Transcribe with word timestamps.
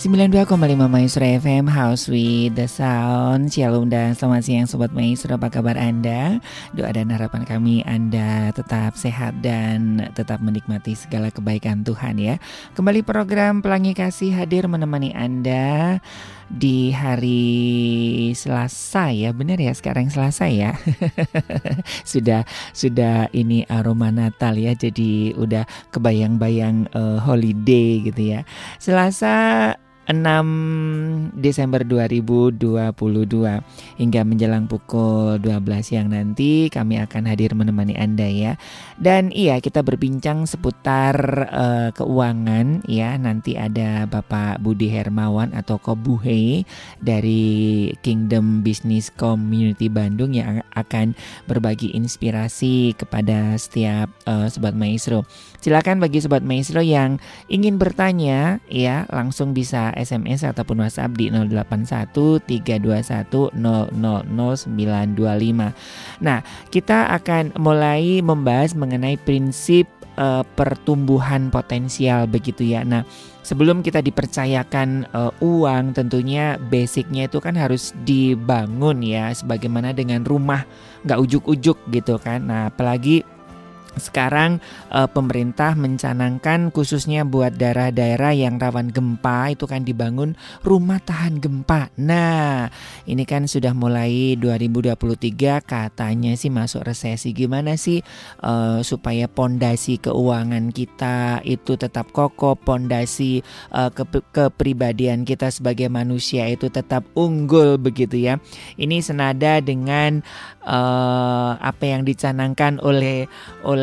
92,5 0.00 0.56
Maestro 0.88 1.28
FM 1.28 1.68
House 1.68 2.08
with 2.08 2.56
the 2.56 2.64
Sound. 2.64 3.52
Shalom 3.52 3.92
dan 3.92 4.16
selamat 4.16 4.48
siang 4.48 4.64
Sobat 4.64 4.96
Maestro. 4.96 5.36
Apa 5.36 5.52
kabar 5.52 5.76
Anda? 5.76 6.40
Doa 6.72 6.88
dan 6.88 7.12
harapan 7.12 7.44
kami 7.44 7.84
Anda 7.84 8.48
tetap 8.56 8.96
sehat 8.96 9.44
dan 9.44 10.08
tetap 10.16 10.40
menikmati 10.40 10.96
segala 10.96 11.28
kebaikan 11.28 11.84
Tuhan 11.84 12.16
ya. 12.16 12.40
Kembali 12.72 13.04
program 13.04 13.60
Pelangi 13.60 13.92
Kasih 13.92 14.32
hadir 14.32 14.64
menemani 14.72 15.12
Anda 15.12 16.00
di 16.48 16.96
hari 16.96 17.52
Selasa 18.32 19.12
ya. 19.12 19.36
Benar 19.36 19.60
ya 19.60 19.76
sekarang 19.76 20.08
Selasa 20.08 20.48
ya? 20.48 20.80
Sudah 22.08 22.48
sudah 22.72 23.28
ini 23.36 23.68
aroma 23.68 24.08
Natal 24.08 24.56
ya. 24.56 24.72
Jadi 24.72 25.36
udah 25.36 25.68
kebayang-bayang 25.92 26.88
uh, 26.96 27.20
holiday 27.20 28.00
gitu 28.00 28.32
ya. 28.32 28.48
Selasa 28.80 29.76
6 30.10 31.38
Desember 31.38 31.86
2022 31.86 32.58
hingga 33.96 34.20
menjelang 34.26 34.66
pukul 34.66 35.38
12 35.38 35.62
siang 35.86 36.10
nanti 36.10 36.66
kami 36.68 36.98
akan 36.98 37.30
hadir 37.30 37.54
menemani 37.54 37.94
Anda 37.94 38.26
ya. 38.26 38.52
Dan 38.98 39.30
iya 39.30 39.56
kita 39.62 39.80
berbincang 39.86 40.44
seputar 40.44 41.14
uh, 41.48 41.88
keuangan 41.94 42.84
ya. 42.90 43.16
Nanti 43.16 43.54
ada 43.54 44.04
Bapak 44.10 44.60
Budi 44.60 44.90
Hermawan 44.90 45.54
atau 45.54 45.78
Kobuhe 45.80 46.66
dari 47.00 47.88
Kingdom 48.04 48.60
Business 48.66 49.08
Community 49.14 49.88
Bandung 49.88 50.34
yang 50.36 50.60
akan 50.74 51.14
berbagi 51.48 51.94
inspirasi 51.96 52.92
kepada 52.98 53.56
setiap 53.56 54.12
uh, 54.26 54.50
sobat 54.50 54.76
maestro. 54.76 55.24
Silakan 55.60 56.00
bagi 56.00 56.24
sobat 56.24 56.40
maestro 56.40 56.80
yang 56.80 57.20
ingin 57.52 57.76
bertanya 57.76 58.64
ya 58.72 59.04
langsung 59.12 59.52
bisa 59.52 59.92
SMS 59.92 60.48
ataupun 60.48 60.80
WhatsApp 60.80 61.12
di 61.20 61.28
081321000925. 61.28 63.60
Nah, 66.24 66.40
kita 66.72 67.12
akan 67.12 67.60
mulai 67.60 68.24
membahas 68.24 68.72
mengenai 68.72 69.20
prinsip 69.20 69.84
uh, 70.16 70.40
pertumbuhan 70.56 71.52
potensial 71.52 72.24
begitu 72.24 72.64
ya. 72.64 72.80
Nah, 72.80 73.04
sebelum 73.44 73.84
kita 73.84 74.00
dipercayakan 74.00 75.12
uh, 75.12 75.28
uang, 75.44 75.92
tentunya 75.92 76.56
basicnya 76.56 77.28
itu 77.28 77.36
kan 77.40 77.56
harus 77.56 77.92
dibangun 78.08 79.04
ya, 79.04 79.28
sebagaimana 79.36 79.92
dengan 79.92 80.24
rumah 80.24 80.64
nggak 81.04 81.20
ujuk-ujuk 81.20 81.76
gitu 81.92 82.16
kan. 82.16 82.48
Nah, 82.48 82.72
apalagi 82.72 83.28
sekarang 83.98 84.62
uh, 84.94 85.10
pemerintah 85.10 85.74
mencanangkan 85.74 86.70
khususnya 86.70 87.26
buat 87.26 87.58
daerah-daerah 87.58 88.36
yang 88.36 88.62
rawan 88.62 88.94
gempa 88.94 89.50
itu 89.50 89.66
kan 89.66 89.82
dibangun 89.82 90.38
rumah 90.62 91.02
tahan 91.02 91.42
gempa. 91.42 91.90
Nah, 91.98 92.70
ini 93.08 93.26
kan 93.26 93.50
sudah 93.50 93.74
mulai 93.74 94.38
2023 94.38 95.64
katanya 95.66 96.32
sih 96.38 96.52
masuk 96.52 96.86
resesi. 96.86 97.34
Gimana 97.34 97.74
sih 97.74 98.04
uh, 98.46 98.84
supaya 98.86 99.26
pondasi 99.26 99.98
keuangan 99.98 100.70
kita 100.70 101.42
itu 101.42 101.74
tetap 101.74 102.14
kokoh, 102.14 102.54
pondasi 102.54 103.42
uh, 103.74 103.90
ke 103.90 104.06
kepribadian 104.30 105.26
kita 105.26 105.50
sebagai 105.50 105.90
manusia 105.90 106.46
itu 106.46 106.70
tetap 106.70 107.02
unggul 107.18 107.74
begitu 107.80 108.20
ya. 108.20 108.38
Ini 108.78 109.02
senada 109.02 109.58
dengan 109.58 110.22
uh, 110.62 111.56
apa 111.58 111.84
yang 111.88 112.06
dicanangkan 112.06 112.78
oleh 112.84 113.26
oleh 113.64 113.79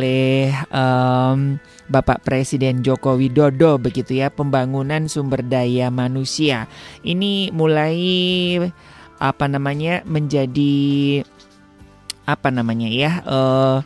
um, 0.69 1.58
Bapak 1.88 2.22
Presiden 2.28 2.84
Joko 2.84 3.16
Widodo 3.16 3.80
begitu 3.80 4.19
ya 4.19 4.28
pembangunan 4.28 5.08
sumber 5.08 5.41
daya 5.41 5.88
manusia. 5.88 6.68
Ini 7.02 7.56
mulai 7.56 8.00
apa 9.18 9.46
namanya 9.50 10.06
menjadi 10.06 10.75
apa 12.28 12.52
namanya 12.52 12.91
ya 12.91 13.12
uh, 13.24 13.80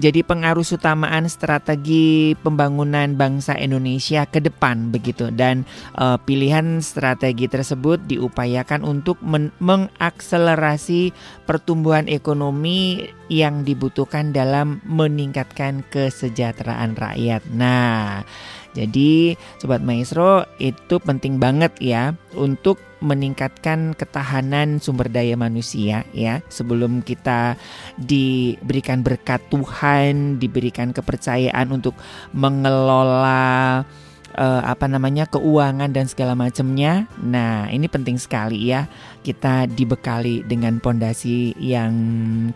jadi 0.00 0.24
pengaruh 0.24 0.64
utamaan 0.64 1.28
strategi 1.28 2.32
pembangunan 2.40 3.12
bangsa 3.20 3.52
Indonesia 3.60 4.24
ke 4.24 4.40
depan 4.40 4.88
begitu 4.88 5.28
dan 5.28 5.68
uh, 6.00 6.16
pilihan 6.16 6.80
strategi 6.80 7.44
tersebut 7.46 8.00
diupayakan 8.08 8.80
untuk 8.80 9.20
mengakselerasi 9.60 11.12
pertumbuhan 11.44 12.08
ekonomi 12.08 13.12
yang 13.28 13.62
dibutuhkan 13.62 14.32
dalam 14.32 14.82
meningkatkan 14.88 15.86
kesejahteraan 15.92 16.98
rakyat. 16.98 17.46
Nah, 17.54 18.26
jadi 18.74 19.34
sobat 19.58 19.82
maestro 19.82 20.46
itu 20.62 21.02
penting 21.02 21.42
banget 21.42 21.74
ya 21.82 22.14
untuk 22.38 22.78
meningkatkan 23.00 23.96
ketahanan 23.96 24.76
sumber 24.76 25.08
daya 25.08 25.34
manusia 25.34 26.04
ya 26.12 26.44
sebelum 26.52 27.00
kita 27.00 27.56
diberikan 27.96 29.00
berkat 29.00 29.40
Tuhan 29.48 30.36
diberikan 30.36 30.92
kepercayaan 30.92 31.72
untuk 31.72 31.96
mengelola 32.36 33.82
uh, 34.36 34.62
apa 34.62 34.86
namanya 34.86 35.26
keuangan 35.26 35.90
dan 35.90 36.06
segala 36.06 36.36
macamnya. 36.36 37.08
Nah, 37.18 37.66
ini 37.72 37.88
penting 37.90 38.20
sekali 38.20 38.70
ya 38.70 38.86
kita 39.24 39.66
dibekali 39.66 40.44
dengan 40.46 40.78
pondasi 40.78 41.56
yang 41.58 41.92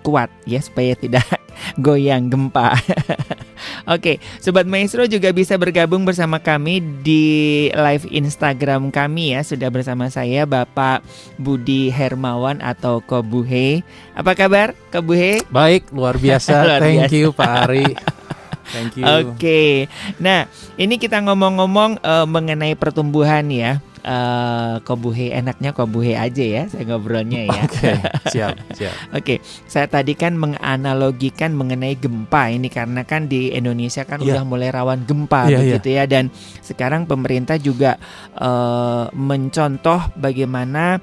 kuat 0.05 0.31
ya 0.45 0.61
supaya 0.61 0.95
tidak 0.95 1.25
goyang 1.85 2.31
gempa. 2.31 2.77
Oke, 3.85 4.17
sobat 4.41 4.65
maestro 4.65 5.05
juga 5.05 5.29
bisa 5.37 5.61
bergabung 5.61 6.09
bersama 6.09 6.41
kami 6.41 6.81
di 7.05 7.69
live 7.69 8.09
Instagram 8.09 8.89
kami 8.89 9.37
ya. 9.37 9.45
Sudah 9.45 9.69
bersama 9.69 10.09
saya 10.09 10.49
Bapak 10.49 11.05
Budi 11.37 11.93
Hermawan 11.93 12.65
atau 12.65 13.05
Kobuhe. 13.05 13.85
Apa 14.17 14.33
kabar, 14.33 14.73
Kobuhe? 14.89 15.45
Baik, 15.53 15.93
luar 15.93 16.17
biasa. 16.17 16.61
luar 16.65 16.81
Thank 16.81 17.13
biasa. 17.13 17.17
you, 17.17 17.27
Pak 17.37 17.53
Ari. 17.69 17.87
Thank 18.73 18.93
you. 18.97 19.05
Oke. 19.05 19.37
Okay. 19.37 19.73
Nah, 20.17 20.49
ini 20.81 20.97
kita 20.97 21.21
ngomong-ngomong 21.21 22.01
uh, 22.01 22.25
mengenai 22.25 22.73
pertumbuhan 22.81 23.45
ya. 23.53 23.85
Uh, 24.05 24.85
kobuhe 24.85 25.33
enaknya 25.33 25.73
kobuhe 25.73 26.13
aja 26.13 26.45
ya 26.45 26.69
saya 26.69 26.85
ngobrolnya 26.93 27.49
ya. 27.49 27.61
Oke, 27.65 27.73
okay, 27.73 27.97
siap, 28.37 28.53
siap. 28.77 28.93
Oke, 29.17 29.17
okay, 29.17 29.39
saya 29.65 29.89
tadi 29.89 30.13
kan 30.13 30.37
menganalogikan 30.37 31.57
mengenai 31.57 31.97
gempa 31.97 32.53
ini 32.53 32.69
karena 32.69 33.01
kan 33.09 33.33
di 33.33 33.49
Indonesia 33.57 34.05
kan 34.05 34.21
yeah. 34.21 34.37
udah 34.37 34.45
mulai 34.45 34.69
rawan 34.69 35.09
gempa 35.09 35.49
yeah, 35.49 35.57
begitu 35.57 35.97
yeah. 35.97 36.05
ya 36.05 36.21
dan 36.21 36.25
sekarang 36.61 37.09
pemerintah 37.09 37.57
juga 37.57 37.97
uh, 38.37 39.09
mencontoh 39.17 40.13
bagaimana 40.21 41.01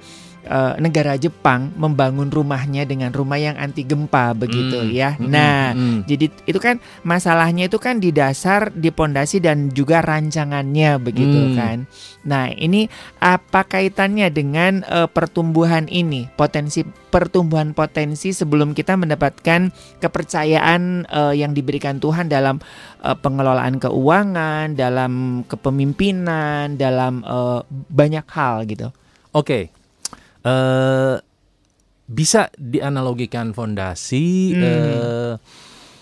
uh, 0.47 0.73
negara 0.81 1.17
Jepang 1.17 1.73
membangun 1.77 2.31
rumahnya 2.31 2.87
dengan 2.87 3.13
rumah 3.13 3.37
yang 3.37 3.57
anti 3.57 3.85
gempa 3.85 4.33
begitu 4.33 4.77
mm, 4.81 4.89
ya. 4.93 5.09
Mm, 5.17 5.27
nah, 5.29 5.73
mm. 5.75 5.99
jadi 6.07 6.25
itu 6.47 6.59
kan 6.61 6.79
masalahnya 7.05 7.67
itu 7.67 7.77
kan 7.77 8.01
di 8.01 8.09
dasar, 8.09 8.73
di 8.73 8.89
pondasi 8.89 9.43
dan 9.43 9.69
juga 9.73 10.01
rancangannya 10.01 10.97
begitu 11.01 11.51
mm. 11.51 11.55
kan. 11.57 11.77
Nah, 12.25 12.53
ini 12.53 12.87
apa 13.21 13.65
kaitannya 13.65 14.29
dengan 14.29 14.85
uh, 14.85 15.09
pertumbuhan 15.09 15.89
ini? 15.89 16.29
Potensi 16.33 16.85
pertumbuhan 17.11 17.75
potensi 17.75 18.31
sebelum 18.31 18.71
kita 18.71 18.95
mendapatkan 18.95 19.73
kepercayaan 19.99 21.11
uh, 21.11 21.33
yang 21.35 21.51
diberikan 21.51 21.99
Tuhan 21.99 22.31
dalam 22.31 22.61
uh, 23.03 23.17
pengelolaan 23.17 23.81
keuangan, 23.81 24.77
dalam 24.77 25.43
kepemimpinan, 25.49 26.79
dalam 26.79 27.25
uh, 27.27 27.65
banyak 27.91 28.25
hal 28.31 28.63
gitu. 28.69 28.89
Oke. 29.35 29.67
Okay 29.67 29.80
uh, 30.43 31.15
bisa 32.05 32.51
dianalogikan 32.53 33.51
fondasi 33.51 34.51
Hmm. 34.51 34.61
eh, 34.61 35.33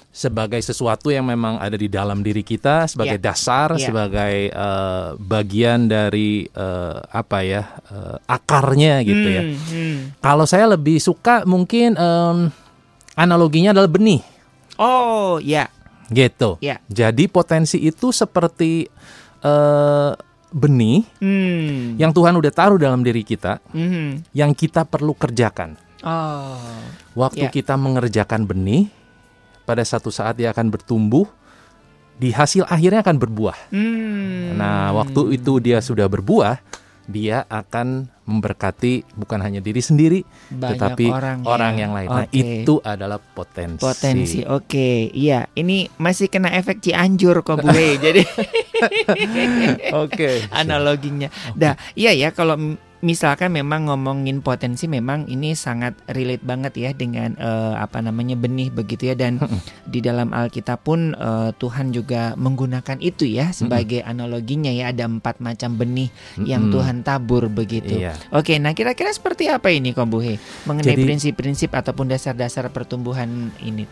sebagai 0.09 0.57
sesuatu 0.57 1.13
yang 1.13 1.21
memang 1.23 1.61
ada 1.61 1.77
di 1.77 1.85
dalam 1.85 2.19
diri 2.19 2.41
kita 2.41 2.89
sebagai 2.89 3.21
Ya. 3.21 3.25
dasar, 3.29 3.77
Ya. 3.77 3.87
sebagai 3.87 4.49
eh, 4.49 5.07
bagian 5.15 5.85
dari 5.85 6.49
eh, 6.49 6.97
apa 7.05 7.45
ya 7.45 7.61
eh, 7.85 8.17
akarnya 8.25 9.05
gitu 9.05 9.27
ya. 9.29 9.43
Hmm, 9.45 9.53
hmm. 9.55 9.97
Kalau 10.17 10.43
saya 10.43 10.65
lebih 10.67 10.97
suka 10.97 11.45
mungkin 11.45 11.93
em, 11.93 12.49
analoginya 13.13 13.69
adalah 13.69 13.87
benih 13.87 14.25
Oh, 14.81 15.37
ya, 15.37 15.67
gitu. 16.09 16.55
ya. 16.57 16.79
Jadi 16.87 17.27
potensi 17.27 17.77
itu 17.77 18.09
seperti 18.09 18.89
eh, 19.39 20.11
benih 20.49 21.05
Hmm. 21.21 21.95
yang 22.01 22.09
Tuhan 22.09 22.33
udah 22.33 22.49
taruh 22.49 22.81
dalam 22.81 23.05
diri 23.05 23.21
kita 23.21 23.61
Mhm. 23.69 24.33
yang 24.33 24.51
kita 24.57 24.85
perlu 24.85 25.13
kerjakan. 25.13 25.77
Oh. 26.01 26.57
Waktu 27.13 27.47
Ya. 27.47 27.51
kita 27.51 27.75
mengerjakan 27.75 28.47
benih, 28.47 28.87
pada 29.67 29.83
satu 29.83 30.09
saat 30.09 30.39
dia 30.39 30.49
akan 30.49 30.71
bertumbuh, 30.71 31.27
di 32.19 32.35
hasil 32.35 32.67
akhirnya 32.67 32.99
akan 32.99 33.15
berbuah. 33.15 33.71
Hmm. 33.71 34.59
Nah, 34.59 34.91
waktu 34.91 35.39
itu 35.39 35.63
dia 35.63 35.79
sudah 35.79 36.07
berbuah, 36.11 36.59
dia 37.09 37.41
akan 37.49 38.05
memberkati 38.29 39.17
bukan 39.17 39.41
hanya 39.41 39.57
diri 39.57 39.81
sendiri, 39.81 40.21
Banyak 40.53 40.77
tetapi 40.77 41.05
orang, 41.41 41.73
ya. 41.73 41.81
yang 41.81 41.91
lain. 41.97 42.09
Nah, 42.13 42.25
Oke. 42.29 42.61
itu 42.61 42.77
adalah 42.85 43.17
potensi. 43.17 43.81
Potensi, 43.81 44.45
oke, 44.45 45.09
iya. 45.09 45.49
Ini 45.49 45.89
masih 45.97 46.29
kena 46.29 46.53
efek 46.53 46.85
Cianjur 46.85 47.41
kok 47.41 47.65
Bu 47.65 47.73
He. 47.73 47.97
Jadi 47.97 48.21
Oke. 50.05 50.45
analoginya. 50.61 51.33
Dah, 51.57 51.73
iya 51.97 52.13
ya 52.13 52.29
kalau 52.29 52.77
misalkan 53.03 53.51
memang 53.51 53.91
ngomongin 53.91 54.39
potensi 54.39 54.87
memang 54.87 55.27
ini 55.27 55.51
sangat 55.53 55.99
relate 56.07 56.43
banget 56.47 56.73
ya 56.79 56.91
dengan 56.95 57.35
eh, 57.35 57.75
apa 57.75 57.99
namanya 57.99 58.39
benih 58.39 58.71
begitu 58.71 59.11
ya 59.11 59.15
dan 59.19 59.37
di 59.93 59.99
dalam 59.99 60.31
Alkitab 60.31 60.87
pun 60.87 61.11
eh, 61.13 61.51
Tuhan 61.59 61.91
juga 61.91 62.39
menggunakan 62.39 63.03
itu 63.03 63.27
ya 63.27 63.51
sebagai 63.51 63.99
analoginya 64.07 64.71
ya 64.71 64.95
ada 64.95 65.03
empat 65.05 65.43
macam 65.43 65.75
benih 65.75 66.07
yang. 66.39 66.69
Tuhan 66.69 67.01
tabur 67.01 67.49
begitu. 67.49 67.97
Iya. 67.99 68.15
Oke, 68.31 68.61
nah 68.61 68.71
kira-kira 68.77 69.09
seperti 69.11 69.49
apa 69.49 69.73
ini 69.73 69.91
Kombuhe 69.91 70.37
mengenai 70.69 70.95
prinsip-prinsip 70.95 71.73
ataupun 71.73 72.13
dasar-dasar 72.13 72.69
pertumbuhan 72.69 73.49
ini? 73.59 73.89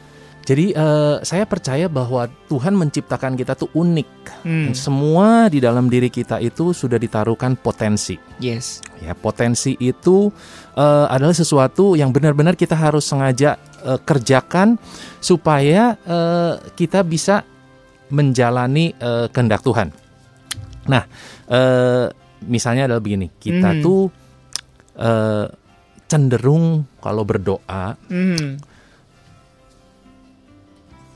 Jadi 0.48 0.72
eh, 0.72 1.16
saya 1.22 1.44
percaya 1.44 1.92
bahwa 1.92 2.24
Tuhan 2.48 2.72
menciptakan 2.72 3.36
kita 3.36 3.52
tuh 3.54 3.68
unik. 3.76 4.10
Hmm, 4.48 4.72
Semua 4.72 5.52
di 5.52 5.60
dalam 5.60 5.92
diri 5.92 6.08
kita 6.08 6.40
itu 6.40 6.72
sudah 6.72 6.96
ditaruhkan 6.96 7.60
potensi. 7.60 8.16
yes. 8.40 8.80
Ya, 9.04 9.12
potensi 9.12 9.76
itu 9.78 10.32
eh, 10.74 11.06
adalah 11.12 11.36
sesuatu 11.36 11.94
yang 11.94 12.16
benar-benar 12.16 12.56
kita 12.56 12.80
harus 12.80 13.04
sengaja 13.04 13.60
eh, 13.84 14.00
kerjakan 14.00 14.80
supaya 15.20 16.00
eh, 16.00 16.54
kita 16.74 17.04
bisa 17.04 17.44
menjalani 18.08 18.96
eh, 18.96 19.28
kehendak 19.28 19.60
Tuhan. 19.62 19.92
Nah, 20.88 21.04
eh, 21.46 22.08
misalnya 22.48 22.88
adalah 22.88 23.04
begini, 23.04 23.28
kita 23.36 23.76
Mhm. 23.76 23.82
tuh 23.84 24.02
eh, 24.96 25.46
cenderung 26.08 26.88
kalau 26.98 27.22
berdoa 27.22 28.00
Hmm, 28.08 28.56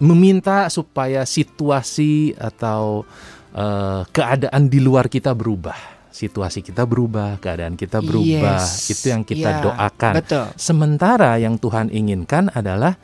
meminta 0.01 0.65
supaya 0.67 1.23
situasi 1.23 2.33
atau 2.35 3.05
eh, 3.53 4.01
keadaan 4.09 4.67
di 4.67 4.81
luar 4.81 5.05
kita 5.07 5.31
berubah. 5.31 5.77
Situasi 6.11 6.59
kita 6.59 6.83
berubah, 6.83 7.39
keadaan 7.39 7.79
kita 7.79 8.03
berubah. 8.03 8.59
Yes. 8.59 8.91
Itu 8.91 9.15
yang 9.15 9.23
kita 9.23 9.49
Ya, 9.49 9.63
doakan. 9.63 10.13
Betul. 10.19 10.45
Sementara 10.59 11.39
yang 11.39 11.55
Tuhan 11.55 11.87
inginkan 11.87 12.51
adalah 12.51 12.99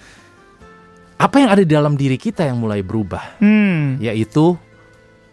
apa 1.18 1.36
yang 1.40 1.50
ada 1.50 1.64
di 1.64 1.72
dalam 1.72 1.98
diri 1.98 2.20
kita 2.20 2.46
yang 2.46 2.62
mulai 2.62 2.86
berubah, 2.86 3.42
Hmm. 3.42 3.98
yaitu 3.98 4.54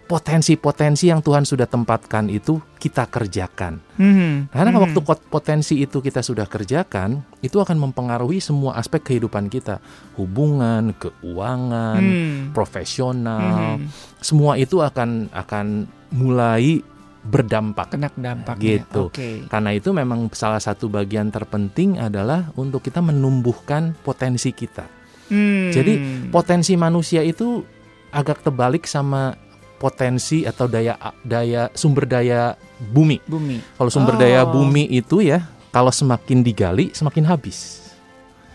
potensi-potensi 0.05 1.09
yang 1.09 1.25
Tuhan 1.25 1.49
sudah 1.49 1.65
tempatkan 1.65 2.29
itu 2.29 2.61
kita 2.77 3.09
kerjakan. 3.09 3.81
Hmm. 3.97 4.53
Karena 4.53 4.71
Hmm. 4.77 4.85
waktu 4.85 5.01
potensi 5.33 5.81
itu 5.81 6.05
kita 6.05 6.21
sudah 6.21 6.45
kerjakan, 6.45 7.25
itu 7.41 7.57
akan 7.57 7.89
mempengaruhi 7.89 8.37
semua 8.39 8.77
aspek 8.77 9.01
kehidupan 9.01 9.49
kita, 9.49 9.81
hubungan, 10.21 10.93
keuangan, 11.01 12.01
Hmm. 12.05 12.53
profesional, 12.53 13.81
Hmm. 13.81 13.89
semua 14.21 14.61
itu 14.61 14.85
akan 14.85 15.33
akan 15.33 15.89
mulai 16.13 16.85
berdampak. 17.25 17.89
kena 17.89 18.13
dampak 18.13 18.61
Gitu. 18.61 19.09
Oke. 19.09 19.49
Karena 19.49 19.73
itu 19.73 19.97
memang 19.97 20.29
salah 20.37 20.61
satu 20.61 20.93
bagian 20.93 21.33
terpenting 21.33 21.97
adalah 21.97 22.53
untuk 22.61 22.85
kita 22.85 23.01
menumbuhkan 23.01 23.97
potensi 24.05 24.53
kita. 24.53 24.85
Hmm. 25.33 25.73
Jadi, 25.73 26.29
Potensi 26.29 26.77
manusia 26.77 27.25
itu 27.25 27.65
agak 28.13 28.45
terbalik 28.47 28.87
sama 28.87 29.35
potensi 29.75 30.43
atau 30.43 30.65
daya 30.65 30.95
daya 31.21 31.69
sumber 31.73 32.05
daya 32.05 32.55
bumi. 32.81 33.21
bumi. 33.25 33.59
Kalau 33.75 33.91
sumber 33.91 34.15
Oh. 34.15 34.21
daya 34.21 34.43
bumi 34.43 34.87
itu 34.87 35.21
ya, 35.21 35.45
kalau 35.69 35.91
semakin 35.91 36.41
digali 36.41 36.91
semakin 36.91 37.25
habis. 37.25 37.83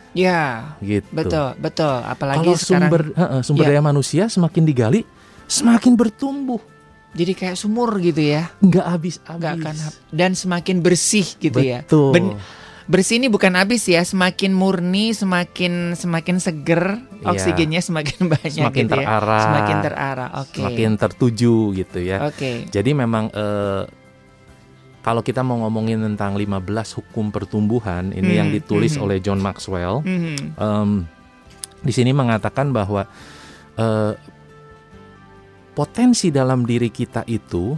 Ya, 0.10 0.74
Gitu. 0.80 1.06
betul, 1.12 1.54
betul. 1.56 2.02
Apalagi 2.02 2.42
Kalau 2.42 2.58
sekarang 2.58 2.90
sumber 2.90 3.02
heeh, 3.14 3.42
sumber 3.42 3.64
Ya. 3.64 3.70
daya 3.70 3.82
manusia 3.84 4.24
semakin 4.26 4.64
digali 4.64 5.02
semakin 5.46 5.94
bertumbuh, 5.94 6.58
jadi 7.12 7.34
kayak 7.34 7.56
sumur 7.56 7.94
gitu 8.00 8.18
ya. 8.20 8.50
nggak 8.60 8.86
habis-habis. 8.88 9.38
Nggak 9.38 9.54
akan 9.56 9.76
hap- 9.78 10.00
dan 10.10 10.32
semakin 10.34 10.78
bersih 10.80 11.26
gitu 11.38 11.60
ya. 11.60 11.86
Betul. 11.86 12.38
Bersih 12.90 13.22
ini 13.22 13.30
bukan 13.30 13.54
habis 13.54 13.86
ya, 13.86 14.02
semakin 14.02 14.50
murni, 14.50 15.14
semakin 15.14 15.94
semakin 15.94 16.42
seger, 16.42 16.98
Iya. 17.22 17.30
oksigennya 17.30 17.86
semakin 17.86 18.18
banyak 18.34 18.50
semakin 18.50 18.86
gitu 18.90 18.96
ya. 18.98 19.06
terarah, 19.06 19.44
Semakin 19.46 19.78
terarah. 19.80 20.30
Oke. 20.42 20.58
semakin 20.58 20.90
tertuju 20.98 21.56
gitu 21.78 22.00
ya. 22.02 22.18
Oke. 22.26 22.66
Jadi 22.66 22.92
memang 22.92 23.30
eh, 23.30 23.86
kalau 25.00 25.22
kita 25.22 25.46
mau 25.46 25.62
ngomongin 25.62 26.02
tentang 26.04 26.34
15 26.34 26.66
hukum 26.98 27.30
pertumbuhan 27.30 28.10
ini 28.10 28.34
Hmm, 28.34 28.40
yang 28.42 28.50
ditulis 28.50 28.98
mhm. 28.98 29.04
oleh 29.06 29.18
John 29.22 29.38
Maxwell, 29.38 30.02
Mhm. 30.02 30.58
em, 30.58 30.90
di 31.80 31.94
sini 31.94 32.10
mengatakan 32.10 32.74
bahwa 32.74 33.06
eh, 33.78 34.14
potensi 35.72 36.28
dalam 36.30 36.66
diri 36.66 36.90
kita 36.90 37.22
itu 37.26 37.78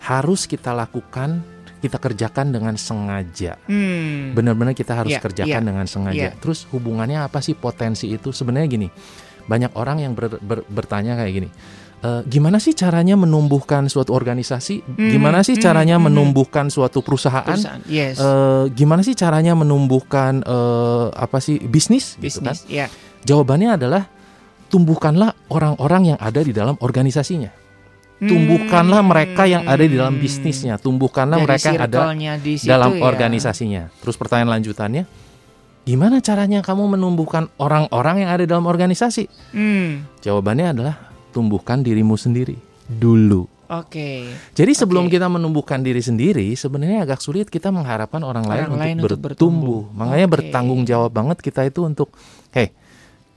harus 0.00 0.46
kita 0.46 0.72
lakukan, 0.72 1.42
kita 1.80 1.96
kerjakan 1.96 2.52
dengan 2.52 2.76
sengaja. 2.76 3.56
Hmm. 3.64 4.36
Benar-benar 4.36 4.76
kita 4.76 4.92
harus 4.92 5.16
Iya, 5.16 5.20
kerjakan 5.24 5.62
iya, 5.64 5.68
dengan 5.72 5.86
sengaja. 5.88 6.28
iya. 6.30 6.30
Terus 6.36 6.68
hubungannya 6.70 7.24
apa 7.24 7.40
sih 7.40 7.56
potensi 7.56 8.12
itu? 8.12 8.30
Sebenarnya 8.30 8.68
gini, 8.68 8.88
banyak 9.48 9.72
orang 9.74 10.04
yang 10.04 10.12
ber- 10.12 10.38
ber- 10.38 10.68
bertanya 10.68 11.16
kayak 11.16 11.32
gini. 11.32 11.48
"Eh, 12.00 12.22
gimana 12.28 12.56
sih 12.56 12.72
caranya 12.72 13.16
menumbuhkan 13.16 13.88
suatu 13.88 14.16
organisasi? 14.16 14.96
Gimana 14.96 15.44
sih 15.44 15.56
hmm, 15.56 15.64
caranya 15.64 15.96
hmm. 16.00 16.04
menumbuhkan 16.08 16.68
suatu 16.72 17.04
perusahaan? 17.04 17.44
Perusahaan. 17.44 17.80
Yes. 17.88 18.16
Eh, 18.20 18.64
gimana 18.72 19.04
sih 19.04 19.12
caranya 19.12 19.52
menumbuhkan 19.56 20.40
eh, 20.40 21.06
apa 21.12 21.40
sih 21.44 21.60
bisnis? 21.60 22.16
Gitu 22.16 22.40
kan? 22.40 22.56
Ya. 22.68 22.88
Jawabannya 23.24 23.76
adalah 23.76 24.08
tumbuhkanlah 24.72 25.34
orang-orang 25.52 26.14
yang 26.14 26.18
ada 26.22 26.40
di 26.40 26.54
dalam 26.56 26.78
organisasinya. 26.80 27.59
Tumbuhkanlah 28.20 29.00
mereka 29.00 29.48
yang 29.48 29.64
ada 29.64 29.80
di 29.80 29.96
dalam 29.96 30.16
Hmm. 30.16 30.22
bisnisnya. 30.22 30.76
Tumbuhkanlah 30.76 31.40
Dari 31.40 31.46
mereka 31.48 31.66
yang 31.72 31.82
ada 31.82 31.98
di 32.36 32.54
situ 32.60 32.68
dalam 32.68 32.92
ya. 32.92 33.02
organisasinya. 33.02 33.82
Terus 33.96 34.14
pertanyaan 34.14 34.60
lanjutannya, 34.60 35.08
gimana 35.82 36.20
caranya 36.20 36.60
kamu 36.60 37.00
menumbuhkan 37.00 37.48
orang-orang 37.56 38.22
yang 38.22 38.30
ada 38.30 38.44
dalam 38.44 38.68
organisasi? 38.68 39.24
Hmm. 39.50 40.04
Jawabannya 40.20 40.66
adalah 40.70 40.94
tumbuhkan 41.32 41.80
dirimu 41.80 42.14
sendiri 42.14 42.60
dulu. 42.86 43.48
Oke. 43.70 44.26
Jadi 44.50 44.72
sebelum 44.74 45.06
Oke. 45.06 45.14
kita 45.14 45.30
menumbuhkan 45.30 45.78
diri 45.78 46.02
sendiri, 46.02 46.58
sebenarnya 46.58 47.06
agak 47.06 47.22
sulit 47.22 47.46
kita 47.46 47.70
mengharapkan 47.70 48.18
orang, 48.20 48.42
lain, 48.42 48.66
Orang 48.66 48.82
lain 48.82 48.96
untuk, 48.98 49.14
untuk 49.14 49.20
bertumbuh. 49.30 49.86
bertumbuh. 49.86 49.96
Makanya 49.96 50.26
Oke. 50.26 50.34
bertanggung 50.34 50.82
jawab 50.82 51.10
banget 51.14 51.38
kita 51.38 51.62
itu 51.62 51.86
untuk, 51.86 52.10
hey, 52.50 52.74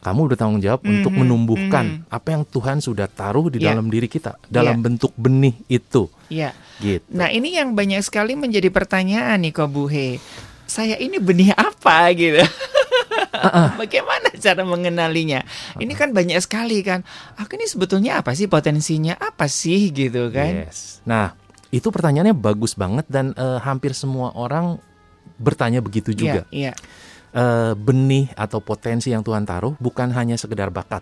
kamu 0.03 0.35
bertanggung 0.35 0.59
jawab 0.59 0.83
untuk 0.83 1.15
Mhm, 1.15 1.19
menumbuhkan 1.23 1.85
mhm. 2.03 2.11
apa 2.11 2.27
yang 2.35 2.43
Tuhan 2.43 2.83
sudah 2.83 3.07
taruh 3.07 3.47
di 3.47 3.63
Ya. 3.63 3.71
dalam 3.71 3.87
diri 3.87 4.11
kita, 4.11 4.35
dalam 4.51 4.83
bentuk 4.83 5.15
benih 5.15 5.55
itu, 5.71 6.11
Ya. 6.27 6.51
gitu. 6.83 7.07
Nah 7.07 7.31
ini 7.31 7.55
yang 7.55 7.71
banyak 7.71 8.03
sekali 8.03 8.35
menjadi 8.35 8.67
pertanyaan 8.67 9.39
nih 9.39 9.55
Kobuhe. 9.55 10.19
Saya 10.67 10.99
ini 10.99 11.23
benih 11.23 11.55
apa 11.55 12.11
gitu? 12.11 12.43
Bagaimana 13.79 14.27
cara 14.35 14.61
mengenalinya? 14.67 15.43
Ini 15.79 15.93
kan 15.95 16.11
banyak 16.11 16.39
sekali 16.43 16.83
kan. 16.83 17.01
Aku 17.39 17.55
ini 17.55 17.65
sebetulnya 17.65 18.19
apa 18.19 18.35
sih 18.35 18.51
potensinya? 18.51 19.15
Apa 19.15 19.47
sih 19.47 19.89
gitu 19.95 20.29
kan? 20.29 20.67
Yes. 20.67 20.99
Nah, 21.07 21.33
itu 21.71 21.89
pertanyaannya 21.89 22.35
bagus 22.35 22.75
banget 22.75 23.07
dan 23.07 23.31
eh, 23.33 23.59
hampir 23.63 23.95
semua 23.95 24.35
orang 24.35 24.77
bertanya 25.39 25.81
begitu 25.81 26.13
juga. 26.13 26.45
Iya. 26.53 26.71
iya. 26.71 26.73
Eh, 27.33 27.73
benih 27.73 28.29
atau 28.37 28.61
potensi 28.61 29.09
yang 29.09 29.25
Tuhan 29.25 29.41
taruh 29.41 29.73
bukan 29.81 30.13
hanya 30.13 30.37
sekedar 30.37 30.69
bakat, 30.69 31.01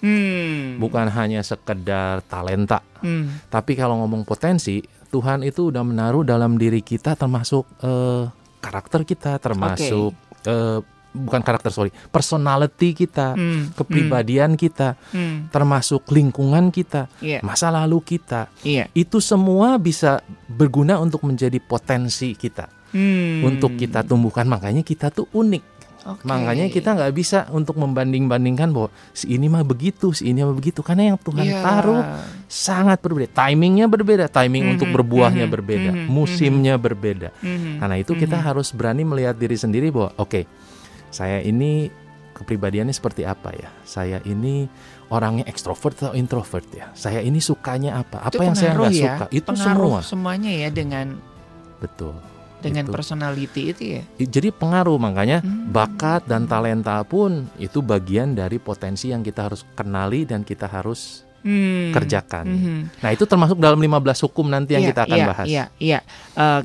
Hmm. 0.00 0.80
bukan 0.80 1.12
hanya 1.12 1.44
sekedar 1.44 2.24
talenta, 2.24 2.80
Hmm. 3.04 3.44
tapi 3.50 3.76
kalau 3.76 4.00
ngomong 4.00 4.24
potensi, 4.24 4.80
Tuhan 5.08 5.44
itu 5.44 5.68
udah 5.68 5.84
menaruh 5.84 6.24
dalam 6.24 6.56
diri 6.56 6.80
kita 6.80 7.12
termasuk 7.14 7.68
eh, 7.84 8.24
karakter 8.58 9.04
kita, 9.04 9.36
termasuk 9.36 10.16
eh, 10.46 10.80
bukan 11.08 11.42
karakter 11.42 11.68
sorry, 11.68 11.92
personality 12.08 12.94
kita, 12.94 13.36
Hmm, 13.36 13.74
kepribadian 13.74 14.56
kita, 14.56 14.96
hmm, 15.10 15.50
termasuk 15.50 16.08
lingkungan 16.08 16.70
kita, 16.70 17.12
Iya, 17.18 17.42
masa 17.42 17.68
lalu 17.68 18.00
kita. 18.00 18.48
iya. 18.62 18.88
Itu 18.94 19.20
semua 19.20 19.76
bisa 19.76 20.24
berguna 20.46 20.96
untuk 20.96 21.28
menjadi 21.28 21.58
potensi 21.58 22.32
kita, 22.32 22.70
Hmm. 22.92 23.44
untuk 23.44 23.76
kita 23.76 24.02
tumbuhkan. 24.02 24.48
Makanya 24.48 24.80
kita 24.80 25.12
tuh 25.12 25.28
unik. 25.32 25.78
Oke. 26.08 26.24
Makanya 26.24 26.72
kita 26.72 26.96
nggak 26.96 27.12
bisa 27.12 27.38
untuk 27.52 27.76
membanding-bandingkan 27.76 28.72
bahwa 28.72 28.88
si 29.12 29.28
ini 29.34 29.44
mah 29.50 29.60
begitu, 29.60 30.14
si 30.16 30.32
ini 30.32 30.40
mah 30.40 30.56
begitu, 30.56 30.80
karena 30.80 31.12
yang 31.12 31.18
Tuhan 31.20 31.44
Iya. 31.44 31.60
taruh 31.60 32.02
sangat 32.48 33.02
berbeda. 33.04 33.28
Timingnya 33.34 33.90
berbeda, 33.90 34.24
timing 34.30 34.64
Mhm, 34.64 34.72
untuk 34.78 34.88
berbuahnya 34.94 35.44
mhm, 35.44 35.52
berbeda, 35.52 35.90
mhm, 35.92 36.08
musimnya 36.08 36.80
berbeda. 36.80 37.28
Mhm, 37.44 37.82
Karena 37.82 37.96
itu 38.00 38.16
kita 38.16 38.40
mhm. 38.40 38.44
harus 38.46 38.72
berani 38.72 39.04
melihat 39.04 39.36
diri 39.36 39.58
sendiri 39.58 39.92
bahwa 39.92 40.16
oke, 40.16 40.48
saya 41.12 41.44
ini 41.44 41.92
kepribadiannya 42.32 42.94
seperti 42.94 43.26
apa 43.28 43.52
ya? 43.52 43.68
Saya 43.84 44.22
ini 44.24 44.70
orangnya 45.10 45.44
ekstrovert 45.44 45.98
atau 45.98 46.14
introvert 46.14 46.64
ya? 46.72 46.88
Saya 46.94 47.20
ini 47.20 47.42
sukanya 47.42 48.00
apa? 48.00 48.22
Apa 48.22 48.38
Itu 48.38 48.46
yang 48.46 48.56
saya 48.56 48.72
nggak 48.78 48.94
ya, 48.94 49.02
suka? 49.12 49.24
Itu 49.34 49.50
pengaruh 49.50 50.00
semua 50.00 50.00
semuanya 50.06 50.52
ya 50.54 50.70
dengan 50.72 51.18
betul. 51.82 52.14
Dengan 52.58 52.84
Itu. 52.84 52.92
personality 52.92 53.62
itu 53.70 53.82
ya. 53.96 54.02
Jadi 54.18 54.50
pengaruh 54.50 54.96
makanya 54.96 55.40
Hmm. 55.40 55.70
bakat 55.70 56.26
dan 56.26 56.44
talenta 56.44 56.98
pun 57.02 57.46
itu 57.56 57.78
bagian 57.78 58.34
dari 58.34 58.58
potensi 58.58 59.08
yang 59.08 59.22
kita 59.22 59.46
harus 59.46 59.62
kenali 59.72 60.22
dan 60.22 60.42
kita 60.42 60.66
harus 60.66 61.22
Hmm. 61.38 61.94
kerjakan. 61.94 62.44
Mhm. 62.44 62.78
Nah, 62.98 63.10
itu 63.10 63.22
termasuk 63.22 63.56
dalam 63.56 63.78
15 63.78 64.18
hukum 64.20 64.50
nanti 64.50 64.74
yang 64.74 64.82
Iya, 64.82 64.90
kita 64.90 65.02
akan 65.06 65.16
iya, 65.16 65.26
bahas. 65.26 65.46
Iya, 65.46 65.64
iya. 65.78 65.98
Eh, 66.34 66.62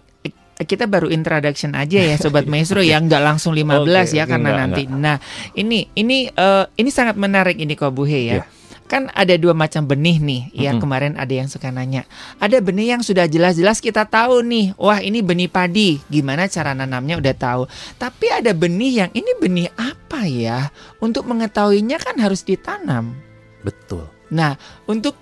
kita 0.64 0.86
baru 0.86 1.10
introduction 1.10 1.74
aja 1.74 2.00
ya 2.00 2.16
sobat 2.16 2.46
maestro 2.52 2.82
ya 2.82 2.98
nggak 2.98 3.22
langsung 3.22 3.54
15 3.54 4.14
Oke, 4.14 4.18
ya 4.18 4.26
karena 4.26 4.50
enggak, 4.50 4.62
nanti. 4.66 4.84
Nah, 4.88 5.18
ini 5.54 5.90
ini 5.94 6.26
eh, 6.28 6.66
ini 6.74 6.90
sangat 6.90 7.18
menarik 7.18 7.58
ini 7.58 7.74
kok 7.74 7.90
Buhe 7.90 8.22
ya. 8.24 8.34
Iya. 8.42 8.44
Kan 8.86 9.10
ada 9.16 9.34
dua 9.40 9.56
macam 9.56 9.88
benih 9.88 10.20
nih 10.20 10.42
ya. 10.54 10.72
Mm-mm. 10.76 10.84
Kemarin 10.84 11.14
ada 11.18 11.32
yang 11.34 11.48
suka 11.50 11.72
nanya. 11.74 12.06
Ada 12.38 12.60
benih 12.60 12.98
yang 12.98 13.02
sudah 13.02 13.26
jelas-jelas 13.26 13.80
kita 13.80 14.06
tahu 14.06 14.44
nih. 14.46 14.76
Wah, 14.78 15.00
ini 15.00 15.24
benih 15.24 15.50
padi. 15.50 16.04
Gimana 16.12 16.46
cara 16.52 16.76
nanamnya 16.76 17.18
udah 17.18 17.36
tahu. 17.36 17.64
Tapi 17.98 18.26
ada 18.30 18.52
benih 18.52 19.06
yang 19.06 19.12
ini 19.16 19.32
benih 19.40 19.70
apa 19.74 20.28
ya? 20.28 20.70
Untuk 21.02 21.26
mengetahuinya 21.26 21.98
kan 21.98 22.20
harus 22.20 22.44
ditanam. 22.46 23.18
Betul. 23.64 24.06
Nah, 24.30 24.60
untuk 24.86 25.16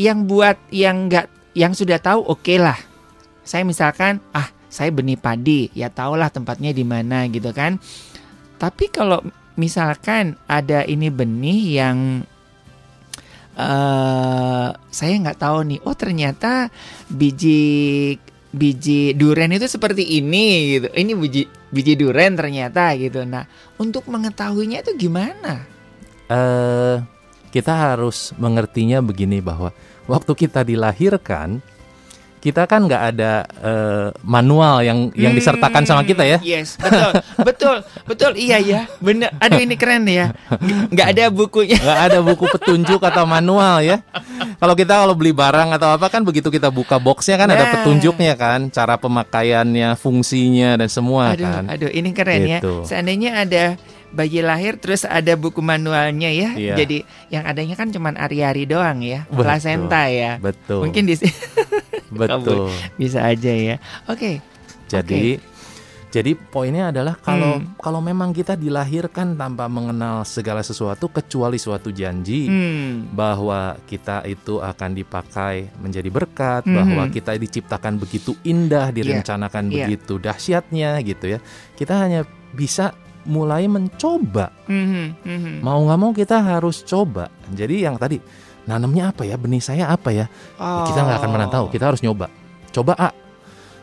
yang 0.00 0.24
buat 0.24 0.56
yang 0.72 1.08
enggak 1.08 1.28
yang 1.52 1.76
sudah 1.76 2.00
tahu 2.00 2.24
oke 2.24 2.54
lah. 2.56 2.78
Saya 3.44 3.66
misalkan 3.66 4.22
ah, 4.32 4.48
saya 4.70 4.94
benih 4.94 5.18
padi, 5.18 5.66
ya 5.74 5.90
tahulah 5.90 6.30
tempatnya 6.30 6.70
di 6.70 6.86
mana 6.86 7.26
gitu 7.26 7.50
kan. 7.50 7.82
Tapi 8.60 8.92
kalau 8.92 9.20
misalkan 9.58 10.38
ada 10.46 10.86
ini 10.86 11.10
benih 11.10 11.60
yang 11.80 12.24
eh 13.60 14.68
saya 14.88 15.14
nggak 15.20 15.40
tahu 15.40 15.58
nih. 15.68 15.80
Oh, 15.84 15.92
ternyata 15.92 16.72
biji 17.12 18.16
biji 18.50 19.12
duren 19.14 19.52
itu 19.52 19.68
seperti 19.68 20.16
ini 20.16 20.80
gitu. 20.80 20.88
Ini 20.96 21.12
biji 21.12 21.42
biji 21.68 21.94
duren 22.00 22.34
ternyata 22.40 22.96
gitu. 22.96 23.22
Nah, 23.28 23.44
untuk 23.76 24.08
mengetahuinya 24.08 24.80
itu 24.80 24.96
gimana? 24.96 25.80
eh 26.30 26.96
kita 27.50 27.74
harus 27.74 28.30
mengertinya 28.38 29.02
begini 29.02 29.42
bahwa 29.42 29.74
waktu 30.06 30.32
kita 30.38 30.62
dilahirkan 30.62 31.58
kita 32.40 32.64
kan 32.64 32.82
nggak 32.82 33.02
ada 33.10 33.32
eh, 33.60 34.06
manual 34.20 34.80
yang 34.80 34.98
yang 35.12 35.30
disertakan 35.30 35.84
sama 35.84 36.02
kita 36.02 36.24
ya. 36.24 36.36
Hmm, 36.36 36.48
Yes, 36.50 36.74
betul, 36.74 37.10
betul, 37.38 37.76
betul. 38.04 38.32
Iya 38.34 38.56
ya, 38.58 38.80
bener. 38.96 39.28
Aduh 39.36 39.60
ini 39.60 39.76
keren 39.76 40.04
ya. 40.04 40.32
Ng- 40.50 40.88
Nggak 40.88 41.08
ada 41.10 41.24
bukunya. 41.28 41.76
nggak 41.76 42.00
ada 42.02 42.18
buku 42.20 42.44
petunjuk 42.50 42.98
atau 42.98 43.24
manual 43.24 43.80
ya. 43.80 44.00
Kalau 44.56 44.72
kita 44.72 44.98
kalau 44.98 45.12
beli 45.12 45.30
barang 45.30 45.70
atau 45.70 45.94
apa 45.94 46.08
kan 46.08 46.20
begitu 46.20 46.48
kita 46.48 46.68
buka 46.68 46.96
boxnya 46.96 47.36
kan 47.36 47.48
ada 47.48 47.60
Nah. 47.60 47.72
petunjuknya 47.76 48.34
kan, 48.34 48.60
cara 48.68 48.96
pemakaiannya, 48.96 49.94
fungsinya 49.94 50.74
dan 50.74 50.88
semua 50.88 51.32
Aduh, 51.32 51.44
kan. 51.44 51.62
aduh 51.68 51.88
ini 51.88 52.10
keren 52.10 52.40
Gitu. 52.42 52.82
ya. 52.82 52.86
Seandainya 52.86 53.36
ada 53.38 53.76
bayi 54.10 54.42
lahir 54.42 54.74
terus 54.76 55.06
ada 55.06 55.34
buku 55.34 55.62
manualnya 55.62 56.30
ya. 56.30 56.50
Iya. 56.54 56.74
Jadi 56.78 57.06
yang 57.30 57.46
adanya 57.46 57.74
kan 57.74 57.88
cuman 57.88 58.18
ari-ari 58.18 58.66
doang 58.66 59.00
ya, 59.00 59.26
Betul. 59.30 59.42
plasenta 59.46 60.02
ya. 60.10 60.38
Betul. 60.38 60.82
Mungkin 60.86 61.04
di 61.06 61.14
betul. 62.10 62.70
bisa 62.98 63.22
aja 63.22 63.52
ya. 63.52 63.76
Oke. 64.06 64.42
Jadi 64.90 65.38
jadi 66.10 66.34
poinnya 66.34 66.90
adalah 66.90 67.14
kalau 67.14 67.62
Hmm. 67.62 67.78
kalau 67.78 68.02
memang 68.02 68.34
kita 68.34 68.58
dilahirkan 68.58 69.38
tanpa 69.38 69.70
mengenal 69.70 70.26
segala 70.26 70.58
sesuatu 70.58 71.06
kecuali 71.06 71.54
suatu 71.54 71.94
janji 71.94 72.50
Hmm. 72.50 73.14
bahwa 73.14 73.78
kita 73.86 74.26
itu 74.26 74.58
akan 74.58 74.90
dipakai 74.90 75.70
menjadi 75.78 76.10
berkat, 76.10 76.66
Mhm. 76.66 76.74
bahwa 76.74 77.04
kita 77.06 77.38
diciptakan 77.38 78.02
begitu 78.02 78.34
indah, 78.42 78.90
direncanakan 78.90 79.70
Iya. 79.70 79.86
begitu 79.86 80.18
dahsyatnya 80.18 80.98
gitu 81.06 81.30
ya. 81.30 81.38
Kita 81.78 81.94
hanya 82.02 82.26
bisa 82.50 82.90
mulai 83.28 83.68
mencoba. 83.68 84.52
Mhm, 84.68 85.04
mhm. 85.24 85.54
Mau 85.60 85.80
nggak 85.84 85.98
mau 86.00 86.10
kita 86.14 86.40
harus 86.40 86.80
coba. 86.84 87.28
Jadi 87.52 87.84
yang 87.84 88.00
tadi 88.00 88.20
nanamnya 88.64 89.12
apa 89.12 89.26
ya, 89.26 89.36
benih 89.36 89.60
saya 89.60 89.90
apa 89.90 90.14
ya? 90.14 90.26
Ya, 90.56 90.86
Kita 90.88 91.00
nggak 91.04 91.18
akan 91.20 91.30
pernah 91.32 91.48
tahu. 91.50 91.66
Oh. 91.68 91.72
Kita 91.72 91.84
harus 91.90 92.00
nyoba. 92.00 92.30
Coba 92.70 92.94
A. 92.96 93.10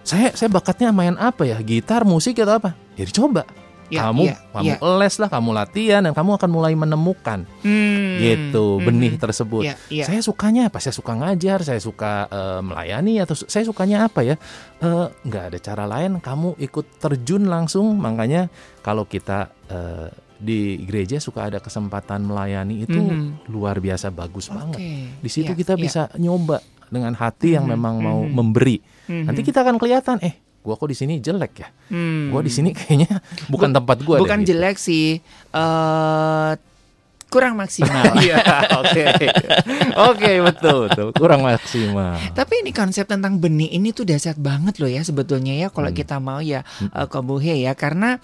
Saya 0.07 0.31
saya 0.33 0.47
bakatnya 0.47 0.95
main 0.95 1.19
apa 1.19 1.43
ya? 1.43 1.59
Gitar, 1.59 2.07
musik 2.07 2.39
atau 2.39 2.55
apa? 2.57 2.71
Ya 2.95 3.03
dicoba. 3.03 3.43
Ya, 3.87 4.03
kamu 4.03 4.23
ya, 4.27 4.35
kamu 4.51 4.67
ya. 4.67 4.77
les 4.99 5.15
lah, 5.15 5.29
kamu 5.31 5.49
latihan 5.55 6.01
dan 6.03 6.11
kamu 6.11 6.35
akan 6.35 6.49
mulai 6.51 6.75
menemukan 6.75 7.47
Hmm, 7.63 8.19
gitu 8.19 8.77
mhm. 8.77 8.83
benih 8.83 9.13
tersebut. 9.15 9.63
Ya, 9.63 9.75
ya. 9.87 10.03
Saya 10.03 10.19
sukanya 10.19 10.67
apa? 10.67 10.83
Saya 10.83 10.91
suka 10.91 11.15
ngajar, 11.15 11.63
saya 11.63 11.79
suka 11.79 12.27
eh, 12.27 12.59
melayani 12.59 13.23
atau 13.23 13.31
saya 13.33 13.63
sukanya 13.63 14.03
apa 14.03 14.27
ya? 14.27 14.35
Eh, 14.79 15.07
nggak 15.23 15.43
ada 15.49 15.57
cara 15.57 15.83
lain. 15.87 16.19
Kamu 16.19 16.59
ikut 16.59 16.99
terjun 16.99 17.47
langsung. 17.47 17.95
Makanya 17.95 18.51
kalau 18.81 19.07
kita 19.07 19.55
eh, 19.71 20.11
di 20.37 20.77
gereja 20.83 21.17
suka 21.17 21.49
ada 21.49 21.57
kesempatan 21.57 22.21
melayani 22.21 22.83
itu 22.83 22.93
Mhm. 22.93 23.49
luar 23.49 23.79
biasa 23.79 24.11
bagus 24.11 24.47
Oke. 24.47 24.55
banget. 24.55 24.79
Di 25.17 25.29
situ 25.31 25.51
Ya, 25.51 25.57
kita 25.57 25.73
ya. 25.73 25.81
bisa 25.81 26.01
nyoba 26.13 26.59
dengan 26.87 27.11
hati 27.11 27.55
yang 27.55 27.65
Mhm, 27.65 27.71
memang 27.73 27.95
mau 27.99 28.19
mhm. 28.21 28.31
memberi. 28.31 28.77
Mhm. 29.07 29.25
Nanti 29.25 29.41
kita 29.41 29.63
akan 29.63 29.75
kelihatan, 29.75 30.19
eh, 30.21 30.35
gua 30.67 30.75
kok 30.75 30.85
di 30.85 30.97
sini 30.97 31.17
jelek 31.17 31.53
ya? 31.55 31.67
Hmm. 31.87 32.27
Gua 32.27 32.43
di 32.43 32.51
sini 32.51 32.69
kayaknya 32.69 33.07
bukan 33.53 33.71
tempat 33.71 33.97
gua. 34.01 34.19
deh, 34.19 34.21
bukan 34.21 34.43
gitu. 34.43 34.51
jelek 34.51 34.75
sih 34.75 35.23
eh 35.49 36.51
kurang 37.27 37.55
maksimal 37.55 38.15
Iya, 38.23 38.39
oke. 38.77 39.03
Oke, 40.11 40.31
betul, 40.41 40.87
betul. 40.87 41.07
Kurang 41.11 41.43
maksimal. 41.43 42.15
tapi 42.31 42.61
ini 42.61 42.71
konsep 42.71 43.03
tentang 43.03 43.35
benih 43.35 43.67
ini 43.69 43.91
tuh 43.91 44.03
dahsyat 44.03 44.35
banget 44.37 44.79
loh 44.79 44.87
ya 44.87 45.01
sebetulnya 45.01 45.51
ya 45.53 45.67
kalau 45.67 45.87
Hmm. 45.87 45.97
kita 45.97 46.19
mau 46.19 46.39
ya 46.39 46.63
Hmm. 46.79 46.87
eh, 46.89 47.03
Kobuhe 47.05 47.55
ya 47.59 47.73
karena 47.73 48.15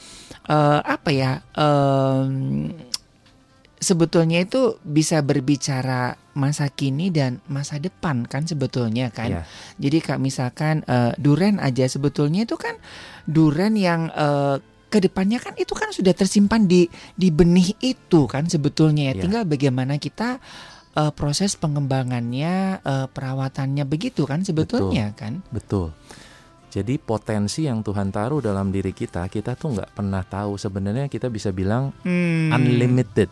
eh, 0.45 0.79
apa 0.79 1.09
ya 1.09 1.43
em, 1.53 2.71
sebetulnya 3.75 4.39
itu 4.39 4.79
bisa 4.81 5.19
berbicara 5.19 6.15
masa 6.33 6.65
kini 6.67 7.13
dan 7.13 7.37
masa 7.45 7.77
depan 7.77 8.25
kan 8.25 8.43
sebetulnya 8.43 9.13
kan 9.13 9.29
Iya. 9.29 9.41
Jadi 9.77 9.97
kak 10.01 10.19
misalkan 10.19 10.81
eh, 10.83 11.13
duren 11.17 11.61
aja 11.61 11.85
sebetulnya 11.85 12.43
itu 12.43 12.57
kan 12.57 12.73
duren 13.23 13.77
yang 13.77 14.09
eh, 14.09 14.57
ke 14.89 15.01
depannya 15.01 15.41
kan 15.41 15.57
itu 15.57 15.73
kan 15.73 15.89
sudah 15.89 16.13
tersimpan 16.13 16.69
di 16.69 16.85
di 17.17 17.33
benih 17.33 17.73
itu 17.81 18.29
kan 18.29 18.45
sebetulnya 18.45 19.09
ya. 19.09 19.13
Ya. 19.17 19.21
Tinggal 19.25 19.43
bagaimana 19.45 19.97
kita 19.97 20.37
eh, 20.93 21.11
proses 21.13 21.57
pengembangannya, 21.57 22.81
eh, 22.81 23.07
perawatannya 23.09 23.85
begitu 23.85 24.29
kan 24.29 24.45
sebetulnya 24.45 25.13
kan. 25.17 25.41
Betul. 25.49 25.93
Jadi 26.73 26.97
potensi 26.97 27.69
yang 27.69 27.85
Tuhan 27.85 28.09
taruh 28.09 28.41
dalam 28.41 28.73
diri 28.73 28.97
kita, 28.97 29.29
kita 29.29 29.53
tuh 29.53 29.77
nggak 29.77 29.93
pernah 29.93 30.25
tahu. 30.25 30.57
Sebenarnya 30.57 31.05
kita 31.05 31.29
bisa 31.29 31.53
bilang 31.53 31.93
Hmm. 32.01 32.49
unlimited. 32.49 33.29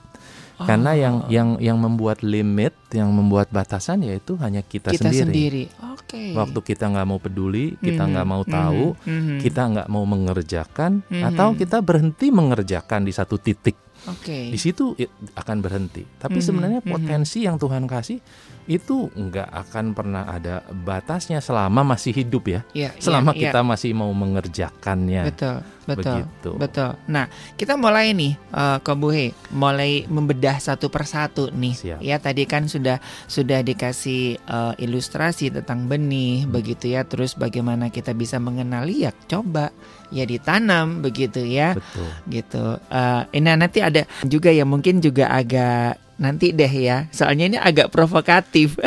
Karena 0.66 0.92
yang 0.94 1.16
Oh, 1.22 1.30
yang 1.30 1.50
yang 1.60 1.78
membuat 1.78 2.22
limit, 2.22 2.74
yang 2.92 3.10
membuat 3.12 3.50
batasan 3.50 4.04
yaitu 4.04 4.36
hanya 4.40 4.62
kita, 4.62 4.92
kita 4.92 5.08
sendiri. 5.08 5.24
sendiri. 5.26 5.64
Oke. 5.94 6.36
Waktu 6.36 6.60
kita 6.62 6.92
nggak 6.92 7.08
mau 7.08 7.20
peduli, 7.20 7.76
kita 7.80 8.04
nggak 8.04 8.28
mau 8.28 8.44
mhm, 8.44 8.52
tahu, 8.52 8.84
mhm. 9.06 9.38
kita 9.40 9.62
nggak 9.72 9.88
mau 9.88 10.04
mengerjakan, 10.04 11.04
Mhm. 11.08 11.24
atau 11.34 11.48
kita 11.56 11.78
berhenti 11.80 12.28
mengerjakan 12.30 13.06
di 13.06 13.14
satu 13.14 13.38
titik. 13.38 13.76
Oke. 14.10 14.50
Di 14.50 14.58
situ 14.58 14.98
akan 15.38 15.58
berhenti. 15.62 16.02
Tapi 16.18 16.42
Mhm, 16.42 16.46
sebenarnya 16.46 16.82
mhm. 16.82 16.90
potensi 16.90 17.46
yang 17.46 17.62
Tuhan 17.62 17.86
kasih 17.86 18.18
itu 18.66 19.10
nggak 19.14 19.50
akan 19.50 19.86
pernah 19.94 20.24
ada 20.26 20.62
batasnya 20.70 21.40
selama 21.40 21.82
masih 21.84 22.14
hidup 22.14 22.44
ya. 22.48 22.62
Ya, 22.72 22.90
ya, 22.94 23.02
Selama 23.02 23.34
ya. 23.34 23.50
kita 23.50 23.60
masih 23.62 23.92
mau 23.94 24.12
mengerjakannya. 24.12 25.24
betul. 25.30 25.58
Betul. 25.82 26.22
Begitu. 26.24 26.52
Betul. 26.62 26.92
Nah, 27.10 27.26
kita 27.58 27.74
mulai 27.74 28.14
nih, 28.14 28.38
uh, 28.54 28.78
Kobuhe, 28.86 29.34
mulai 29.50 30.06
membedah 30.06 30.62
satu 30.62 30.94
persatu 30.94 31.50
nih. 31.50 31.74
Siap. 31.74 32.00
Ya, 32.06 32.22
tadi 32.22 32.46
kan 32.46 32.70
sudah 32.70 33.02
sudah 33.26 33.66
dikasih 33.66 34.38
uh, 34.46 34.78
ilustrasi 34.78 35.50
tentang 35.50 35.90
benih, 35.90 36.46
Hmm. 36.46 36.54
begitu 36.54 36.86
ya. 36.94 37.02
Terus 37.04 37.34
bagaimana 37.34 37.90
kita 37.90 38.14
bisa 38.14 38.38
mengenali 38.38 39.04
ya, 39.04 39.12
coba 39.26 39.74
ya 40.14 40.22
ditanam 40.24 41.02
begitu 41.02 41.42
ya, 41.42 41.74
Betul. 41.74 42.08
gitu. 42.30 42.66
Uh, 42.88 43.26
ini 43.34 43.50
nanti 43.50 43.82
ada 43.82 44.06
juga 44.24 44.54
ya 44.54 44.64
mungkin 44.64 45.02
juga 45.02 45.34
agak 45.34 45.98
nanti 46.22 46.54
deh 46.54 46.70
ya. 46.70 47.10
Soalnya 47.10 47.46
ini 47.50 47.58
agak 47.58 47.90
provokatif. 47.90 48.78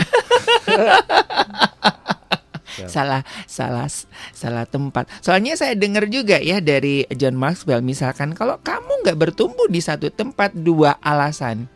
Siap. 2.75 2.91
salah 2.91 3.23
salah 3.47 3.87
salah 4.35 4.67
tempat. 4.67 5.07
Soalnya 5.23 5.55
saya 5.55 5.79
dengar 5.79 6.11
juga 6.11 6.43
ya 6.43 6.59
dari 6.59 7.07
John 7.15 7.39
Maxwell 7.39 7.87
misalkan 7.87 8.35
kalau 8.35 8.59
kamu 8.59 9.07
nggak 9.07 9.15
bertumbuh 9.15 9.71
di 9.71 9.79
satu 9.79 10.11
tempat 10.11 10.51
dua 10.59 10.99
alasan. 10.99 11.71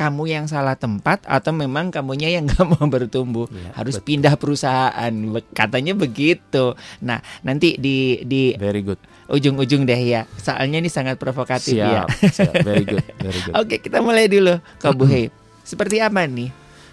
Kamu 0.00 0.24
yang 0.24 0.48
salah 0.48 0.74
tempat 0.74 1.20
atau 1.22 1.52
memang 1.52 1.92
kamunya 1.92 2.32
yang 2.32 2.44
nggak 2.48 2.64
mau 2.64 2.84
bertumbuh 2.86 3.44
Iya, 3.46 3.76
harus 3.76 4.00
betul. 4.00 4.06
pindah 4.08 4.34
perusahaan 4.34 5.12
katanya 5.52 5.92
begitu. 5.92 6.72
Nah 6.98 7.20
nanti 7.40 7.76
di 7.76 8.24
di 8.24 8.56
Very 8.56 8.80
good. 8.80 8.96
ujung-ujung 9.28 9.84
deh 9.84 10.00
ya. 10.00 10.24
Soalnya 10.34 10.80
ini 10.80 10.88
sangat 10.88 11.14
provokatif 11.14 11.76
ya. 11.76 12.08
Siap, 12.08 12.08
siap. 12.32 12.52
Very 12.62 12.84
good, 12.84 13.04
very 13.14 13.40
good. 13.42 13.52
Oke 13.60 13.76
kita 13.78 14.00
mulai 14.00 14.24
dulu 14.24 14.56
Kak 14.78 14.96
Buhe. 14.98 15.28
Seperti 15.60 16.00
apa 16.00 16.24
nih? 16.24 16.48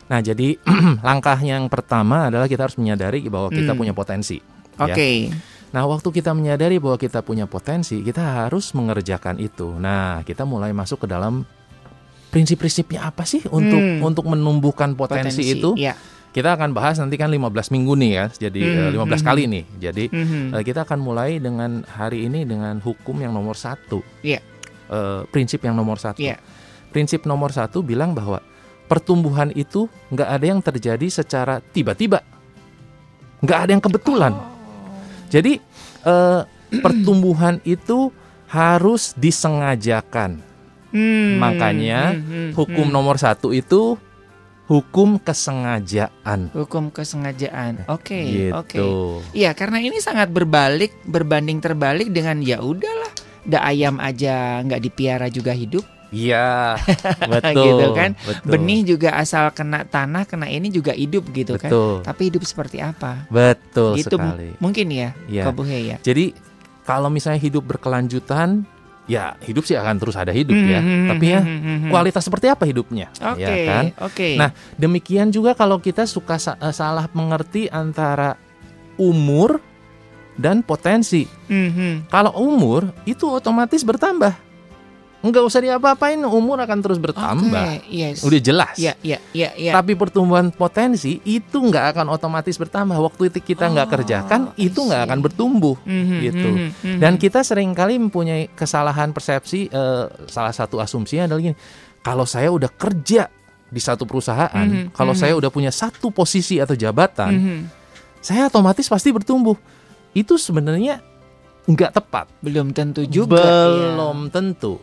Nah, 0.06 0.20
jadi 0.20 0.60
langkah 1.08 1.36
yang 1.38 1.68
pertama 1.68 2.28
adalah 2.28 2.46
kita 2.46 2.64
harus 2.64 2.76
menyadari 2.76 3.24
bahwa 3.26 3.48
kita 3.50 3.72
Hmm. 3.72 3.80
punya 3.80 3.92
potensi. 3.92 4.38
Oke. 4.78 5.10
ya. 5.26 5.36
Nah, 5.68 5.84
waktu 5.84 6.08
kita 6.14 6.32
menyadari 6.32 6.80
bahwa 6.80 6.96
kita 6.96 7.20
punya 7.20 7.44
potensi, 7.44 8.00
kita 8.00 8.46
harus 8.46 8.72
mengerjakan 8.72 9.36
itu. 9.36 9.76
Nah, 9.76 10.24
kita 10.24 10.44
mulai 10.44 10.72
masuk 10.72 11.04
ke 11.04 11.08
dalam 11.08 11.44
prinsip-prinsipnya 12.28 13.08
apa 13.08 13.24
sih 13.24 13.42
untuk 13.48 13.80
Hmm. 13.80 14.04
untuk 14.04 14.26
menumbuhkan 14.28 14.94
potensi, 14.94 15.48
itu? 15.48 15.74
Ya. 15.80 15.96
Kita 16.28 16.54
akan 16.54 16.76
bahas 16.76 17.00
nanti 17.02 17.18
kan 17.18 17.32
15 17.32 17.72
minggu 17.74 17.98
nih 17.98 18.12
ya. 18.14 18.26
Jadi 18.30 18.62
eh, 18.62 18.88
Hmm, 18.92 18.94
15 18.94 19.24
hmm. 19.24 19.28
kali 19.32 19.44
nih. 19.50 19.64
Jadi 19.80 20.06
Mhm. 20.12 20.54
eh, 20.54 20.64
kita 20.64 20.86
akan 20.86 21.00
mulai 21.02 21.42
dengan 21.42 21.82
hari 21.88 22.30
ini 22.30 22.46
dengan 22.46 22.78
hukum 22.84 23.18
yang 23.18 23.34
nomor 23.34 23.58
satu. 23.58 24.04
Iya. 24.22 24.44
Eh, 24.88 25.22
prinsip 25.34 25.66
yang 25.66 25.74
nomor 25.74 25.98
satu. 25.98 26.22
Iya. 26.22 26.38
Prinsip 26.94 27.26
nomor 27.26 27.52
satu 27.56 27.82
bilang 27.82 28.14
bahwa 28.14 28.44
pertumbuhan 28.88 29.52
itu 29.52 29.90
nggak 30.14 30.30
ada 30.30 30.46
yang 30.46 30.62
terjadi 30.62 31.08
secara 31.10 31.60
tiba-tiba, 31.60 32.24
nggak 33.44 33.60
ada 33.68 33.72
yang 33.74 33.84
kebetulan. 33.84 34.34
Oh. 34.36 34.48
Jadi 35.28 35.60
eh, 36.08 36.42
pertumbuhan 36.80 37.60
itu 37.68 38.14
harus 38.48 39.12
disengajakan. 39.20 40.40
Hmm, 40.98 41.38
Makanya 41.38 42.02
hmm, 42.12 42.26
hmm, 42.26 42.50
Hukum 42.58 42.90
hmm. 42.90 42.96
nomor 42.96 43.22
satu 43.22 43.54
itu 43.54 44.02
hukum 44.66 45.16
kesengajaan. 45.16 46.52
hukum 46.52 46.90
kesengajaan. 46.90 47.86
Oke, 47.88 48.52
gitu. 48.52 48.52
oke. 48.52 48.78
Iya, 49.32 49.54
karena 49.54 49.80
ini 49.80 50.02
sangat 50.02 50.28
berbalik, 50.28 50.92
berbanding 51.06 51.62
terbalik 51.62 52.10
dengan 52.10 52.42
ya 52.42 52.60
udahlah, 52.60 53.08
da 53.46 53.64
ayam 53.64 53.96
aja 53.98 54.60
nggak 54.66 54.82
dipiara 54.82 55.30
juga 55.30 55.56
hidup. 55.56 55.86
Iya, 56.08 56.76
betul. 57.32 57.64
Gitu 57.64 57.86
kan. 57.96 58.12
Betul. 58.18 58.48
Benih 58.50 58.80
juga 58.84 59.16
asal 59.16 59.52
kena 59.52 59.84
tanah, 59.84 60.24
kena 60.24 60.48
ini 60.48 60.68
juga 60.68 60.92
hidup 60.92 61.32
gitu 61.32 61.56
kan. 61.56 61.72
Betul. 61.72 61.94
Tapi 62.04 62.22
hidup 62.28 62.44
seperti 62.44 62.80
apa? 62.80 63.24
Betul 63.28 64.00
Itu 64.00 64.16
sekali. 64.16 64.56
mungkin 64.60 64.88
ya, 64.92 65.16
Iya. 65.28 65.48
Kobuhe 65.48 65.80
ya. 65.84 65.98
Jadi 66.00 66.32
kalau 66.84 67.08
misalnya 67.08 67.40
hidup 67.40 67.64
berkelanjutan, 67.68 68.64
ya 69.08 69.40
hidup 69.40 69.64
sih 69.64 69.74
akan 69.74 69.96
terus 69.98 70.14
ada 70.14 70.30
hidup 70.30 70.54
ya. 70.54 70.80
Hmm, 70.80 71.08
Tapi 71.08 71.26
ya 71.26 71.40
hmm, 71.40 71.48
hmm, 71.48 71.60
hmm, 71.60 71.78
hmm. 71.80 71.92
kualitas 71.92 72.22
seperti 72.22 72.48
apa 72.48 72.64
hidupnya? 72.64 73.08
Oke, 73.26 73.40
Ya 73.40 73.56
kan? 73.66 73.84
oke. 73.98 74.30
Nah, 74.36 74.50
Demikian 74.76 75.32
juga 75.32 75.52
kalau 75.52 75.80
kita 75.80 76.04
suka 76.04 76.36
sa- 76.36 76.60
eh, 76.60 76.72
salah 76.72 77.08
mengerti 77.10 77.66
antara 77.68 78.36
umur 78.96 79.64
dan 80.36 80.62
potensi. 80.62 81.26
Hmm, 81.48 81.72
hmm. 81.72 81.94
Kalau 82.08 82.36
umur 82.36 82.94
itu 83.04 83.26
otomatis 83.26 83.82
bertambah. 83.82 84.47
Nggak 85.18 85.44
usah 85.44 85.60
diapa-apain, 85.66 86.22
umur 86.22 86.62
akan 86.62 86.78
terus 86.78 87.02
bertambah. 87.02 87.50
Oke, 87.50 87.90
yes. 87.90 88.22
Udah 88.22 88.38
jelas. 88.38 88.78
Iya, 88.78 88.94
iya, 89.02 89.18
iya, 89.34 89.50
iya. 89.58 89.72
Tapi 89.74 89.98
pertumbuhan 89.98 90.54
potensi 90.54 91.18
itu 91.26 91.58
nggak 91.58 91.98
akan 91.98 92.14
otomatis 92.14 92.54
bertambah. 92.54 92.94
Waktu 92.94 93.34
itu 93.34 93.42
kita 93.42 93.66
nggak 93.66 93.88
Oh, 93.90 93.94
kerjakan, 93.98 94.42
itu 94.56 94.78
nggak 94.78 95.10
akan 95.10 95.20
bertumbuh. 95.26 95.74
Mhm, 95.82 96.18
gitu. 96.22 96.50
mhm, 96.54 96.70
mhm. 96.70 97.00
Dan 97.02 97.18
kita 97.18 97.42
sering 97.42 97.74
kali 97.74 97.98
mempunyai 97.98 98.54
kesalahan 98.54 99.10
persepsi. 99.10 99.68
eh, 99.68 100.06
salah 100.30 100.54
satu 100.54 100.78
asumsinya 100.78 101.26
adalah 101.26 101.42
gini: 101.42 101.58
kalau 102.00 102.24
saya 102.24 102.54
udah 102.54 102.70
kerja 102.70 103.26
di 103.68 103.82
satu 103.82 104.06
perusahaan, 104.06 104.54
Mhm, 104.70 104.94
kalau 104.94 105.12
mhm. 105.12 105.20
saya 105.20 105.34
udah 105.34 105.50
punya 105.50 105.74
satu 105.74 106.14
posisi 106.14 106.62
atau 106.62 106.78
jabatan, 106.78 107.34
Mhm. 107.34 107.60
saya 108.22 108.48
otomatis 108.48 108.86
pasti 108.86 109.10
bertumbuh. 109.10 109.58
Itu 110.14 110.38
sebenarnya 110.38 111.02
nggak 111.68 111.92
tepat. 111.92 112.26
belum 112.40 112.72
tentu 112.72 113.04
juga. 113.04 113.44
Belum 113.68 114.30
tentu. 114.32 114.80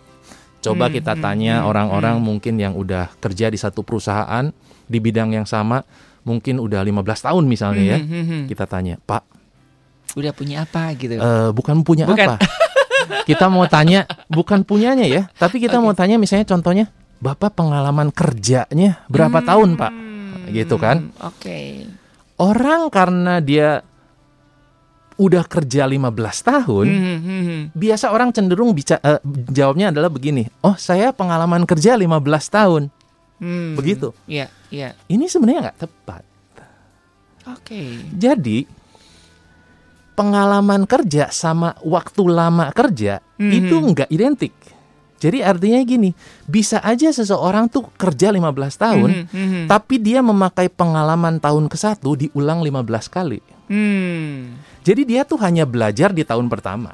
Coba 0.64 0.88
Hmm, 0.88 0.94
kita 0.94 1.12
hmm, 1.12 1.20
tanya 1.20 1.54
hmm, 1.60 1.68
orang-orang 1.68 2.16
hmm. 2.16 2.24
mungkin 2.24 2.54
yang 2.56 2.72
udah 2.72 3.12
kerja 3.20 3.52
di 3.52 3.60
satu 3.60 3.84
perusahaan 3.84 4.48
di 4.84 4.98
bidang 4.98 5.30
yang 5.30 5.44
sama, 5.44 5.84
mungkin 6.22 6.56
udah 6.56 6.80
15 6.80 7.04
tahun 7.20 7.44
misalnya 7.44 7.84
ya. 7.84 7.98
Kita 8.46 8.64
tanya, 8.64 8.96
"Pak, 8.98 9.22
Udah 10.14 10.32
punya 10.32 10.64
apa 10.64 10.94
gitu? 10.94 11.14
eh, 11.14 11.48
bukan 11.52 11.84
punya 11.84 12.08
Bukan. 12.08 12.28
apa?" 12.32 12.40
kita 13.28 13.46
mau 13.46 13.66
tanya 13.66 14.08
bukan 14.26 14.64
punyanya 14.64 15.04
ya, 15.04 15.28
tapi 15.34 15.60
kita 15.60 15.76
Oke. 15.76 15.84
mau 15.84 15.92
tanya 15.92 16.16
misalnya 16.16 16.48
contohnya, 16.48 16.88
"Bapak 17.18 17.52
pengalaman 17.52 18.08
kerjanya 18.08 19.04
berapa 19.06 19.38
Hmm, 19.38 19.48
tahun, 19.48 19.70
Pak?" 19.76 19.92
Gitu 20.48 20.76
kan. 20.76 21.12
Oke. 21.20 21.88
Orang 22.34 22.88
karena 22.88 23.38
dia 23.38 23.84
udah 25.14 25.46
kerja 25.46 25.86
15 25.86 26.10
tahun, 26.42 26.86
Mhm, 26.90 27.16
mhm. 27.22 27.58
biasa 27.72 28.10
orang 28.10 28.34
cenderung 28.34 28.74
bica 28.74 28.98
eh, 28.98 29.22
jawabnya 29.48 29.94
adalah 29.94 30.10
begini. 30.10 30.50
Oh, 30.60 30.74
saya 30.74 31.14
pengalaman 31.14 31.62
kerja 31.64 31.94
15 31.94 32.50
tahun. 32.50 32.90
Hmm. 33.38 33.74
Begitu. 33.78 34.10
Iya, 34.26 34.50
iya. 34.70 34.94
Ini 35.06 35.26
sebenarnya 35.26 35.70
nggak 35.70 35.80
tepat. 35.86 36.22
Oke. 37.44 38.10
Jadi 38.10 38.64
pengalaman 40.14 40.86
kerja 40.86 41.28
sama 41.34 41.74
waktu 41.82 42.22
lama 42.30 42.70
kerja 42.70 43.18
Mhm. 43.36 43.50
itu 43.52 43.74
nggak 43.74 44.10
identik. 44.10 44.54
Jadi 45.18 45.40
artinya 45.40 45.80
gini, 45.82 46.12
bisa 46.44 46.84
aja 46.84 47.08
seseorang 47.08 47.70
tuh 47.72 47.88
kerja 47.96 48.28
15 48.28 48.76
tahun, 48.76 49.24
mhm. 49.32 49.72
tapi 49.72 49.96
dia 49.96 50.20
memakai 50.20 50.68
pengalaman 50.68 51.40
tahun 51.40 51.64
ke 51.70 51.76
satu 51.80 52.12
diulang 52.18 52.60
15 52.60 53.08
kali. 53.08 53.40
Hmm. 53.66 54.60
Jadi 54.84 55.02
dia 55.08 55.24
tuh 55.24 55.40
hanya 55.40 55.64
belajar 55.64 56.12
di 56.12 56.22
tahun 56.22 56.48
pertama. 56.52 56.92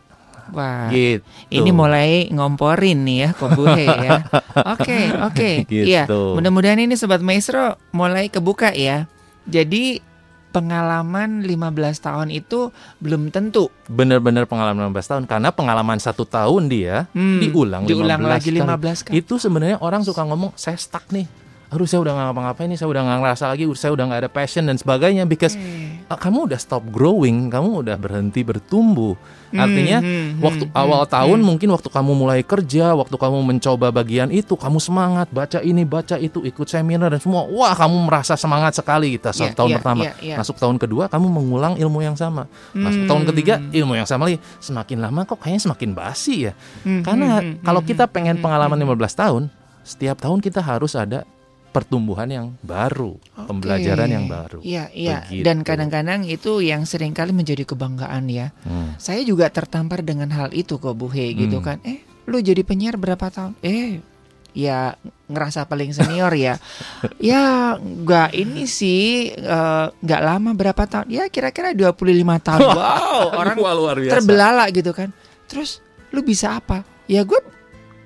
Wah. 0.51 0.91
Gitu. 0.91 1.23
Ini 1.51 1.71
mulai 1.71 2.27
ngomporin 2.35 3.07
nih 3.07 3.17
ya 3.27 3.31
Kobuhe 3.39 3.87
ya. 3.87 4.19
Oke, 4.75 5.15
oke. 5.23 5.51
Gitu. 5.71 5.87
Iya, 5.95 6.11
mudah-mudahan 6.11 6.83
ini 6.83 6.99
sobat 6.99 7.23
maestro 7.23 7.79
mulai 7.95 8.27
kebuka 8.27 8.75
ya. 8.75 9.07
Jadi 9.47 10.03
pengalaman 10.51 11.47
15 11.47 12.03
tahun 12.03 12.29
itu 12.35 12.75
belum 12.99 13.31
tentu 13.31 13.71
benar-benar 13.87 14.51
pengalaman 14.51 14.91
15 14.91 15.11
tahun 15.15 15.25
karena 15.31 15.55
pengalaman 15.55 16.03
satu 16.03 16.27
tahun 16.27 16.67
dia 16.67 17.07
Hmm, 17.15 17.39
diulang, 17.39 17.87
diulang 17.87 18.19
15 18.19 18.35
lagi 18.35 18.51
kali. 18.51 18.59
15 18.59 19.07
kali. 19.07 19.15
Itu 19.23 19.39
sebenarnya 19.39 19.79
orang 19.79 20.03
suka 20.03 20.27
ngomong 20.27 20.51
saya 20.59 20.75
stuck 20.75 21.07
nih. 21.15 21.31
Aduh 21.71 21.87
saya 21.87 22.03
udah 22.03 22.13
nggak 22.13 22.27
ngapa-ngapain 22.35 22.67
nih, 22.67 22.79
saya 22.79 22.89
udah 22.91 23.03
nggak 23.07 23.19
ngerasa 23.23 23.45
lagi, 23.47 23.65
saya 23.79 23.91
udah 23.95 24.05
nggak 24.11 24.21
ada 24.27 24.31
passion 24.31 24.67
dan 24.67 24.75
sebagainya 24.75 25.23
because 25.23 25.55
Eh. 25.55 26.03
ah, 26.07 26.19
kamu 26.19 26.51
udah 26.51 26.59
stop 26.59 26.83
growing, 26.91 27.47
kamu 27.47 27.87
udah 27.87 27.95
berhenti 27.95 28.43
bertumbuh. 28.43 29.15
Artinya 29.51 29.99
Hmm, 29.99 30.39
hmm, 30.39 30.43
waktu 30.43 30.65
hmm, 30.67 30.75
awal 30.75 31.03
hmm, 31.03 31.11
tahun 31.11 31.39
hmm. 31.39 31.47
mungkin 31.47 31.69
waktu 31.71 31.87
kamu 31.87 32.13
mulai 32.15 32.41
kerja, 32.43 32.95
waktu 32.95 33.15
kamu 33.15 33.39
mencoba 33.43 33.91
bagian 33.91 34.31
itu, 34.31 34.55
kamu 34.55 34.79
semangat 34.79 35.31
baca 35.31 35.59
ini, 35.59 35.83
baca 35.83 36.19
itu, 36.19 36.43
ikut 36.43 36.67
seminar 36.67 37.11
dan 37.11 37.19
semua. 37.19 37.47
Wah, 37.47 37.75
kamu 37.75 38.07
merasa 38.07 38.35
semangat 38.35 38.75
sekali 38.75 39.15
kita 39.15 39.31
Iya, 39.31 39.55
tahun 39.55 39.71
iya, 39.71 39.77
pertama. 39.79 40.03
iya, 40.07 40.13
iya. 40.23 40.37
Masuk 40.39 40.55
tahun 40.55 40.79
kedua 40.79 41.07
kamu 41.07 41.27
mengulang 41.27 41.75
ilmu 41.79 41.99
yang 41.99 42.15
sama. 42.15 42.47
Masuk 42.71 43.07
tahun 43.07 43.23
Hmm. 43.23 43.31
ketiga 43.31 43.55
ilmu 43.71 43.95
yang 43.95 44.07
sama 44.07 44.27
lagi. 44.27 44.39
Semakin 44.59 44.99
lama 45.03 45.23
kok 45.23 45.39
kayaknya 45.39 45.63
semakin 45.67 45.91
basi 45.95 46.51
ya. 46.51 46.53
Hmm, 46.83 47.03
Karena 47.03 47.39
hmm, 47.39 47.47
hmm, 47.47 47.55
kalau 47.63 47.81
hmm, 47.83 47.91
kita 47.91 48.05
pengen 48.07 48.39
hmm, 48.39 48.43
pengalaman 48.43 48.79
hmm. 48.79 48.87
15 48.87 49.15
tahun, 49.15 49.43
setiap 49.83 50.19
tahun 50.19 50.39
kita 50.39 50.63
harus 50.63 50.95
ada 50.95 51.27
pertumbuhan 51.71 52.27
yang 52.27 52.47
baru, 52.61 53.15
pembelajaran 53.41 54.07
Oke. 54.07 54.15
yang 54.15 54.27
baru. 54.27 54.59
Iya, 54.61 54.85
iya. 54.91 55.17
Begitu. 55.23 55.45
Dan 55.47 55.57
kadang-kadang 55.63 56.21
itu 56.25 56.59
yang 56.59 56.83
sering 56.83 57.11
kali 57.11 57.31
menjadi 57.31 57.63
kebanggaan 57.63 58.27
ya. 58.27 58.51
Hmm. 58.63 58.95
Saya 58.97 59.23
juga 59.23 59.47
tertampar 59.49 60.03
dengan 60.03 60.27
hal 60.31 60.51
itu 60.51 60.77
kok 60.77 60.93
Buhe 60.93 61.31
gitu 61.33 61.63
Hmm. 61.63 61.65
kan. 61.65 61.79
Eh, 61.83 62.03
lu 62.27 62.39
jadi 62.39 62.61
penyiar 62.61 62.95
berapa 62.95 63.23
tahun? 63.23 63.55
Eh, 63.61 64.03
ya 64.51 64.99
ngerasa 65.27 65.63
paling 65.65 65.91
senior 65.91 66.35
ya. 66.35 66.59
ya, 67.23 67.79
nggak 67.79 68.35
ini 68.35 68.67
sih 68.67 69.31
eh, 69.31 69.87
nggak 69.95 70.21
lama 70.21 70.51
berapa 70.53 70.83
tahun? 70.85 71.07
Ya 71.07 71.31
kira-kira 71.31 71.71
25 71.71 71.95
tahun. 72.41 72.67
Wow, 72.77 73.31
orang 73.33 73.57
Wah, 73.57 73.75
luar 73.75 73.97
biasa. 73.97 74.19
terbelalak 74.19 74.69
gitu 74.75 74.91
kan. 74.91 75.15
Terus 75.47 75.79
lu 76.11 76.21
bisa 76.21 76.59
apa? 76.59 76.83
Ya 77.07 77.23
gue 77.23 77.39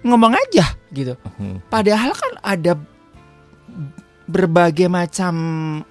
ngomong 0.04 0.36
aja 0.36 0.76
gitu. 0.92 1.16
Hmm. 1.40 1.64
Padahal 1.66 2.12
kan 2.12 2.32
ada 2.44 2.76
berbagai 4.24 4.88
macam 4.88 5.34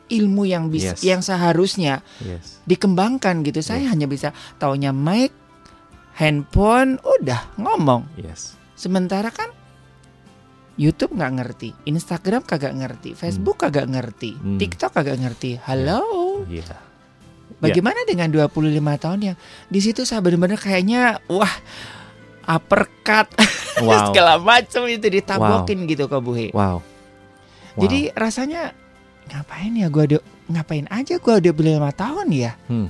ilmu 0.08 0.44
yang 0.44 0.68
bisa 0.68 0.98
Yes. 0.98 1.02
yang 1.02 1.22
seharusnya 1.22 2.02
Yes. 2.20 2.58
dikembangkan 2.66 3.46
gitu. 3.46 3.62
Saya 3.62 3.86
hanya 3.88 4.06
bisa 4.06 4.30
taunya 4.58 4.90
mic, 4.90 5.30
handphone, 6.14 6.98
udah 7.00 7.54
ngomong. 7.56 8.10
Yes. 8.16 8.58
Sementara 8.74 9.30
kan 9.30 9.54
YouTube 10.74 11.14
nggak 11.14 11.34
ngerti, 11.38 11.70
Instagram 11.86 12.42
kagak 12.42 12.74
ngerti, 12.74 13.14
Facebook 13.14 13.62
kagak 13.62 13.86
ngerti, 13.86 14.34
Hmm. 14.34 14.58
TikTok 14.58 14.92
kagak 14.92 15.22
ngerti. 15.22 15.62
Halo. 15.62 16.02
Iya. 16.50 16.82
Bagaimana 17.62 18.02
dengan 18.04 18.34
25 18.34 18.50
tahun 18.98 19.20
yang 19.22 19.38
di 19.70 19.80
situ 19.80 20.02
saya 20.04 20.26
benar-benar 20.26 20.58
kayaknya 20.58 21.22
wah 21.30 21.54
uppercut 22.44 23.30
Wow. 23.82 24.10
segala 24.10 24.38
macam 24.38 24.86
itu 24.86 25.06
ditabokin 25.06 25.86
gitu 25.86 26.06
ke 26.06 26.18
Buhe. 26.18 26.48
Wow. 26.50 26.82
Wow. 27.76 27.82
Jadi 27.88 28.00
rasanya 28.14 28.72
ngapain 29.32 29.74
ya 29.74 29.88
gua 29.88 30.04
ada 30.06 30.20
ngapain 30.52 30.86
aja 30.92 31.16
gua 31.18 31.40
udah 31.40 31.54
beli 31.54 31.72
lima 31.76 31.92
tahun 31.94 32.28
ya? 32.30 32.54
Hmm. 32.70 32.88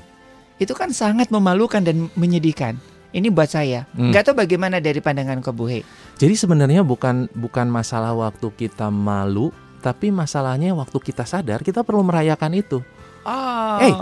Itu 0.59 0.73
kan 0.75 0.91
sangat 0.91 1.31
memalukan 1.31 1.83
dan 1.83 2.07
menyedihkan. 2.17 2.77
Ini 3.13 3.29
buat 3.29 3.53
saya. 3.53 3.85
Hmm. 3.93 4.09
Nggak 4.09 4.31
tahu 4.31 4.35
bagaimana 4.41 4.81
dari 4.81 4.97
pandangan 4.97 5.39
Kobuhe. 5.45 5.85
Jadi 6.17 6.33
sebenarnya 6.33 6.81
bukan 6.81 7.29
bukan 7.37 7.69
masalah 7.69 8.17
waktu 8.17 8.49
kita 8.57 8.89
malu, 8.89 9.53
tapi 9.85 10.09
masalahnya 10.09 10.73
waktu 10.73 10.97
kita 10.97 11.21
sadar 11.23 11.61
kita 11.61 11.85
perlu 11.85 12.01
merayakan 12.01 12.57
itu. 12.57 12.81
Oh. 13.23 13.77
Hey, 13.79 13.93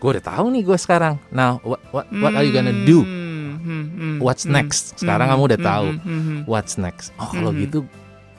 Gue 0.00 0.16
udah 0.16 0.24
tahu 0.24 0.48
nih 0.56 0.64
gue 0.64 0.78
sekarang. 0.80 1.20
Now 1.28 1.60
what 1.60 1.80
what 1.92 2.08
what 2.08 2.32
are 2.32 2.40
you 2.40 2.56
gonna 2.56 2.72
do? 2.88 3.04
Hmm, 3.04 3.60
hmm, 3.60 3.84
hmm, 3.92 4.16
What's 4.24 4.48
next? 4.48 4.96
Sekarang 4.96 5.28
kamu 5.28 5.42
udah 5.52 5.60
tahu. 5.60 5.86
What's 6.48 6.80
next? 6.80 7.12
Oh 7.20 7.28
kalau 7.28 7.52
gitu 7.52 7.84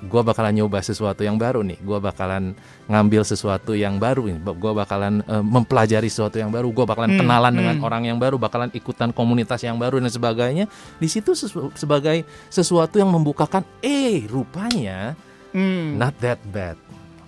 gue 0.01 0.21
bakalan 0.21 0.53
nyoba 0.53 0.81
sesuatu 0.81 1.21
yang 1.21 1.37
baru 1.37 1.61
nih. 1.61 1.77
Gue 1.79 1.97
bakalan 1.97 2.57
ngambil 2.85 3.21
sesuatu 3.21 3.77
yang 3.77 3.95
baru 3.95 4.25
nih. 4.27 4.37
Gue 4.41 4.73
bakalan 4.73 5.21
eh, 5.21 5.39
mempelajari 5.39 6.09
sesuatu 6.09 6.35
yang 6.35 6.49
baru. 6.49 6.67
Gue 6.69 6.83
bakalan 6.83 7.13
Hmm, 7.13 7.19
kenalan 7.21 7.53
dengan 7.53 7.75
hmm. 7.77 7.85
orang 7.85 8.03
yang 8.05 8.17
baru. 8.17 8.35
Bakalan 8.35 8.73
ikutan 8.73 9.09
komunitas 9.09 9.61
yang 9.61 9.77
baru 9.77 10.01
dan 10.01 10.09
sebagainya. 10.09 10.65
Di 10.97 11.05
situ 11.05 11.31
sesu- 11.31 11.69
sebagai 11.73 12.21
sesuatu 12.47 12.97
yang 12.97 13.09
membukakan. 13.09 13.61
Eh 13.79 14.25
rupanya 14.25 15.13
Hmm. 15.51 15.95
not 15.95 16.15
that 16.17 16.39
bad. 16.47 16.79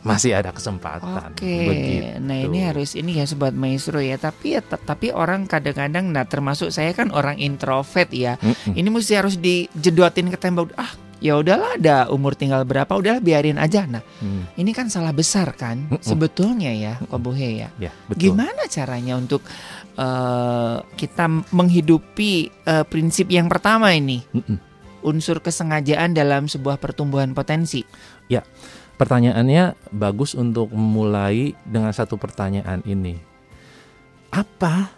Masih 0.03 0.35
ada 0.35 0.51
kesempatan. 0.51 1.31
Oke, 1.31 1.47
Begitu. 1.63 2.19
nah 2.19 2.35
ini 2.35 2.59
harus 2.59 2.91
ini 2.91 3.19
ya 3.19 3.23
sobat 3.23 3.55
maestro 3.55 4.03
ya. 4.03 4.19
Tapi 4.19 4.51
ya 4.51 4.61
tapi 4.61 5.15
orang 5.15 5.47
kadang-kadang, 5.47 6.11
nah 6.11 6.27
termasuk 6.27 6.75
saya 6.75 6.91
kan 6.91 7.07
orang 7.07 7.39
introvert 7.39 8.11
ya. 8.11 8.35
Mm-mm. 8.43 8.75
Ini 8.75 8.87
mesti 8.91 9.15
harus 9.15 9.39
dijedotin 9.39 10.27
ke 10.27 10.35
tembok. 10.35 10.75
Ah, 10.75 10.91
ya 11.23 11.39
udahlah, 11.39 11.79
ada 11.79 12.11
umur 12.11 12.35
tinggal 12.35 12.67
berapa, 12.67 12.91
udahlah 12.91 13.23
biarin 13.23 13.55
aja. 13.55 13.87
Nah, 13.87 14.03
Hmm, 14.19 14.43
ini 14.59 14.75
kan 14.75 14.91
salah 14.91 15.15
besar 15.15 15.55
kan, 15.55 15.87
Mm-mm. 15.87 16.03
sebetulnya 16.03 16.75
ya, 16.75 16.99
Kobuhe 17.07 17.63
ya. 17.63 17.69
ya 17.79 17.95
betul. 18.11 18.35
Gimana 18.35 18.67
caranya 18.67 19.15
untuk 19.15 19.39
eh, 19.95 20.75
kita 20.99 21.25
menghidupi 21.49 22.51
eh, 22.67 22.83
prinsip 22.83 23.31
yang 23.31 23.47
pertama 23.47 23.95
ini, 23.95 24.19
Mm-mm. 24.35 24.59
unsur 25.07 25.39
kesengajaan 25.39 26.11
dalam 26.11 26.51
sebuah 26.51 26.75
pertumbuhan 26.75 27.31
potensi? 27.31 27.87
Pertanyaannya 28.93 29.89
bagus 29.89 30.37
untuk 30.37 30.69
memulai 30.69 31.57
dengan 31.65 31.89
satu 31.89 32.13
pertanyaan 32.15 32.85
ini. 32.85 33.17
Apa 34.29 34.93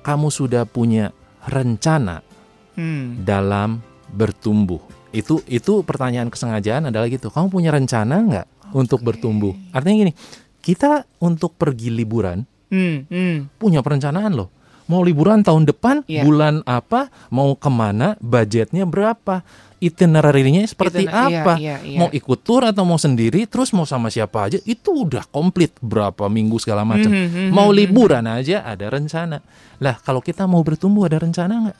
kamu 0.00 0.32
sudah 0.32 0.64
punya 0.64 1.12
rencana 1.44 2.24
Hmm. 2.76 3.24
dalam 3.24 3.80
bertumbuh? 4.08 4.80
Itu 5.16 5.40
itu 5.48 5.80
pertanyaan 5.80 6.28
kesengajaan 6.28 6.92
adalah 6.92 7.08
gitu. 7.08 7.32
Kamu 7.32 7.48
punya 7.48 7.72
rencana 7.72 8.20
nggak 8.20 8.46
untuk 8.76 9.00
bertumbuh? 9.00 9.56
Artinya 9.72 10.04
gini, 10.04 10.12
kita 10.60 11.08
untuk 11.18 11.56
pergi 11.56 11.88
liburan 11.88 12.44
Hmm, 12.68 13.08
hmm. 13.08 13.56
punya 13.56 13.80
perencanaan 13.80 14.36
loh. 14.36 14.52
Mau 14.86 15.02
liburan 15.02 15.42
tahun 15.42 15.66
depan, 15.66 16.06
Iya. 16.06 16.22
bulan 16.22 16.62
apa, 16.62 17.10
mau 17.26 17.54
ke 17.54 17.66
mana, 17.66 18.14
budgetnya 18.18 18.86
berapa, 18.86 19.42
itinerary-nya 19.82 20.62
seperti 20.66 21.06
Itu- 21.06 21.10
iya, 21.10 21.42
apa, 21.42 21.54
iya, 21.58 21.76
iya. 21.82 21.98
mau 21.98 22.08
ikut 22.08 22.38
tour 22.42 22.62
atau 22.62 22.82
mau 22.82 22.96
sendiri, 22.96 23.46
terus 23.46 23.70
mau 23.70 23.82
sama 23.82 24.08
siapa 24.08 24.46
aja, 24.46 24.58
itu 24.62 24.90
udah 25.06 25.26
komplit 25.26 25.74
berapa 25.78 26.26
minggu 26.26 26.58
segala 26.58 26.82
macam. 26.82 27.10
Mhm, 27.10 27.26
mhm, 27.26 27.48
Mau 27.50 27.70
mhm. 27.70 27.76
liburan 27.76 28.24
aja 28.26 28.62
ada 28.62 28.86
rencana. 28.86 29.42
Lah 29.78 29.98
kalau 30.00 30.22
kita 30.22 30.46
mau 30.46 30.62
bertumbuh 30.62 31.06
ada 31.06 31.18
rencana 31.18 31.54
nggak? 31.66 31.78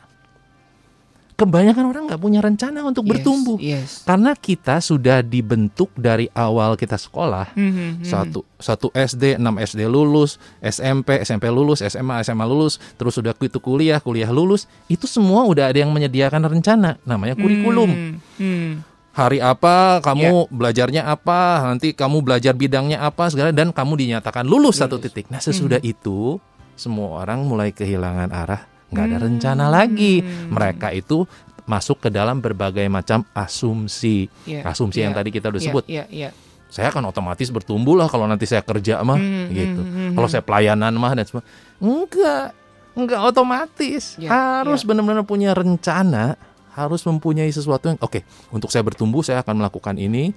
Kebanyakan 1.36 1.84
orang 1.92 2.02
nggak 2.08 2.16
punya 2.16 2.40
rencana 2.40 2.80
untuk 2.80 3.04
Yes, 3.04 3.10
bertumbuh. 3.12 3.58
Yes. 3.60 3.90
Karena 4.08 4.32
kita 4.32 4.80
sudah 4.80 5.20
dibentuk 5.20 5.92
dari 5.92 6.32
awal 6.32 6.80
kita 6.80 6.96
sekolah 6.96 7.52
Hmm, 7.52 7.72
hmm, 7.72 7.90
hmm. 8.00 8.08
satu 8.08 8.40
satu 8.56 8.88
SD 8.96 9.36
6 9.36 9.44
SD 9.68 9.84
lulus 9.84 10.40
SMP 10.64 11.20
SMP 11.20 11.52
lulus 11.52 11.84
SMA 11.84 12.24
SMA 12.24 12.44
lulus 12.48 12.80
terus 12.96 13.20
sudah 13.20 13.36
itu 13.36 13.60
kuliah 13.60 14.00
kuliah 14.00 14.32
lulus 14.32 14.64
itu 14.88 15.04
semua 15.04 15.44
udah 15.44 15.68
ada 15.68 15.76
yang 15.76 15.92
menyediakan 15.92 16.40
rencana 16.40 16.96
namanya 17.04 17.36
kurikulum 17.36 17.88
Hmm, 17.92 18.16
hmm. 18.40 18.70
hari 19.12 19.44
apa 19.44 20.00
kamu 20.00 20.48
belajarnya 20.48 21.04
apa 21.04 21.68
nanti 21.68 21.92
kamu 21.92 22.24
belajar 22.24 22.56
bidangnya 22.56 23.04
apa 23.04 23.28
segala 23.28 23.52
dan 23.52 23.76
kamu 23.76 23.92
dinyatakan 24.08 24.48
lulus, 24.48 24.80
satu 24.80 24.96
Lulus. 24.96 25.12
titik 25.12 25.28
nah 25.28 25.38
sesudah 25.38 25.84
itu 25.84 26.40
semua 26.80 27.20
orang 27.24 27.44
mulai 27.44 27.76
kehilangan 27.76 28.32
arah 28.32 28.75
nggak 28.86 29.04
ada 29.04 29.16
Hmm. 29.16 29.26
rencana 29.26 29.64
lagi 29.66 30.20
mereka 30.46 30.90
itu 30.90 31.26
masuk 31.64 31.98
ke 31.98 32.08
dalam 32.08 32.38
berbagai 32.38 32.86
macam 32.86 33.26
asumsi 33.32 34.30
Iya, 34.44 34.62
asumsi 34.64 35.02
yang 35.02 35.10
iya, 35.10 35.18
tadi 35.18 35.28
kita 35.30 35.50
udah 35.50 35.58
iya, 35.58 35.66
sebut 35.66 35.84
Iya, 35.84 36.04
iya. 36.06 36.30
saya 36.66 36.90
akan 36.90 37.10
otomatis 37.10 37.50
bertumbuh 37.50 37.94
lah 37.94 38.06
kalau 38.06 38.24
nanti 38.24 38.46
saya 38.46 38.62
kerja 38.62 39.02
mah 39.02 39.18
Hmm, 39.18 39.50
gitu. 39.50 39.82
hmm, 39.82 39.90
hmm, 39.90 40.10
Kalau 40.14 40.26
hmm. 40.26 40.34
saya 40.34 40.42
pelayanan 40.42 40.94
mah 40.94 41.12
dan 41.12 41.24
semua 41.26 41.42
enggak, 41.76 42.54
enggak 42.94 43.20
otomatis. 43.24 44.14
Ya, 44.16 44.30
harus 44.30 44.80
ya. 44.80 44.86
benar-benar 44.86 45.22
punya 45.22 45.50
rencana, 45.52 46.38
harus 46.72 47.02
mempunyai 47.02 47.48
sesuatu 47.48 47.88
yang 47.88 47.98
oke, 47.98 48.22
untuk 48.48 48.70
saya 48.70 48.82
bertumbuh 48.82 49.20
saya 49.20 49.42
akan 49.42 49.58
melakukan 49.58 49.96
ini, 49.96 50.30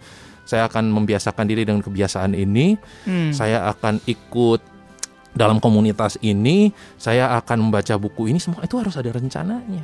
saya 0.43 0.65
akan 0.65 0.89
membiasakan 0.89 1.45
diri 1.45 1.61
dengan 1.61 1.79
kebiasaan 1.79 2.33
ini, 2.33 2.73
Hmm. 3.05 3.29
saya 3.31 3.69
akan 3.69 4.01
ikut 4.03 4.61
dalam 5.31 5.57
komunitas 5.57 6.17
ini, 6.19 6.73
saya 6.95 7.37
akan 7.37 7.69
membaca 7.69 7.95
buku 7.95 8.27
ini 8.27 8.37
semua 8.37 8.65
itu 8.65 8.75
harus 8.75 8.97
ada 8.97 9.09
rencananya. 9.09 9.83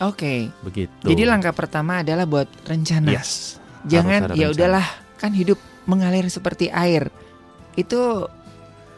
Oke. 0.00 0.52
Begitu. 0.60 1.04
Jadi 1.08 1.22
langkah 1.24 1.52
pertama 1.52 2.04
adalah 2.04 2.28
buat 2.28 2.48
rencana. 2.64 3.08
yes. 3.08 3.56
Jangan 3.86 4.34
ya 4.34 4.50
udahlah, 4.50 4.82
kan 5.16 5.30
hidup 5.30 5.56
mengalir 5.86 6.26
seperti 6.26 6.68
air. 6.68 7.08
Itu 7.78 8.26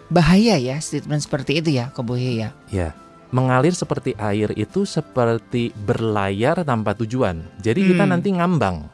bahaya 0.08 0.56
ya 0.56 0.80
statement 0.80 1.20
seperti 1.20 1.60
itu 1.60 1.76
ya, 1.76 1.92
Kobohe 1.92 2.40
ya. 2.40 2.50
Ya, 2.72 2.96
mengalir 3.28 3.76
seperti 3.76 4.16
air 4.16 4.56
itu 4.56 4.88
seperti 4.88 5.76
berlayar 5.76 6.64
tanpa 6.64 6.96
tujuan. 6.96 7.44
Jadi 7.60 7.92
kita 7.92 8.08
Hmm. 8.08 8.12
nanti 8.16 8.28
ngambang. 8.32 8.88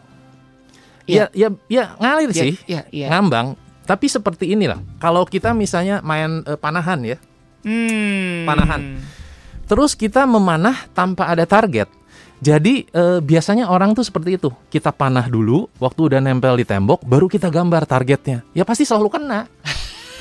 Iya. 1.06 1.28
Ya, 1.30 1.48
ya, 1.52 1.58
ya 1.70 1.84
ngalir 2.00 2.30
Ya, 2.32 2.42
sih, 2.42 2.52
ya, 2.66 2.82
ya. 2.90 3.06
ngambang. 3.12 3.54
Tapi 3.84 4.08
seperti 4.08 4.52
inilah. 4.52 4.80
Kalau 4.96 5.24
kita 5.24 5.52
misalnya 5.52 6.00
main 6.00 6.40
eh, 6.42 6.56
panahan 6.56 7.00
ya, 7.04 7.18
Hmm. 7.64 8.44
Panahan. 8.44 9.00
terus 9.64 9.96
kita 9.96 10.28
memanah 10.28 10.84
tanpa 10.92 11.32
ada 11.32 11.48
target. 11.48 11.88
Jadi 12.44 12.84
eh, 12.84 13.20
biasanya 13.24 13.72
orang 13.72 13.96
tuh 13.96 14.04
seperti 14.04 14.36
itu. 14.36 14.52
Kita 14.68 14.92
panah 14.92 15.24
dulu, 15.24 15.72
waktu 15.80 16.12
udah 16.12 16.20
nempel 16.20 16.60
di 16.60 16.68
tembok, 16.68 17.00
baru 17.08 17.24
kita 17.24 17.48
gambar 17.48 17.88
targetnya. 17.88 18.44
Ya 18.52 18.68
pasti 18.68 18.84
selalu 18.84 19.08
kena. 19.08 19.48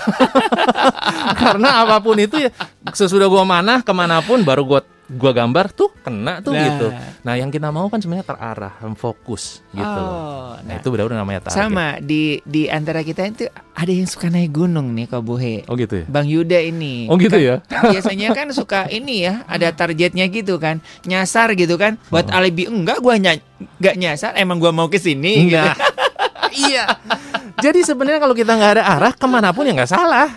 Karena 1.42 1.84
apa 1.84 2.00
pun 2.00 2.16
itu 2.20 2.36
ya 2.40 2.52
sesudah 2.92 3.28
gua 3.28 3.44
manah 3.44 3.80
ke 3.84 3.92
mana 3.92 4.20
pun 4.24 4.44
baru 4.44 4.64
gua 4.64 4.82
gua 5.14 5.32
gambar 5.32 5.66
tuh 5.70 5.94
kena 5.98 6.40
tuh 6.40 6.52
Nah. 6.52 6.64
gitu. 6.64 6.88
Nah 7.22 7.34
yang 7.34 7.48
kita 7.48 7.70
mau 7.70 7.88
kan 7.88 7.98
sebenarnya 7.98 8.26
terarah, 8.26 8.74
fokus 8.94 9.62
gitu 9.70 9.80
loh. 9.80 10.12
Oh, 10.12 10.52
Nah, 10.56 10.70
nah, 10.70 10.76
itu 10.78 10.88
udah 10.88 11.04
udah 11.04 11.18
namanya 11.18 11.40
target. 11.44 11.58
sama 11.60 11.88
di 11.98 12.22
di 12.42 12.66
antara 12.66 13.00
kita 13.00 13.26
itu 13.26 13.46
ada 13.74 13.90
yang 13.90 14.06
suka 14.06 14.28
naik 14.28 14.52
gunung 14.52 14.92
nih 14.92 15.06
Kobohe. 15.06 15.66
Oh 15.66 15.76
gitu 15.76 16.02
ya. 16.02 16.06
Bang 16.06 16.26
Yuda 16.26 16.60
ini. 16.60 17.08
Oh 17.08 17.16
gitu 17.16 17.34
Kan- 17.34 17.44
ya. 17.44 17.56
kan 17.64 17.82
biasanya 17.94 18.28
kan 18.32 18.48
suka 18.50 18.80
ini 18.88 19.24
ya, 19.24 19.44
ada 19.46 19.70
targetnya 19.70 20.26
gitu 20.26 20.56
kan. 20.58 20.78
Nyasar 21.04 21.54
gitu 21.54 21.76
kan. 21.76 21.96
Buat 22.08 22.28
Oh. 22.28 22.38
alibi 22.38 22.66
enggak 22.66 23.00
gua 23.00 23.16
ny 23.16 23.38
enggak 23.78 23.96
nyasar, 23.96 24.32
emang 24.36 24.58
gua 24.58 24.70
mau 24.70 24.88
ke 24.88 24.98
sini 24.98 25.48
gitu. 25.48 25.58
Enggak. 25.58 25.76
iya. 26.64 26.86
Jadi 27.56 27.80
sebenarnya 27.82 28.20
kalau 28.20 28.34
kita 28.34 28.52
nggak 28.52 28.72
ada 28.78 28.84
arah 28.90 29.12
ke 29.12 29.26
mana 29.26 29.52
pun 29.52 29.64
ya 29.64 29.74
nggak 29.74 29.90
salah. 29.90 30.30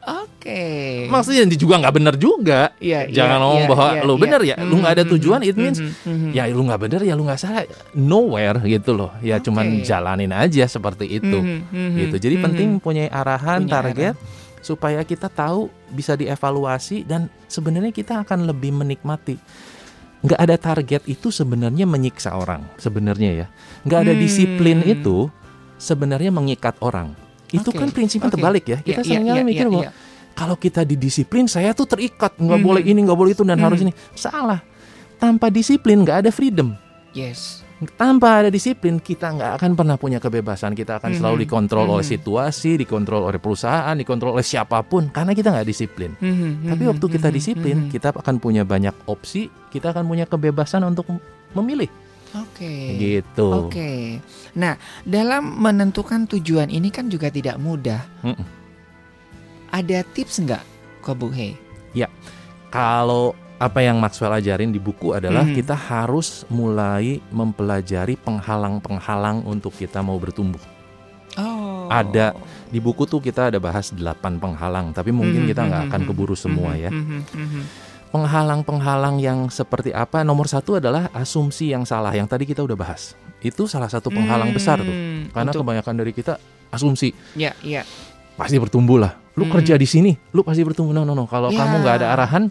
Oke. 0.00 1.04
Maksudnya 1.12 1.44
juga 1.52 1.76
nggak 1.76 1.94
bener 1.94 2.14
juga. 2.16 2.72
Iya, 2.80 3.04
Jangan 3.12 3.36
iya, 3.36 3.42
ngomong 3.44 3.64
iya, 3.64 3.70
bahwa 3.70 3.88
iya, 3.92 4.00
lu 4.02 4.14
iya. 4.16 4.22
bener 4.24 4.40
ya, 4.48 4.56
lu 4.64 4.74
nggak 4.80 4.94
ada 4.96 5.04
Mhm, 5.04 5.12
tujuan, 5.12 5.40
it 5.44 5.52
mhm, 5.52 5.60
means 5.60 5.78
mhm. 6.08 6.30
ya 6.32 6.42
lu 6.48 6.62
nggak 6.64 6.80
bener 6.80 7.00
ya 7.04 7.12
lu 7.12 7.22
nggak 7.28 7.40
salah. 7.40 7.64
Nowhere 7.92 8.58
gitu 8.64 8.96
loh. 8.96 9.12
Ya 9.20 9.36
Oke. 9.36 9.44
cuman 9.48 9.84
jalanin 9.84 10.32
aja 10.32 10.64
seperti 10.64 11.04
itu. 11.20 11.38
Gitu. 11.72 12.16
Jadi 12.16 12.34
penting 12.40 12.80
punya 12.80 13.12
arahan, 13.12 13.68
Punya 13.68 13.72
target 13.76 14.14
supaya 14.60 15.00
kita 15.04 15.28
tahu 15.28 15.68
bisa 15.88 16.16
dievaluasi 16.16 17.04
dan 17.04 17.28
sebenarnya 17.46 17.92
kita 17.92 18.24
akan 18.24 18.48
lebih 18.48 18.72
menikmati. 18.72 19.36
nggak 20.20 20.36
ada 20.36 20.56
target 20.60 21.02
itu 21.08 21.32
sebenarnya 21.32 21.88
menyiksa 21.88 22.36
orang 22.36 22.60
sebenarnya 22.76 23.30
ya. 23.32 23.46
Nggak 23.88 24.00
ada 24.04 24.12
Hmm. 24.12 24.20
disiplin 24.20 24.78
itu 24.84 25.32
sebenarnya 25.80 26.28
mengikat 26.28 26.76
orang. 26.84 27.16
Itu 27.50 27.70
Oke, 27.70 27.78
kan 27.78 27.88
prinsipnya 27.90 28.30
oke. 28.30 28.36
terbalik 28.38 28.64
ya. 28.64 28.78
Kita 28.78 29.02
Iya, 29.02 29.06
sering 29.06 29.26
kali 29.26 29.36
iya, 29.36 29.44
mikir 29.44 29.66
iya, 29.66 29.72
bahwa 29.72 29.84
iya. 29.84 29.92
kalau 30.32 30.56
kita 30.56 30.80
didisiplin 30.82 31.44
saya 31.44 31.74
tuh 31.74 31.84
terikat 31.84 32.38
nggak 32.38 32.58
Mhm. 32.58 32.66
boleh 32.66 32.82
ini 32.82 33.00
nggak 33.02 33.18
boleh 33.18 33.32
itu 33.34 33.42
dan 33.42 33.58
Mhm. 33.58 33.64
harus 33.66 33.80
ini. 33.82 33.92
Salah. 34.14 34.60
Tanpa 35.16 35.50
disiplin 35.50 36.00
nggak 36.00 36.24
ada 36.24 36.30
freedom. 36.30 36.72
Yes. 37.10 37.66
Tanpa 37.96 38.44
ada 38.44 38.52
disiplin 38.52 39.00
kita 39.00 39.32
nggak 39.32 39.52
akan 39.56 39.70
pernah 39.72 39.96
punya 39.96 40.20
kebebasan. 40.20 40.76
Kita 40.76 41.00
akan 41.00 41.16
selalu 41.16 41.36
Mhm. 41.36 41.44
dikontrol 41.44 41.86
oleh 41.88 42.04
Mhm. 42.04 42.12
situasi, 42.12 42.76
dikontrol 42.76 43.24
oleh 43.24 43.40
perusahaan, 43.40 43.96
dikontrol 43.96 44.36
oleh 44.36 44.44
siapa 44.44 44.84
pun 44.84 45.08
karena 45.08 45.32
kita 45.32 45.48
nggak 45.48 45.64
disiplin. 45.64 46.12
Mhm, 46.14 46.68
Tapi 46.68 46.82
waktu 46.86 47.06
kita 47.08 47.28
disiplin, 47.30 47.88
kita 47.88 48.12
akan 48.12 48.36
punya 48.36 48.68
banyak 48.68 48.92
opsi, 49.08 49.48
kita 49.68 49.90
akan 49.90 50.04
punya 50.04 50.28
kebebasan 50.28 50.84
untuk 50.84 51.08
memilih. 51.50 51.88
Oke. 52.34 52.94
Gitu. 52.94 53.48
Oke. 53.50 54.22
Nah, 54.54 54.78
dalam 55.02 55.58
menentukan 55.58 56.30
tujuan 56.30 56.70
ini 56.70 56.88
kan 56.88 57.10
juga 57.10 57.26
tidak 57.26 57.58
mudah. 57.58 58.02
Mm-mm. 58.22 58.46
Ada 59.70 60.02
tips 60.02 60.42
nggak, 60.42 60.62
Kobuhe? 61.02 61.54
Kalau 62.70 63.34
apa 63.58 63.82
yang 63.82 63.98
Maxwell 63.98 64.38
ajarin 64.38 64.70
di 64.70 64.78
buku 64.78 65.10
adalah 65.10 65.42
Mhm. 65.42 65.58
kita 65.58 65.74
harus 65.74 66.46
mulai 66.46 67.18
mempelajari 67.34 68.14
penghalang-penghalang 68.14 69.42
untuk 69.42 69.74
kita 69.74 69.98
mau 70.00 70.14
bertumbuh. 70.16 70.62
Oh. 71.34 71.90
Ada. 71.90 72.30
Di 72.70 72.78
buku 72.78 73.10
tuh 73.10 73.18
kita 73.18 73.50
ada 73.50 73.58
bahas 73.58 73.90
8 73.90 74.38
penghalang, 74.38 74.94
tapi 74.94 75.10
mungkin 75.10 75.44
Mhm, 75.44 75.48
kita 75.50 75.66
nggak 75.66 75.82
mhm, 75.82 75.88
akan 75.90 76.02
keburu 76.06 76.38
semua 76.38 76.78
mhm, 76.78 76.78
ya. 76.78 76.90
mhm, 76.94 77.20
mhm. 77.26 77.62
Penghalang-penghalang 78.10 79.22
yang 79.22 79.46
seperti 79.48 79.94
apa? 79.94 80.26
Nomor 80.26 80.50
satu 80.50 80.82
adalah 80.82 81.08
asumsi 81.14 81.70
yang 81.70 81.86
salah, 81.86 82.10
yang 82.10 82.26
tadi 82.26 82.42
kita 82.42 82.58
udah 82.58 82.74
bahas. 82.74 83.14
Itu 83.38 83.70
salah 83.70 83.86
satu 83.86 84.10
penghalang 84.10 84.50
besar 84.50 84.82
tuh, 84.82 84.90
Hmm, 84.90 85.30
karena 85.30 85.50
untuk- 85.50 85.62
kebanyakan 85.62 85.94
dari 85.94 86.12
kita 86.12 86.36
asumsi 86.68 87.14
ya, 87.34 87.54
ya. 87.62 87.86
pasti 88.34 88.58
bertumbuh 88.58 88.98
lah. 88.98 89.14
Lu 89.38 89.46
Hmm. 89.46 89.54
kerja 89.54 89.78
di 89.78 89.86
sini, 89.86 90.12
lu 90.34 90.42
pasti 90.42 90.66
bertumbuh. 90.66 90.90
No, 90.90 91.06
no, 91.06 91.14
no. 91.14 91.24
Kalau 91.24 91.54
Ya. 91.54 91.62
kamu 91.62 91.86
nggak 91.86 91.96
ada 92.02 92.06
arahan, 92.12 92.50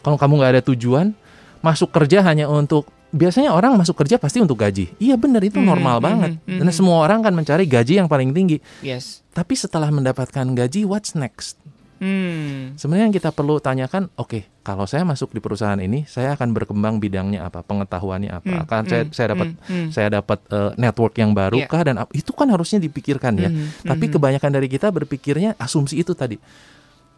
kalau 0.00 0.20
kamu 0.20 0.32
nggak 0.36 0.52
ada 0.56 0.62
tujuan, 0.68 1.16
masuk 1.58 1.88
kerja 1.88 2.20
hanya 2.20 2.44
untuk 2.46 2.84
biasanya 3.08 3.56
orang 3.56 3.80
masuk 3.80 3.96
kerja 3.96 4.20
pasti 4.20 4.44
untuk 4.44 4.60
gaji. 4.60 4.92
Iya 5.00 5.16
benar 5.16 5.40
itu 5.40 5.58
Hmm, 5.58 5.66
normal 5.66 5.96
hmm, 5.98 6.04
banget. 6.04 6.30
hmm, 6.44 6.60
Dan 6.60 6.68
hmm. 6.68 6.76
semua 6.76 7.00
orang 7.00 7.24
kan 7.24 7.32
mencari 7.32 7.64
gaji 7.64 8.04
yang 8.04 8.08
paling 8.10 8.36
tinggi. 8.36 8.60
Yes. 8.84 9.24
Tapi 9.32 9.56
setelah 9.56 9.88
mendapatkan 9.88 10.44
gaji, 10.54 10.84
what's 10.84 11.16
next? 11.16 11.56
Hmm. 12.04 12.76
Sebenarnya 12.76 13.08
yang 13.08 13.16
kita 13.16 13.32
perlu 13.32 13.56
tanyakan, 13.64 14.12
oke, 14.20 14.44
kalau 14.60 14.84
saya 14.84 15.08
masuk 15.08 15.32
di 15.32 15.40
perusahaan 15.40 15.80
ini, 15.80 16.04
saya 16.04 16.36
akan 16.36 16.52
berkembang 16.52 17.00
bidangnya 17.00 17.48
apa, 17.48 17.64
pengetahuannya 17.64 18.28
apa, 18.28 18.44
Hmm, 18.44 18.62
akan 18.68 18.80
saya 18.84 19.02
hmm, 19.08 19.14
saya 19.16 19.26
dapat 19.32 19.48
hmm, 19.48 19.64
hmm. 19.64 19.88
saya 19.88 20.08
dapat 20.12 20.38
eh, 20.52 20.70
network 20.76 21.14
yang 21.16 21.32
baru 21.32 21.64
Iya. 21.64 21.68
kah 21.72 21.80
dan 21.80 21.96
itu 22.12 22.30
kan 22.36 22.48
harusnya 22.52 22.76
dipikirkan 22.76 23.32
ya. 23.40 23.48
Hmm, 23.48 23.72
Tapi 23.88 24.04
hmm. 24.04 24.12
kebanyakan 24.20 24.50
dari 24.52 24.68
kita 24.68 24.92
berpikirnya 24.92 25.56
asumsi 25.56 26.04
itu 26.04 26.12
tadi 26.12 26.36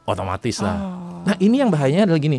otomatis 0.07 0.63
lah. 0.63 0.77
Oh. 0.79 1.27
Nah 1.27 1.35
ini 1.43 1.59
yang 1.59 1.71
bahayanya 1.75 2.07
adalah 2.07 2.23
gini, 2.23 2.39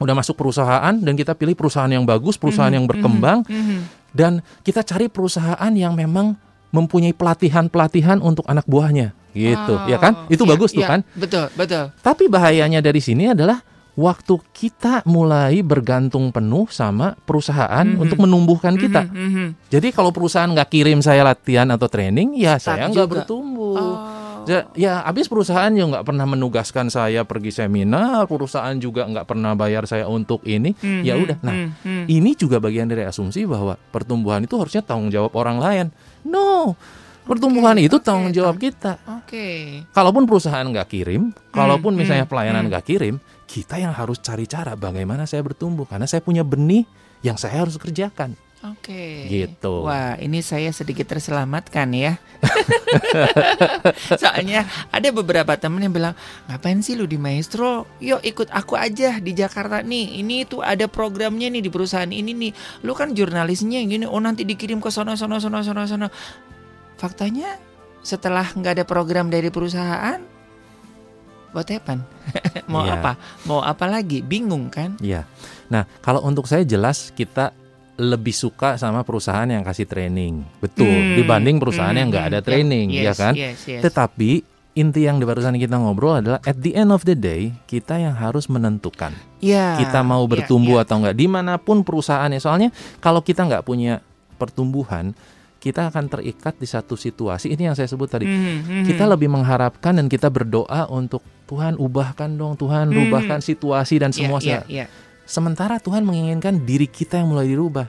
udah 0.00 0.14
masuk 0.16 0.40
perusahaan 0.40 0.94
dan 0.96 1.12
kita 1.12 1.36
pilih 1.36 1.52
perusahaan 1.52 1.92
yang 1.92 2.08
bagus, 2.08 2.40
perusahaan 2.40 2.72
Mhm, 2.72 2.78
yang 2.80 2.86
berkembang 2.88 3.38
mhm, 3.44 3.52
mhm. 3.52 3.80
dan 4.16 4.32
kita 4.64 4.80
cari 4.80 5.12
perusahaan 5.12 5.72
yang 5.76 5.92
memang 5.92 6.40
mempunyai 6.72 7.12
pelatihan-pelatihan 7.12 8.22
untuk 8.22 8.46
anak 8.48 8.64
buahnya, 8.64 9.12
gitu, 9.32 9.74
Oh, 9.76 9.86
ya 9.86 9.96
kan? 9.96 10.26
Itu 10.26 10.42
iya, 10.44 10.50
bagus 10.52 10.70
tuh 10.72 10.82
iya, 10.82 10.90
kan? 10.96 11.00
Betul, 11.14 11.46
betul. 11.54 11.94
Tapi 12.00 12.24
bahayanya 12.26 12.80
dari 12.80 12.98
sini 12.98 13.30
adalah 13.30 13.62
waktu 13.94 14.38
kita 14.54 15.02
mulai 15.04 15.60
bergantung 15.60 16.32
penuh 16.32 16.70
sama 16.70 17.18
perusahaan 17.26 17.84
Mhm. 17.84 18.00
untuk 18.00 18.18
menumbuhkan 18.22 18.74
kita. 18.74 19.04
Mhm, 19.10 19.28
mhm. 19.28 19.46
Jadi 19.68 19.88
kalau 19.92 20.08
perusahaan 20.14 20.48
nggak 20.48 20.70
kirim 20.70 21.04
saya 21.04 21.26
latihan 21.26 21.68
atau 21.68 21.90
training, 21.90 22.32
ya 22.38 22.56
Stuck 22.56 22.80
saya 22.80 22.88
nggak 22.88 23.08
bertumbuh. 23.08 23.76
Oh. 23.76 23.98
Ya, 24.48 24.64
ya 24.72 25.04
habis 25.04 25.28
perusahaan 25.28 25.68
juga 25.68 26.00
nggak 26.00 26.06
pernah 26.08 26.24
menugaskan 26.24 26.88
saya 26.88 27.28
pergi 27.28 27.52
seminar, 27.52 28.24
perusahaan 28.24 28.72
juga 28.80 29.04
nggak 29.04 29.28
pernah 29.28 29.52
bayar 29.52 29.84
saya 29.84 30.08
untuk 30.08 30.40
ini. 30.48 30.72
Mhm, 30.80 31.02
Ya 31.04 31.14
udah. 31.20 31.36
Nah, 31.44 31.68
mhm, 31.68 31.76
mhm. 31.84 32.04
ini 32.08 32.30
juga 32.32 32.56
bagian 32.56 32.88
dari 32.88 33.04
asumsi 33.04 33.44
bahwa 33.44 33.76
pertumbuhan 33.92 34.40
itu 34.40 34.56
harusnya 34.56 34.80
tanggung 34.80 35.12
jawab 35.12 35.36
orang 35.36 35.60
lain. 35.60 35.86
No, 36.24 36.72
pertumbuhan 37.24 37.76
Oke, 37.76 37.86
itu 37.86 37.96
oke. 37.98 38.04
tanggung 38.04 38.32
jawab 38.32 38.56
kita. 38.56 39.00
Oke. 39.20 39.46
Kalaupun 39.90 40.24
perusahaan 40.28 40.66
nggak 40.66 40.88
kirim, 40.88 41.32
kalaupun 41.52 41.94
hmm, 41.94 42.00
misalnya 42.00 42.26
pelayanan 42.26 42.66
hmm. 42.66 42.70
nggak 42.72 42.84
kirim, 42.86 43.16
kita 43.50 43.82
yang 43.82 43.90
harus 43.90 44.22
cari 44.22 44.46
cara 44.46 44.78
bagaimana 44.78 45.26
saya 45.26 45.42
bertumbuh 45.42 45.88
karena 45.88 46.06
saya 46.06 46.22
punya 46.22 46.46
benih 46.46 46.86
yang 47.20 47.36
saya 47.36 47.66
harus 47.66 47.76
kerjakan. 47.76 48.38
Oke. 48.60 49.24
Gitu. 49.24 49.72
Wah, 49.88 50.20
ini 50.20 50.44
saya 50.44 50.68
sedikit 50.68 51.08
terselamatkan 51.08 51.88
ya. 51.96 52.20
Soalnya 54.20 54.68
ada 54.92 55.08
beberapa 55.16 55.56
temen 55.56 55.80
yang 55.80 55.96
bilang, 55.96 56.12
ngapain 56.44 56.84
sih 56.84 56.92
lu 56.92 57.08
di 57.08 57.16
Maestro? 57.16 57.88
Yuk 58.04 58.20
ikut 58.20 58.52
aku 58.52 58.76
aja 58.76 59.16
di 59.16 59.32
Jakarta 59.32 59.80
nih. 59.80 60.20
Ini 60.20 60.44
tuh 60.44 60.60
ada 60.60 60.84
programnya 60.92 61.48
nih 61.48 61.64
di 61.64 61.70
perusahaan 61.72 62.12
ini 62.12 62.36
nih. 62.36 62.52
Lu 62.84 62.92
kan 62.92 63.16
jurnalisnya 63.16 63.80
yang 63.80 63.96
gini. 63.96 64.04
Oh 64.04 64.20
nanti 64.20 64.44
dikirim 64.44 64.76
ke 64.76 64.92
sono 64.92 65.16
sono 65.16 65.40
sono 65.40 65.64
sono 65.64 65.88
sono. 65.88 66.06
Faktanya 67.00 67.56
setelah 68.04 68.44
nggak 68.44 68.72
ada 68.76 68.84
program 68.84 69.32
dari 69.32 69.48
perusahaan, 69.48 70.20
buat 71.50 71.64
happen? 71.64 72.04
Mau 72.72 72.84
Iya. 72.84 73.00
apa? 73.00 73.12
Mau 73.48 73.64
apa 73.64 73.88
lagi? 73.88 74.20
Bingung 74.20 74.68
kan? 74.68 75.00
Iya. 75.00 75.24
Nah, 75.72 75.88
kalau 76.04 76.20
untuk 76.22 76.44
saya 76.44 76.60
jelas 76.62 77.08
kita 77.10 77.56
lebih 77.96 78.32
suka 78.32 78.76
sama 78.76 79.00
perusahaan 79.00 79.44
yang 79.44 79.64
kasih 79.64 79.84
training, 79.84 80.44
betul, 80.60 80.88
Hmm, 80.88 81.16
dibanding 81.16 81.56
perusahaan 81.56 81.92
hmm, 81.92 82.00
yang 82.04 82.08
nggak 82.08 82.24
hmm. 82.28 82.32
ada 82.36 82.40
training, 82.40 82.86
Yes, 82.92 83.04
ya 83.04 83.12
kan? 83.16 83.32
Yes, 83.36 83.58
yes. 83.64 83.80
Tetapi 83.80 84.30
inti 84.72 85.00
yang 85.04 85.16
di 85.16 85.24
barusan 85.24 85.56
kita 85.56 85.76
ngobrol 85.76 86.20
adalah 86.20 86.40
at 86.44 86.56
the 86.60 86.72
end 86.72 86.94
of 86.94 87.04
the 87.04 87.12
day 87.12 87.50
kita 87.66 87.98
yang 87.98 88.14
harus 88.14 88.46
menentukan 88.46 89.12
Ya, 89.42 89.76
kita 89.76 90.00
mau 90.00 90.22
ya, 90.24 90.30
bertumbuh 90.30 90.80
ya. 90.80 90.86
atau 90.86 91.02
enggak 91.02 91.16
di 91.18 91.26
mana 91.26 91.56
pun 91.56 91.80
perusahaannya. 91.82 92.40
Soalnya 92.40 92.68
kalau 93.00 93.20
kita 93.20 93.44
nggak 93.44 93.66
punya 93.66 94.00
pertumbuhan, 94.38 95.12
kita 95.60 95.92
akan 95.92 96.08
terikat 96.08 96.56
di 96.56 96.64
satu 96.64 96.96
situasi. 96.96 97.52
Ini 97.52 97.70
yang 97.70 97.76
saya 97.76 97.84
sebut 97.84 98.08
tadi. 98.08 98.24
Mhm, 98.24 98.56
mhm. 98.64 98.84
Kita 98.88 99.04
lebih 99.04 99.28
mengharapkan 99.28 99.92
dan 99.92 100.08
kita 100.08 100.32
berdoa 100.32 100.88
untuk 100.88 101.20
Tuhan 101.44 101.76
ubahkan 101.76 102.32
dong, 102.32 102.56
Tuhan 102.56 102.88
Mhm. 102.88 102.96
rubahkan 102.96 103.38
situasi 103.44 104.00
dan 104.00 104.10
Iya, 104.10 104.16
semua. 104.16 104.38
iya, 104.40 104.60
iya. 104.66 104.86
Sementara 105.28 105.76
Tuhan 105.76 106.02
menginginkan 106.02 106.64
diri 106.64 106.88
kita 106.88 107.20
yang 107.20 107.30
mulai 107.30 107.46
dirubah. 107.46 107.86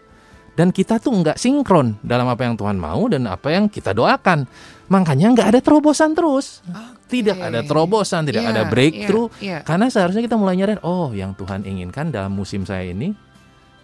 Dan 0.51 0.75
kita 0.75 0.99
tuh 0.99 1.15
nggak 1.15 1.39
sinkron 1.39 1.95
dalam 2.03 2.27
apa 2.27 2.43
yang 2.43 2.59
Tuhan 2.59 2.75
mau 2.75 3.07
dan 3.07 3.23
apa 3.23 3.55
yang 3.55 3.71
kita 3.71 3.95
doakan. 3.95 4.43
Makanya 4.91 5.31
nggak 5.31 5.47
ada 5.55 5.59
terobosan 5.63 6.11
terus. 6.11 6.59
Tidak 7.07 7.39
ada 7.39 7.63
terobosan, 7.63 8.27
tidak 8.27 8.43
Iya, 8.43 8.51
ada 8.51 8.63
breakthrough. 8.67 9.31
iya, 9.39 9.47
iya. 9.47 9.57
Karena 9.63 9.87
seharusnya 9.87 10.19
kita 10.19 10.35
mulai 10.35 10.59
nyadar, 10.59 10.83
oh 10.83 11.15
yang 11.15 11.31
Tuhan 11.39 11.63
inginkan 11.63 12.11
dalam 12.11 12.35
musim 12.35 12.67
saya 12.67 12.83
ini, 12.83 13.15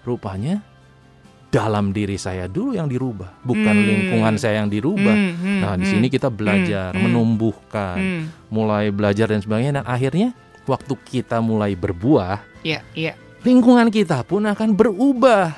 rupanya 0.03 0.59
dalam 1.57 1.89
diri 1.89 2.21
saya 2.21 2.45
dulu 2.45 2.77
yang 2.77 2.85
dirubah, 2.85 3.41
bukan 3.41 3.73
Hmm. 3.73 3.87
lingkungan 3.89 4.37
saya 4.37 4.61
yang 4.61 4.69
dirubah. 4.69 5.15
Hmm, 5.17 5.33
hmm, 5.33 5.59
Nah 5.65 5.73
di 5.73 5.89
hmm. 5.89 5.93
sini 5.97 6.07
kita 6.13 6.29
belajar, 6.29 6.93
Hmm, 6.93 7.01
hmm. 7.01 7.03
menumbuhkan, 7.09 7.97
Hmm, 7.97 8.23
mulai 8.53 8.93
belajar 8.93 9.33
dan 9.33 9.41
sebagainya. 9.41 9.81
Dan 9.81 9.85
akhirnya 9.89 10.37
waktu 10.69 10.93
kita 11.01 11.41
mulai 11.41 11.73
berbuah, 11.73 12.45
Iya, 12.61 12.85
iya. 12.93 13.17
lingkungan 13.41 13.89
kita 13.89 14.21
pun 14.21 14.45
akan 14.45 14.77
berubah. 14.77 15.57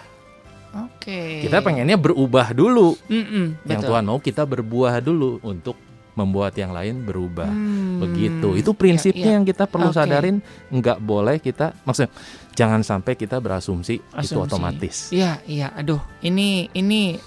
Oke. 0.69 1.43
Kita 1.43 1.59
pengennya 1.59 1.97
berubah 1.97 2.53
dulu. 2.53 2.93
Mm-mm, 3.09 3.65
Yang 3.65 3.81
betul. 3.83 3.89
Tuhan 3.89 4.03
mau 4.05 4.19
kita 4.21 4.45
berbuah 4.45 5.01
dulu 5.01 5.41
untuk 5.41 5.73
membuat 6.13 6.53
yang 6.53 6.71
lain 6.71 7.01
berubah. 7.01 7.47
Hmm, 7.49 8.03
Begitu. 8.05 8.55
Itu 8.55 8.71
prinsipnya 8.75 9.19
iya, 9.19 9.31
iya. 9.33 9.35
yang 9.39 9.45
kita 9.47 9.65
perlu 9.65 9.89
Oke. 9.89 9.97
sadarin. 9.97 10.43
Nggak 10.69 10.99
boleh 11.01 11.39
kita, 11.39 11.73
maksudnya 11.83 12.11
jangan 12.53 12.81
sampai 12.81 13.13
kita 13.13 13.37
berasumsi 13.37 13.99
itu 13.99 14.13
Asumsi. 14.13 14.39
otomatis. 14.41 14.95
Iya, 15.09 15.39
iya. 15.43 15.67
Aduh, 15.73 15.99
ini 16.19 16.69
ini 16.71 17.17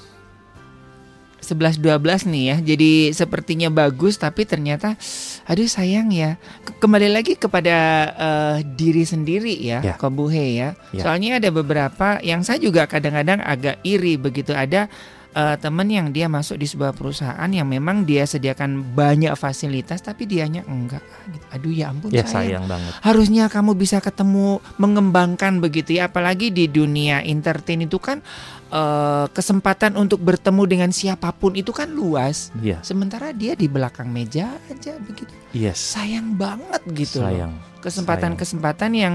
11 1.42 1.82
12 1.82 2.30
nih 2.30 2.44
ya. 2.46 2.56
Jadi 2.62 3.10
sepertinya 3.10 3.66
bagus 3.66 4.14
tapi 4.14 4.46
ternyata 4.46 4.94
aduh 5.42 5.66
sayang 5.66 6.14
ya. 6.14 6.38
Ke- 6.62 6.78
Kembali 6.78 7.10
lagi 7.10 7.34
kepada 7.34 7.76
eh, 8.14 8.56
diri 8.62 9.02
sendiri 9.02 9.50
ya, 9.58 9.82
Ya. 9.82 9.94
Kobuhe 9.98 10.54
ya. 10.54 10.78
Ya. 10.94 11.02
Soalnya 11.02 11.42
ada 11.42 11.50
beberapa 11.50 12.22
yang 12.22 12.46
saya 12.46 12.62
juga 12.62 12.86
kadang-kadang 12.86 13.42
agak 13.42 13.82
iri 13.82 14.14
begitu 14.14 14.54
ada 14.54 14.86
eh, 15.32 15.56
teman 15.56 15.84
yang 15.86 16.08
dia 16.08 16.26
masuk 16.26 16.54
di 16.54 16.64
sebuah 16.64 16.92
perusahaan 16.92 17.48
yang 17.48 17.64
memang 17.64 18.02
dia 18.02 18.22
sediakan 18.22 18.92
banyak 18.92 19.32
fasilitas 19.32 19.98
tapi 19.98 20.24
dianya 20.24 20.62
enggak. 20.62 21.00
Gitu. 21.26 21.44
Aduh 21.50 21.72
ya 21.72 21.88
ampun 21.88 22.08
Ya 22.08 22.22
sayang 22.22 22.62
sayang 22.62 22.64
banget. 22.66 22.92
harusnya 23.00 23.44
kamu 23.46 23.72
bisa 23.74 23.98
ketemu 23.98 24.60
mengembangkan 24.76 25.58
begitu 25.58 25.96
ya 25.96 26.06
apalagi 26.06 26.48
di 26.48 26.66
dunia 26.66 27.20
entertain 27.20 27.80
itu 27.80 27.96
kan 27.96 28.20
eh, 28.68 29.26
kesempatan 29.28 29.94
untuk 29.94 30.18
bertemu 30.18 30.62
dengan 30.64 30.90
siapa 30.90 31.30
pun 31.30 31.52
itu 31.52 31.70
kan 31.70 31.88
luas 31.88 32.52
Iya, 32.54 32.80
sementara 32.80 33.30
dia 33.30 33.52
di 33.52 33.66
belakang 33.66 34.08
meja 34.08 34.52
aja 34.66 34.96
begitu 34.98 35.32
yes. 35.50 35.96
sayang 35.96 36.36
banget 36.36 36.82
gitu 36.88 37.20
loh. 37.20 37.28
Sayang. 37.28 37.52
kesempatan-kesempatan 37.80 38.90
yang 38.92 39.14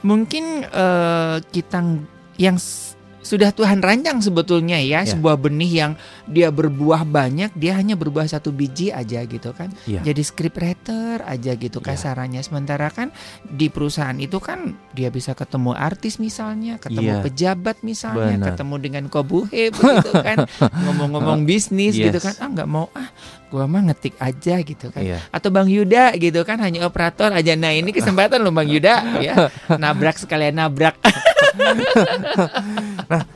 mungkin 0.00 0.64
eh, 0.64 1.36
kita 1.46 1.78
ng- 1.78 2.04
yang 2.36 2.56
sudah 3.24 3.50
Tuhan 3.50 3.80
rancang 3.80 4.20
sebetulnya 4.20 4.76
ya, 4.78 5.00
Ya. 5.00 5.16
sebuah 5.16 5.40
benih 5.40 5.72
yang 5.72 5.92
dia 6.28 6.52
berbuah 6.52 7.02
banyak, 7.02 7.56
dia 7.56 7.72
hanya 7.74 7.96
berbuah 7.96 8.28
satu 8.28 8.52
biji 8.52 8.92
aja 8.92 9.24
gitu 9.24 9.50
kan. 9.50 9.72
Iya. 9.84 10.04
Jadi 10.04 10.22
script 10.22 10.60
writer 10.60 11.24
aja 11.24 11.56
gitu 11.56 11.80
Ya. 11.80 11.86
kasarannya. 11.90 12.44
Sementara 12.44 12.92
kan 12.92 13.08
di 13.42 13.72
perusahaan 13.72 14.14
itu 14.14 14.36
kan 14.38 14.76
dia 14.92 15.08
bisa 15.08 15.32
ketemu 15.32 15.72
artis 15.72 16.20
misalnya, 16.20 16.76
ketemu 16.76 17.16
Iya. 17.16 17.24
pejabat 17.24 17.76
misalnya, 17.80 18.36
Benar. 18.36 18.46
ketemu 18.52 18.74
dengan 18.78 19.04
kobuhe 19.08 19.72
begitu 19.74 20.10
kan, 20.12 20.44
ngomong-ngomong 20.60 21.42
bisnis 21.48 21.96
gitu 21.96 22.12
Yes. 22.14 22.22
kan. 22.22 22.34
Ah 22.38 22.48
nggak 22.52 22.68
mau 22.68 22.92
ah, 22.92 23.08
gua 23.48 23.64
mah 23.64 23.88
ngetik 23.88 24.18
aja 24.18 24.60
gitu 24.60 24.90
kan 24.90 25.00
Iya. 25.00 25.18
atau 25.30 25.48
Bang 25.48 25.66
Yuda 25.66 26.12
gitu 26.14 26.44
kan 26.44 26.60
hanya 26.60 26.84
operator 26.84 27.32
aja. 27.32 27.54
Nah 27.54 27.70
ini 27.70 27.88
kesempatan 27.88 28.38
loh 28.38 28.52
Bang 28.52 28.68
Yuda 28.68 29.16
ya 29.18 29.48
nabrak 29.80 30.18
sekalian 30.18 30.54
nabrak. 30.54 31.00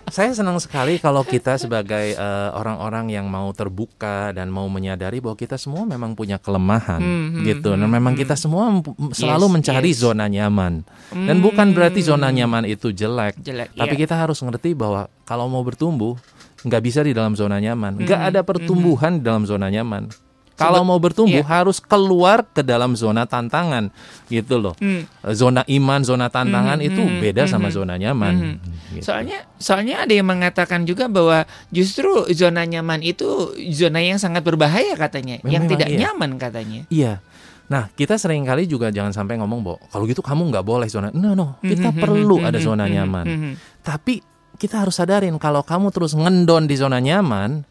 Saya 0.09 0.33
senang 0.33 0.57
sekali 0.59 0.97
kalau 0.97 1.21
kita 1.23 1.61
sebagai 1.61 2.17
eh, 2.17 2.49
orang-orang 2.55 3.13
yang 3.13 3.29
mau 3.29 3.53
terbuka 3.53 4.33
dan 4.33 4.49
mau 4.49 4.65
menyadari 4.67 5.21
bahwa 5.21 5.37
kita 5.37 5.61
semua 5.61 5.85
memang 5.85 6.17
punya 6.17 6.41
kelemahan 6.41 6.99
Hmm, 6.99 7.27
hmm, 7.39 7.45
gitu. 7.45 7.77
Dan 7.77 7.85
hmm, 7.85 7.95
memang 7.99 8.15
hmm. 8.17 8.23
kita 8.25 8.35
semua 8.35 8.73
selalu 9.13 9.47
Yes, 9.47 9.55
mencari 9.55 9.91
yes. 9.93 9.99
zona 10.01 10.27
nyaman. 10.27 10.83
Dan 11.13 11.37
bukan 11.39 11.73
berarti 11.77 12.01
zona 12.01 12.29
nyaman 12.29 12.65
itu 12.65 12.91
jelek, 12.91 13.37
jelek. 13.41 13.73
tapi 13.77 13.95
iya. 13.97 14.03
kita 14.07 14.15
harus 14.17 14.39
ngerti 14.41 14.73
bahwa 14.73 15.07
kalau 15.25 15.49
mau 15.49 15.61
bertumbuh 15.61 16.17
nggak 16.65 16.83
bisa 16.83 17.01
di 17.05 17.13
dalam 17.15 17.39
zona 17.39 17.61
nyaman. 17.63 18.03
Nggak 18.03 18.21
Mhm, 18.21 18.29
ada 18.35 18.41
pertumbuhan 18.43 19.13
di 19.19 19.23
dalam 19.23 19.45
zona 19.47 19.69
nyaman. 19.71 20.28
Kalau 20.59 20.83
mau 20.83 20.99
bertumbuh 20.99 21.39
iya. 21.41 21.47
harus 21.47 21.79
keluar 21.79 22.43
ke 22.43 22.67
dalam 22.67 22.99
zona 22.99 23.25
tantangan 23.25 23.95
gitu 24.27 24.59
loh. 24.59 24.75
Hmm. 24.83 25.07
Zona 25.31 25.63
iman, 25.71 26.03
zona 26.03 26.27
tantangan 26.27 26.83
Mhm, 26.83 26.89
itu 26.91 26.99
mhm, 27.01 27.19
beda 27.23 27.43
sama 27.47 27.71
mhm. 27.71 27.75
zona 27.79 27.95
nyaman. 27.95 28.35
Mhm. 28.35 28.57
Gitu. 28.99 29.05
Soalnya 29.07 29.47
soalnya 29.57 30.03
ada 30.03 30.13
yang 30.13 30.27
mengatakan 30.27 30.83
juga 30.83 31.07
bahwa 31.07 31.47
justru 31.71 32.27
zona 32.35 32.67
nyaman 32.67 33.07
itu 33.07 33.55
zona 33.71 34.03
yang 34.03 34.19
sangat 34.19 34.43
berbahaya 34.43 34.99
katanya, 34.99 35.39
yang 35.47 35.71
Memang 35.71 35.73
tidak 35.79 35.89
iya. 35.95 35.99
nyaman 36.11 36.31
katanya. 36.37 36.81
Iya. 36.91 37.23
Nah, 37.69 37.93
kita 37.93 38.17
sering 38.17 38.49
kali 38.49 38.65
juga 38.65 38.89
jangan 38.89 39.13
sampai 39.13 39.37
ngomong 39.39 39.61
bahwa 39.61 39.79
kalau 39.93 40.05
gitu 40.09 40.25
kamu 40.25 40.49
nggak 40.51 40.65
boleh 40.65 40.89
zona. 40.89 41.13
No, 41.13 41.37
no. 41.37 41.61
Kita 41.61 41.93
Mhm, 41.93 42.01
perlu 42.01 42.41
mhm, 42.41 42.49
ada 42.49 42.59
zona 42.59 42.89
nyaman. 42.89 43.27
mhm. 43.29 43.53
Tapi 43.85 44.25
kita 44.57 44.83
harus 44.83 44.99
sadarin 44.99 45.37
kalau 45.39 45.63
kamu 45.63 45.95
terus 45.95 46.17
ngendon 46.17 46.67
di 46.67 46.75
zona 46.75 46.99
nyaman, 46.99 47.63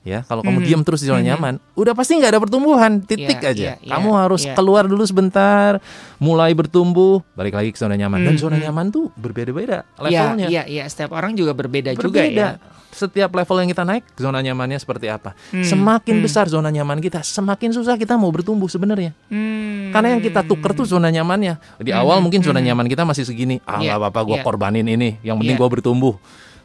ya, 0.00 0.24
kalau 0.24 0.40
kamu 0.40 0.58
Mhm, 0.58 0.66
diam 0.66 0.80
terus 0.80 1.00
di 1.00 1.06
zona 1.06 1.20
mhm. 1.20 1.28
nyaman, 1.28 1.54
udah 1.74 1.92
pasti 1.92 2.16
nggak 2.16 2.30
ada 2.30 2.40
pertumbuhan, 2.40 2.92
titik 3.00 3.36
Iya, 3.36 3.50
aja. 3.50 3.62
iya, 3.62 3.74
iya, 3.78 3.90
kamu 3.92 4.10
harus 4.14 4.42
iya. 4.42 4.54
keluar 4.54 4.84
dulu 4.84 5.04
sebentar, 5.04 5.76
mulai 6.16 6.52
bertumbuh, 6.52 7.20
balik 7.32 7.52
lagi 7.52 7.70
ke 7.70 7.78
zona 7.78 7.94
nyaman. 7.94 8.20
Dan 8.22 8.34
Mhm. 8.34 8.40
zona 8.40 8.56
nyaman 8.56 8.88
tuh 8.88 9.12
berbeda-beda 9.14 9.84
Iya, 10.00 10.02
levelnya. 10.02 10.46
iya, 10.48 10.62
iya, 10.64 10.84
setiap 10.84 11.12
orang 11.12 11.32
juga 11.32 11.52
berbeda, 11.52 11.92
juga 11.92 12.16
Berbeda. 12.16 12.48
ya. 12.56 12.78
Setiap 12.90 13.30
level 13.30 13.56
yang 13.56 13.70
kita 13.70 13.86
naik, 13.86 14.02
zona 14.18 14.42
nyamannya 14.42 14.74
seperti 14.74 15.06
apa. 15.06 15.30
Hmm, 15.54 15.62
Semakin 15.62 16.18
hmm, 16.18 16.26
besar 16.26 16.50
zona 16.50 16.68
nyaman 16.68 16.98
kita, 16.98 17.22
semakin 17.22 17.70
susah 17.70 17.94
kita 17.94 18.18
mau 18.18 18.26
bertumbuh 18.28 18.66
sebenarnya. 18.66 19.14
hmm. 19.30 19.94
Karena 19.94 20.14
yang 20.14 20.22
kita 20.22 20.42
tuker 20.42 20.74
tuh 20.74 20.86
zona 20.86 21.06
nyamannya. 21.06 21.54
Di 21.78 21.90
awal 21.90 22.18
Mhm, 22.18 22.22
mungkin 22.24 22.40
zona 22.42 22.58
mhm. 22.58 22.66
nyaman 22.66 22.86
kita 22.86 23.02
masih 23.04 23.22
segini. 23.22 23.62
Ah 23.62 23.78
Iya, 23.78 23.94
nggak 23.94 24.10
apa-apa 24.10 24.20
gue 24.24 24.36
iya. 24.38 24.42
korbanin 24.42 24.86
ini. 24.86 25.22
Yang 25.22 25.36
penting 25.38 25.54
Iya. 25.54 25.62
gue 25.62 25.68
bertumbuh. 25.70 26.14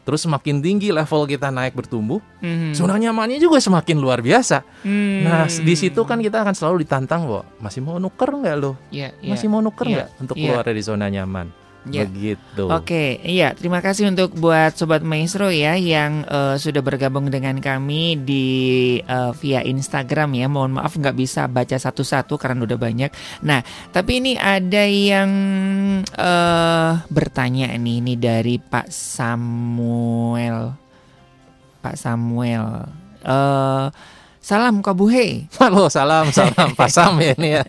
Terus 0.06 0.22
semakin 0.22 0.62
tinggi 0.62 0.94
level 0.94 1.26
kita 1.26 1.50
naik 1.50 1.74
bertumbuh, 1.74 2.22
Mhm. 2.38 2.78
zona 2.78 2.94
nyamannya 2.94 3.42
juga 3.42 3.58
semakin 3.58 3.98
luar 3.98 4.22
biasa. 4.22 4.62
Hmm. 4.86 5.26
Nah 5.26 5.50
di 5.50 5.74
situ 5.74 5.98
kan 6.06 6.22
kita 6.22 6.46
akan 6.46 6.54
selalu 6.54 6.86
ditantang 6.86 7.26
bahwa 7.26 7.42
masih 7.58 7.82
mau 7.82 7.98
nuker 7.98 8.30
nggak 8.30 8.54
lo? 8.54 8.78
Iya, 8.94 9.18
iya. 9.18 9.34
Masih 9.34 9.50
mau 9.50 9.58
nuker 9.58 9.90
iya, 9.90 10.06
nggak 10.06 10.08
untuk 10.22 10.36
iya. 10.38 10.42
keluar 10.46 10.62
dari 10.62 10.82
zona 10.86 11.10
nyaman? 11.10 11.65
Iya. 11.86 12.04
Begitu. 12.10 12.64
Oke, 12.66 13.22
iya 13.22 13.54
terima 13.54 13.78
kasih 13.78 14.10
untuk 14.10 14.34
buat 14.34 14.74
sobat 14.74 15.06
maestro 15.06 15.54
ya 15.54 15.78
yang 15.78 16.26
eh, 16.26 16.58
sudah 16.58 16.82
bergabung 16.82 17.30
dengan 17.30 17.62
kami 17.62 18.18
di 18.18 18.46
eh, 18.98 19.32
via 19.38 19.62
Instagram 19.62 20.34
ya. 20.34 20.50
Mohon 20.50 20.82
maaf 20.82 20.98
nggak 20.98 21.16
bisa 21.16 21.46
baca 21.46 21.78
satu-satu 21.78 22.34
karena 22.36 22.66
udah 22.66 22.78
banyak. 22.78 23.10
Nah, 23.46 23.62
tapi 23.94 24.18
ini 24.18 24.34
ada 24.34 24.82
yang 24.82 25.30
eh 26.02 26.92
bertanya 27.06 27.70
nih, 27.78 27.96
ini 28.02 28.14
dari 28.18 28.58
Pak 28.58 28.90
Samuel. 28.90 30.74
Pak 31.86 31.94
Samuel. 31.94 32.66
Eh 33.22 33.86
salam 34.46 34.78
Kabuhe. 34.78 35.50
Halo, 35.58 35.90
salam, 35.90 36.30
salam, 36.30 36.70
pasam 36.78 37.18
ya 37.24 37.34
ini 37.34 37.58
ya. 37.58 37.62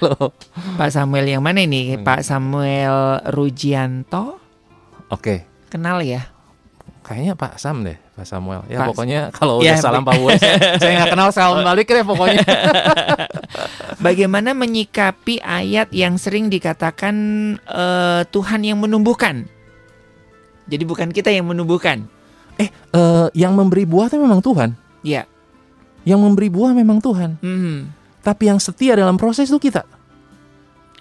Halo. 0.00 0.32
Pak 0.80 0.88
Samuel 0.88 1.36
yang 1.36 1.44
mana 1.44 1.60
ini? 1.60 2.00
Pak 2.00 2.24
Samuel 2.24 3.20
Rujianto. 3.28 4.40
Oke, 5.12 5.44
Kenal 5.68 6.00
ya? 6.00 6.32
kayaknya 7.04 7.36
Pak 7.36 7.60
Sam 7.60 7.84
deh, 7.84 8.00
Pak 8.16 8.24
Samuel. 8.24 8.64
Ya 8.72 8.80
Pak- 8.80 8.96
pokoknya 8.96 9.28
kalau 9.28 9.60
Ya, 9.60 9.76
udah 9.76 9.84
salam 9.84 10.08
Pak 10.08 10.16
Wes, 10.24 10.40
saya 10.40 10.92
nggak 10.96 11.12
kenal 11.12 11.28
salam 11.28 11.60
balik 11.68 11.84
deh 11.84 12.00
pokoknya. 12.00 12.40
Bagaimana 14.04 14.56
menyikapi 14.56 15.44
ayat 15.44 15.92
yang 15.92 16.16
sering 16.16 16.48
dikatakan 16.48 17.14
eh, 17.60 18.24
Tuhan 18.32 18.64
yang 18.64 18.80
menumbuhkan? 18.80 19.44
Jadi 20.64 20.84
bukan 20.88 21.12
kita 21.12 21.28
yang 21.28 21.44
menumbuhkan. 21.44 22.08
Eh, 22.56 22.72
yang 23.36 23.52
memberi 23.52 23.84
buah 23.84 24.08
itu 24.08 24.16
memang 24.16 24.40
Tuhan. 24.40 24.72
Ya. 25.04 25.28
Yang 26.04 26.20
memberi 26.20 26.48
buah 26.52 26.72
memang 26.76 27.00
Tuhan. 27.00 27.40
Mhm. 27.40 27.76
Tapi 28.24 28.48
yang 28.48 28.60
setia 28.60 28.96
dalam 28.96 29.20
proses 29.20 29.48
itu 29.48 29.60
kita. 29.60 29.84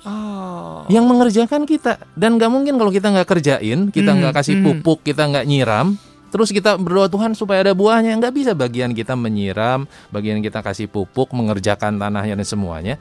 Oh. 0.03 0.83
Yang 0.91 1.05
mengerjakan 1.07 1.63
kita. 1.63 1.99
Dan 2.15 2.35
nggak 2.35 2.51
mungkin 2.51 2.75
kalau 2.75 2.91
kita 2.91 3.07
nggak 3.11 3.27
kerjain, 3.27 3.79
kita 3.91 4.11
nggak 4.11 4.35
kasih 4.35 4.59
mhm. 4.59 4.63
pupuk, 4.63 4.99
kita 5.07 5.27
nggak 5.31 5.47
nyiram. 5.47 5.95
Terus 6.33 6.49
kita 6.49 6.75
berdoa 6.81 7.07
Tuhan 7.07 7.37
supaya 7.37 7.61
ada 7.61 7.77
buahnya. 7.77 8.17
Nggak 8.17 8.33
bisa 8.33 8.51
bagian 8.57 8.91
kita 8.91 9.13
menyiram, 9.13 9.85
bagian 10.09 10.41
kita 10.41 10.65
kasih 10.65 10.89
pupuk, 10.89 11.29
mengerjakan 11.31 12.01
tanahnya 12.01 12.35
dan 12.35 12.47
semuanya. 12.47 12.95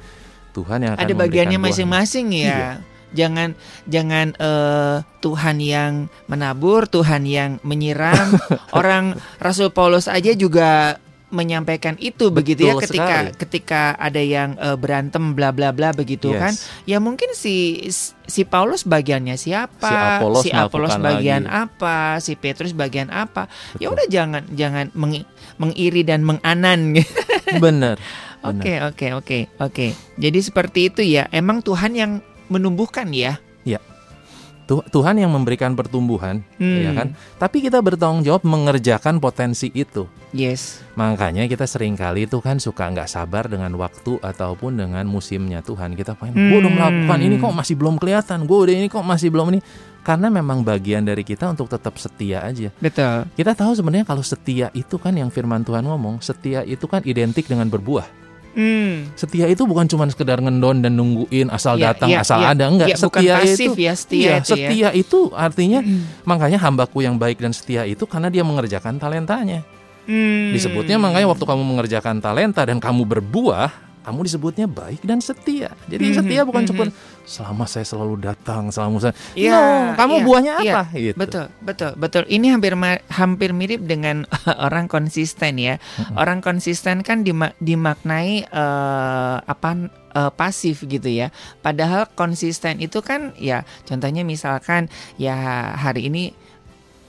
Tuhan 0.53 0.85
yang 0.85 0.93
akan 0.95 1.03
Ada 1.03 1.15
bagiannya 1.17 1.59
masing-masing 1.59 2.29
ya. 2.37 2.45
Iya. 2.45 2.71
Jangan 3.13 3.49
jangan 3.89 4.27
eh, 4.37 4.97
Tuhan 5.25 5.57
yang 5.65 5.93
menabur, 6.29 6.85
Tuhan 6.89 7.25
yang 7.25 7.57
menyiram. 7.65 8.37
Orang 8.79 9.17
Rasul 9.41 9.73
Paulus 9.73 10.13
aja 10.13 10.33
juga 10.37 11.01
menyampaikan 11.33 11.97
itu 11.97 12.29
begitu 12.29 12.63
ya 12.63 12.77
Betul 12.77 12.83
ketika 12.85 13.09
sekali. 13.09 13.31
ketika 13.35 13.83
ada 13.97 14.21
yang 14.21 14.55
eh, 14.55 14.77
berantem 14.77 15.33
bla 15.33 15.49
bla 15.49 15.73
bla 15.73 15.91
begitu 15.91 16.31
Yes. 16.31 16.39
kan. 16.39 16.53
Ya 16.85 16.99
mungkin 16.99 17.33
si 17.33 17.89
si 18.23 18.45
Paulus 18.45 18.85
bagiannya 18.85 19.35
siapa, 19.35 19.81
Si 19.83 19.97
Apolos 19.97 20.43
si 20.45 20.51
Apolos 20.53 20.95
bagian 20.95 21.43
lagi. 21.43 21.57
apa, 21.65 21.97
si 22.19 22.37
Petrus 22.37 22.71
bagian 22.71 23.09
apa. 23.09 23.49
Ya 23.77 23.89
Betul. 23.89 23.97
udah 23.97 24.07
jangan 24.07 24.43
jangan 24.53 24.87
meng- 24.93 25.27
mengiri 25.57 26.05
dan 26.05 26.21
menganan. 26.21 26.93
Bener. 27.65 27.97
Oke, 28.43 28.83
oke, 28.83 29.07
oke, 29.15 29.39
oke. 29.57 29.87
Jadi 30.19 30.39
seperti 30.39 30.91
itu 30.91 31.01
ya. 31.01 31.31
Emang 31.31 31.63
Tuhan 31.63 31.95
yang 31.95 32.13
menumbuhkan 32.47 33.09
ya. 33.09 33.39
Tu- 34.63 34.87
Tuhan 34.89 35.19
yang 35.19 35.29
memberikan 35.29 35.75
pertumbuhan, 35.75 36.47
Hmm. 36.57 36.81
ya 36.81 36.91
kan? 36.95 37.09
Tapi 37.37 37.61
kita 37.61 37.79
bertanggung 37.79 38.23
jawab 38.23 38.43
mengerjakan 38.43 39.19
potensi 39.19 39.69
itu. 39.69 40.07
Yes. 40.31 40.81
Makanya 40.95 41.45
kita 41.45 41.67
sering 41.67 41.93
kali 41.93 42.25
itu 42.25 42.39
kan 42.39 42.57
suka 42.57 42.87
nggak 42.87 43.07
sabar 43.07 43.51
dengan 43.51 43.75
waktu 43.75 44.17
ataupun 44.17 44.79
dengan 44.79 45.03
musimnya 45.05 45.61
Tuhan. 45.61 45.93
Kita 45.93 46.15
pengen, 46.15 46.39
Hmm. 46.39 46.49
gue 46.49 46.59
udah 46.63 46.73
melakukan 46.73 47.19
ini 47.21 47.35
kok 47.37 47.53
masih 47.53 47.75
belum 47.75 47.95
kelihatan. 47.99 48.39
Gue 48.47 48.59
udah 48.63 48.75
ini 48.75 48.87
kok 48.87 49.03
masih 49.03 49.29
belum 49.29 49.51
ini. 49.51 49.61
Karena 50.03 50.27
memang 50.27 50.67
bagian 50.67 51.07
dari 51.07 51.23
kita 51.23 51.47
untuk 51.47 51.71
tetap 51.71 51.95
setia 51.95 52.43
aja. 52.43 52.75
Betul. 52.75 53.23
Kita 53.35 53.55
tahu 53.55 53.71
sebenarnya 53.71 54.03
kalau 54.03 54.23
setia 54.23 54.67
itu 54.73 54.99
kan 54.99 55.15
yang 55.15 55.31
firman 55.31 55.63
Tuhan 55.63 55.87
ngomong, 55.87 56.19
setia 56.19 56.63
itu 56.63 56.87
kan 56.87 57.03
identik 57.03 57.47
dengan 57.47 57.71
berbuah. 57.71 58.22
Hmm. 58.53 59.09
Setia 59.17 59.49
itu 59.49 59.65
bukan 59.65 59.89
cuma 59.89 60.05
sekedar 60.13 60.37
ngendon 60.37 60.85
dan 60.85 60.93
nungguin 60.93 61.49
asal 61.49 61.81
Iya, 61.81 61.97
datang 61.97 62.09
iya, 62.13 62.21
asal 62.21 62.41
iya. 62.45 62.53
ada 62.53 62.65
enggak. 62.69 62.89
Bukan 63.01 63.01
setia 63.01 63.35
pasif 63.41 63.69
itu 63.73 63.81
ya, 63.81 63.93
setia 63.97 64.21
iya, 64.21 64.35
itu 64.37 64.53
ya. 64.53 64.57
setia 64.69 64.89
itu 64.93 65.19
artinya 65.33 65.81
makanya 66.29 66.59
hambaku 66.61 67.01
yang 67.01 67.17
baik 67.17 67.41
dan 67.41 67.57
setia 67.57 67.89
itu 67.89 68.05
karena 68.05 68.29
dia 68.29 68.45
mengerjakan 68.45 69.01
talentanya. 69.01 69.65
Hmm. 70.05 70.53
Disebutnya 70.53 71.01
makanya 71.01 71.31
waktu 71.31 71.45
kamu 71.47 71.63
mengerjakan 71.63 72.21
talenta 72.21 72.63
dan 72.67 72.83
kamu 72.83 73.07
berbuah, 73.07 73.71
kamu 74.03 74.19
disebutnya 74.27 74.67
baik 74.67 75.01
dan 75.03 75.19
setia. 75.19 75.71
Jadi 75.87 76.05
Mhm, 76.11 76.15
setia 76.19 76.43
bukan 76.43 76.63
mhm. 76.63 76.71
cuma 76.71 76.85
selama 77.23 77.65
saya 77.65 77.87
selalu 77.87 78.19
datang, 78.19 78.69
selama 78.69 78.99
saya. 78.99 79.15
Iya, 79.33 79.55
No, 79.55 79.95
kamu 79.95 80.15
iya, 80.15 80.25
buahnya 80.27 80.53
iya. 80.59 80.73
apa? 80.75 80.83
Gitu. 80.91 81.17
Betul, 81.17 81.47
betul, 81.63 81.91
betul. 81.95 82.23
Ini 82.27 82.47
hampir 82.51 82.75
hampir 83.09 83.51
mirip 83.55 83.87
dengan 83.87 84.27
orang 84.67 84.91
konsisten 84.91 85.57
ya. 85.57 85.79
Orang 86.15 86.43
konsisten 86.43 87.07
kan 87.07 87.23
dima- 87.23 87.55
dimaknai 87.63 88.43
eh, 88.45 89.37
apa 89.39 89.71
eh, 90.13 90.33
pasif 90.35 90.83
gitu 90.83 91.07
ya. 91.07 91.31
Padahal 91.63 92.11
konsisten 92.13 92.83
itu 92.83 92.99
kan 93.01 93.33
ya 93.39 93.63
contohnya 93.87 94.27
misalkan 94.27 94.91
ya 95.15 95.35
hari 95.79 96.11
ini 96.11 96.35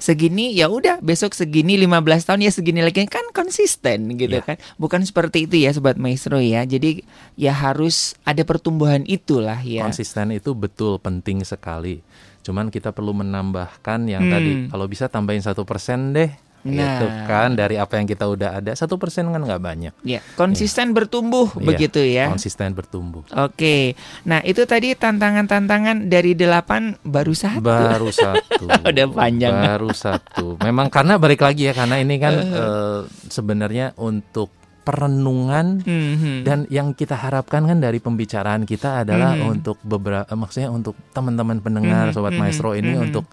segini 0.03 0.51
ya 0.51 0.67
udah 0.67 0.99
besok 0.99 1.31
segini 1.31 1.79
15 1.79 1.95
tahun 2.27 2.43
ya 2.43 2.51
segini 2.51 2.83
lagi 2.83 3.07
kan 3.07 3.23
konsisten 3.31 4.19
gitu 4.19 4.35
Iya. 4.35 4.43
kan. 4.43 4.57
Bukan 4.75 5.07
seperti 5.07 5.47
itu 5.47 5.55
ya 5.57 5.71
sobat 5.71 5.95
maestro 5.95 6.43
ya. 6.43 6.67
Jadi 6.67 7.07
ya 7.35 7.55
harus 7.55 8.19
ada 8.21 8.43
pertumbuhan 8.43 9.07
itulah 9.07 9.63
ya. 9.63 9.79
Konsisten 9.81 10.35
itu 10.35 10.51
betul 10.51 10.99
penting 10.99 11.39
sekali. 11.43 12.03
Cuman 12.43 12.67
kita 12.67 12.91
perlu 12.91 13.15
menambahkan 13.15 14.03
yang 14.05 14.27
Hmm. 14.27 14.33
tadi 14.33 14.51
kalau 14.67 14.85
bisa 14.85 15.07
tambahin 15.07 15.39
satu 15.39 15.63
persen 15.63 16.11
deh. 16.11 16.27
Gitu 16.63 16.79
Nah. 16.79 17.27
kan 17.27 17.53
dari 17.53 17.75
apa 17.75 17.99
yang 17.99 18.07
kita 18.07 18.23
udah 18.23 18.63
ada 18.63 18.71
satu 18.71 18.95
persen 18.95 19.27
kan 19.27 19.39
nggak 19.39 19.59
banyak. 19.59 19.93
Ya, 20.01 20.23
konsisten 20.33 20.95
bertumbuh 20.95 21.51
Iya, 21.53 21.65
begitu 21.67 21.99
ya. 21.99 22.31
Konsisten 22.31 22.71
bertumbuh. 22.71 23.27
Oke. 23.35 23.99
Nah, 24.23 24.39
itu 24.41 24.63
tadi 24.63 24.95
tantangan-tantangan 24.95 26.07
dari 26.07 26.31
delapan 26.33 26.95
baru 27.03 27.35
satu. 27.35 27.59
Baru 27.59 28.07
satu. 28.15 28.63
Udah 28.63 29.07
panjang. 29.11 29.51
Baru 29.51 29.91
satu. 29.91 30.55
Memang 30.63 30.87
karena 30.87 31.19
balik 31.19 31.43
lagi 31.43 31.67
ya 31.67 31.75
karena 31.75 31.99
ini 31.99 32.15
kan 32.15 32.33
eh, 32.33 32.99
sebenarnya 33.27 33.91
untuk 33.95 34.47
perenungan 34.83 35.79
Mhm. 35.79 36.43
dan 36.43 36.67
yang 36.67 36.91
kita 36.91 37.15
harapkan 37.15 37.63
kan 37.63 37.79
dari 37.79 37.99
pembicaraan 37.99 38.63
kita 38.63 39.03
adalah 39.03 39.31
Mhm. 39.33 39.47
untuk 39.49 39.79
beberapa 39.79 40.27
maksudnya 40.31 40.67
untuk 40.67 40.95
teman-teman 41.11 41.59
pendengar 41.59 42.07
Mhm, 42.07 42.13
sobat 42.13 42.35
mhm, 42.35 42.39
maestro 42.39 42.71
ini 42.71 42.91
mhm. 42.93 43.03
untuk 43.09 43.23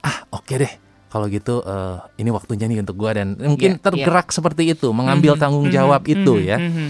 ah 0.00 0.28
oke 0.30 0.54
deh 0.54 0.72
kalau 1.10 1.26
gitu 1.26 1.60
eh, 1.60 1.96
ini 2.16 2.30
waktunya 2.30 2.64
nih 2.64 2.80
untuk 2.80 2.96
gua 2.96 3.12
dan 3.12 3.34
mungkin 3.34 3.76
Ya, 3.76 3.82
tergerak 3.82 4.30
seperti 4.30 4.70
itu 4.70 4.88
mengambil 4.90 5.34
Mhm, 5.34 5.40
tanggung 5.40 5.66
jawab 5.68 6.06
itu 6.06 6.34
mhm, 6.34 6.46
ya 6.46 6.56
mhm. 6.56 6.88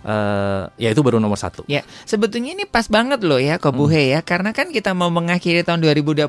Eh, 0.00 0.64
ya 0.80 0.88
itu 0.88 1.04
baru 1.04 1.20
nomor 1.20 1.36
satu 1.36 1.60
Ya, 1.68 1.84
sebetulnya 2.08 2.56
ini 2.56 2.64
pas 2.64 2.88
banget 2.88 3.20
loh 3.20 3.36
ya 3.36 3.60
Kobuhe 3.60 4.00
Hmm. 4.00 4.12
ya 4.16 4.20
Karena 4.24 4.56
kan 4.56 4.72
kita 4.72 4.96
mau 4.96 5.12
mengakhiri 5.12 5.60
tahun 5.60 5.84
2022 5.84 6.24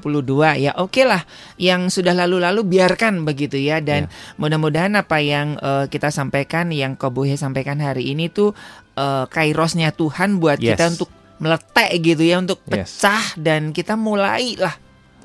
Ya 0.60 0.76
oke 0.76 1.08
lah 1.08 1.24
Yang 1.56 1.96
sudah 1.96 2.12
lalu-lalu 2.12 2.68
biarkan 2.68 3.24
begitu 3.24 3.56
ya 3.56 3.80
Dan 3.80 4.12
mudah-mudahan 4.36 4.92
apa 4.92 5.24
yang 5.24 5.56
eh, 5.56 5.88
kita 5.88 6.12
sampaikan 6.12 6.68
Yang 6.68 7.00
Kobuhe 7.00 7.40
sampaikan 7.40 7.80
hari 7.80 8.12
ini 8.12 8.28
tuh 8.28 8.52
eh, 8.92 9.24
Kairosnya 9.32 9.96
Tuhan 9.96 10.44
buat 10.44 10.60
Yes. 10.60 10.76
kita 10.76 10.84
untuk 10.92 11.08
meletek 11.40 11.90
gitu 12.04 12.24
ya 12.28 12.44
Untuk 12.44 12.60
Yes. 12.68 13.00
pecah 13.00 13.40
dan 13.40 13.72
kita 13.72 13.96
mulai 13.96 14.60
lah 14.60 14.76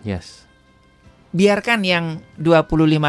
yes 0.07 0.45
biarkan 1.28 1.80
yang 1.82 2.04
25 2.36 2.66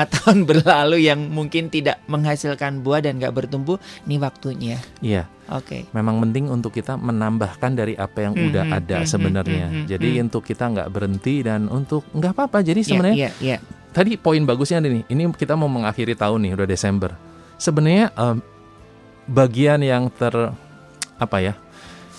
tahun 0.14 0.38
berlalu 0.44 0.98
yang 1.04 1.20
mungkin 1.28 1.68
tidak 1.68 2.02
menghasilkan 2.06 2.82
buah 2.82 3.02
dan 3.02 3.18
gak 3.18 3.32
bertumbuh, 3.32 3.78
ini 4.04 4.18
waktunya. 4.18 4.78
iya 5.00 5.30
Oke. 5.48 5.88
memang 5.90 6.20
penting 6.20 6.52
untuk 6.52 6.72
kita 6.72 6.96
menambahkan 6.96 7.72
dari 7.72 7.96
apa 7.96 8.20
yang 8.20 8.36
Mhm, 8.36 8.46
udah 8.48 8.64
ada 8.70 8.98
mhm, 9.00 9.08
sebenarnya 9.08 9.66
mhm, 9.66 9.84
jadi 9.88 10.08
mhm. 10.12 10.24
untuk 10.28 10.44
kita 10.44 10.66
nggak 10.68 10.90
berhenti 10.90 11.40
dan 11.40 11.68
untuk 11.68 12.04
nggak 12.12 12.36
apa-apa 12.36 12.60
jadi 12.62 12.82
Ya, 12.82 12.86
sebenarnya 12.86 13.18
ya, 13.18 13.32
ya. 13.40 13.58
tadi 13.90 14.20
poin 14.20 14.44
bagusnya 14.44 14.84
nih 14.84 15.08
ini 15.08 15.24
kita 15.32 15.56
mau 15.56 15.68
mengakhiri 15.68 16.14
tahun 16.14 16.44
nih 16.44 16.52
udah 16.52 16.68
Desember 16.68 17.16
sebenarnya 17.56 18.12
em, 18.12 18.44
bagian 19.26 19.80
yang 19.80 20.12
ter 20.12 20.36
apa 21.16 21.38
ya 21.40 21.56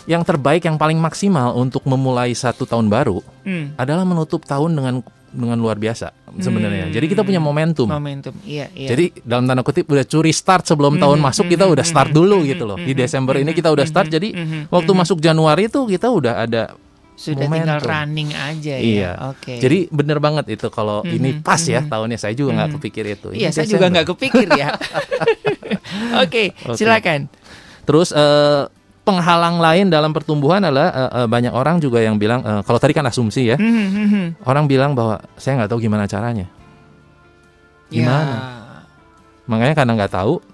yang 0.04 0.24
terbaik 0.24 0.64
yang 0.64 0.80
paling 0.80 0.96
maksimal 0.96 1.52
untuk 1.52 1.84
memulai 1.84 2.32
satu 2.32 2.64
tahun 2.64 2.88
baru 2.88 3.20
Hmm, 3.44 3.76
adalah 3.76 4.04
menutup 4.04 4.44
tahun 4.44 4.72
dengan 4.72 4.94
dengan 5.30 5.56
luar 5.56 5.76
biasa 5.76 6.08
sebenarnya 6.34 6.86
Hmm. 6.86 6.94
jadi 6.94 7.06
kita 7.06 7.22
punya 7.22 7.36
momentum 7.38 7.84
momentum. 7.84 8.32
Iya, 8.42 8.72
iya. 8.72 8.88
jadi 8.88 9.04
dalam 9.20 9.44
tanda 9.44 9.60
kutip 9.60 9.84
udah 9.84 10.02
curi 10.02 10.30
start 10.30 10.64
sebelum 10.64 10.94
Mhm, 10.94 11.02
tahun 11.02 11.18
masuk 11.20 11.46
kita 11.46 11.64
mhm, 11.64 11.72
udah 11.72 11.84
start 11.84 12.08
mhm, 12.08 12.16
dulu 12.16 12.36
gitu 12.44 12.64
loh 12.64 12.76
di 12.76 12.92
Desember 12.92 13.36
ini 13.36 13.50
kita 13.50 13.68
udah 13.68 13.84
start 13.84 14.08
jadi 14.08 14.28
waktu 14.66 14.90
masuk 14.90 15.18
Januari 15.18 15.66
itu 15.66 15.84
kita 15.84 16.08
udah 16.08 16.34
ada 16.40 16.62
sudah 17.14 17.44
tinggal 17.44 17.76
momentum. 17.76 17.90
running 17.90 18.30
aja 18.30 18.72
ya. 18.72 18.80
Iya. 18.80 19.10
Oke. 19.28 19.58
jadi 19.58 19.78
bener 19.88 20.18
banget 20.18 20.44
itu 20.50 20.66
kalau 20.68 21.02
Mhm, 21.02 21.12
ini 21.12 21.30
pas 21.36 21.58
ya 21.60 21.80
mhm. 21.80 21.88
tahunnya 21.88 22.16
saya 22.16 22.32
juga 22.32 22.50
nggak 22.54 22.68
Mhm. 22.68 22.76
kepikir 22.78 23.04
itu 23.08 23.28
Iya, 23.32 23.48
saya 23.50 23.66
juga 23.66 23.86
nggak 23.88 24.06
kepikir 24.08 24.46
ya. 24.54 24.68
Oke, 26.22 26.54
Oke. 26.62 26.76
silakan. 26.76 27.26
Terus 27.84 28.12
eh, 28.12 28.62
penghalang 29.08 29.56
lain 29.56 29.88
dalam 29.88 30.12
pertumbuhan 30.12 30.60
adalah 30.60 30.92
eh, 30.92 31.10
eh, 31.24 31.26
banyak 31.26 31.50
orang 31.50 31.80
juga 31.80 31.98
yang 31.98 32.20
bilang 32.20 32.44
eh, 32.44 32.60
kalau 32.60 32.76
tadi 32.76 32.92
kan 32.92 33.08
asumsi 33.08 33.48
ya 33.48 33.56
Mhm, 33.56 33.86
mhm. 33.88 34.24
orang 34.44 34.68
bilang 34.68 34.92
bahwa 34.92 35.16
saya 35.34 35.56
nggak 35.56 35.72
tahu 35.72 35.80
gimana 35.80 36.04
caranya 36.04 36.44
Gimana? 37.88 38.36
Ya. 38.36 38.40
makanya 39.48 39.74
karena 39.74 39.92
nggak 39.96 40.12
tahu 40.12 40.44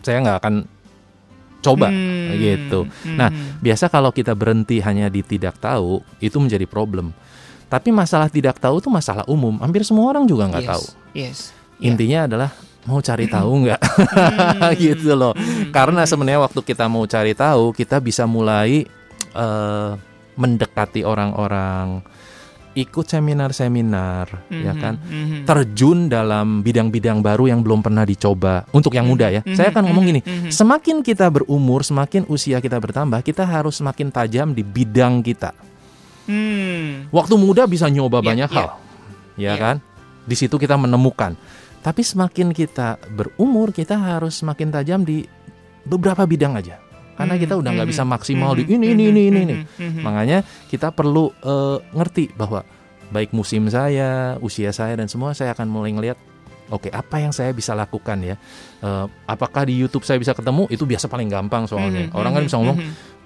saya 0.00 0.24
nggak 0.24 0.38
akan 0.40 0.54
coba 1.58 1.90
Hmm, 1.90 2.38
gitu. 2.38 2.86
mhm. 2.86 3.16
Nah, 3.18 3.28
biasa 3.58 3.90
kalau 3.90 4.08
kita 4.08 4.32
berhenti 4.32 4.78
hanya 4.78 5.10
di 5.10 5.20
tidak 5.20 5.58
tahu 5.58 6.00
itu 6.16 6.38
menjadi 6.38 6.64
problem. 6.64 7.10
Tapi 7.68 7.90
masalah 7.90 8.30
tidak 8.30 8.56
tahu 8.56 8.80
itu 8.80 8.88
masalah 8.88 9.26
umum. 9.26 9.58
Hampir 9.60 9.84
semua 9.84 10.08
orang 10.08 10.24
juga 10.24 10.48
nggak 10.48 10.64
Yes, 10.64 10.70
tahu. 10.70 10.84
Yes. 11.12 11.38
Ya. 11.76 11.84
Intinya 11.84 12.18
adalah 12.24 12.50
mau 12.88 12.98
cari 12.98 13.28
tahu 13.28 13.52
nggak 13.62 13.80
Hmm, 13.84 14.72
gitu 14.80 15.12
loh. 15.12 15.36
hmm, 15.36 15.68
Karena 15.70 16.02
sebenarnya 16.02 16.40
waktu 16.40 16.60
kita 16.62 16.88
mau 16.88 17.04
cari 17.04 17.32
tahu, 17.32 17.70
kita 17.70 18.00
bisa 18.00 18.24
mulai 18.24 18.88
eh, 19.30 19.90
mendekati 20.34 21.02
orang-orang, 21.02 22.00
ikut 22.72 23.04
seminar-seminar, 23.04 24.26
ya 24.48 24.70
Mhm, 24.70 24.80
kan? 24.80 24.94
mhm. 24.96 25.38
Terjun 25.44 26.06
dalam 26.06 26.62
bidang-bidang 26.62 27.18
baru 27.18 27.46
yang 27.46 27.60
belum 27.60 27.82
pernah 27.82 28.02
dicoba. 28.02 28.64
Untuk 28.70 28.94
yang 28.94 29.04
muda 29.04 29.28
ya, 29.28 29.42
Mhm, 29.42 29.52
saya 29.52 29.68
akan 29.68 29.84
ngomong 29.84 30.04
gini: 30.06 30.20
mhm. 30.22 30.48
semakin 30.48 31.02
kita 31.02 31.28
berumur, 31.28 31.82
semakin 31.82 32.24
usia 32.26 32.58
kita 32.58 32.78
bertambah, 32.78 33.20
kita 33.20 33.42
harus 33.42 33.76
semakin 33.76 34.08
tajam 34.08 34.50
di 34.50 34.62
bidang 34.62 35.20
kita. 35.20 35.52
Hmm. 36.24 37.08
Waktu 37.08 37.34
muda 37.34 37.64
bisa 37.64 37.88
nyoba 37.88 38.20
Ya, 38.20 38.26
banyak 38.26 38.48
ya. 38.48 38.54
hal, 38.54 38.68
ya 39.34 39.46
Ya. 39.48 39.52
kan? 39.56 39.76
Di 40.22 40.36
situ 40.36 40.54
kita 40.54 40.76
menemukan. 40.76 41.34
Tapi 41.78 42.02
semakin 42.02 42.50
kita 42.52 42.98
berumur, 43.14 43.70
kita 43.70 43.96
harus 43.96 44.42
semakin 44.42 44.68
tajam 44.74 45.00
di 45.06 45.24
beberapa 45.86 46.26
bidang 46.28 46.58
aja. 46.58 46.76
Karena 47.18 47.34
Hmm, 47.34 47.42
kita 47.42 47.54
udah 47.58 47.70
nggak 47.74 47.88
hmm, 47.90 47.94
bisa 47.98 48.04
maksimal 48.06 48.54
di 48.54 48.62
mhm, 48.62 48.74
ini 48.78 48.86
ini 48.94 49.04
ini 49.10 49.20
ini. 49.26 49.42
ini. 49.42 49.56
Makanya 50.06 50.46
kita 50.70 50.94
perlu 50.94 51.34
eh, 51.42 51.78
ngerti 51.90 52.30
bahwa 52.38 52.62
baik 53.10 53.34
musim 53.34 53.66
saya, 53.66 54.38
usia 54.38 54.70
saya 54.70 54.94
dan 54.94 55.10
semua 55.10 55.34
saya 55.34 55.50
akan 55.56 55.66
mulai 55.66 55.90
ngelihat 55.96 56.18
Oke, 56.68 56.92
apa 56.92 57.16
yang 57.16 57.32
saya 57.32 57.56
bisa 57.56 57.72
lakukan 57.72 58.20
ya? 58.20 58.36
Eh, 58.84 59.06
apakah 59.24 59.64
di 59.64 59.80
YouTube 59.80 60.04
saya 60.04 60.20
bisa 60.20 60.36
ketemu? 60.36 60.68
Itu 60.68 60.84
biasa 60.84 61.08
paling 61.08 61.32
gampang 61.32 61.64
soalnya. 61.64 62.12
Orang 62.12 62.36
kan 62.36 62.44
bisa 62.44 62.60
ngomong. 62.60 62.76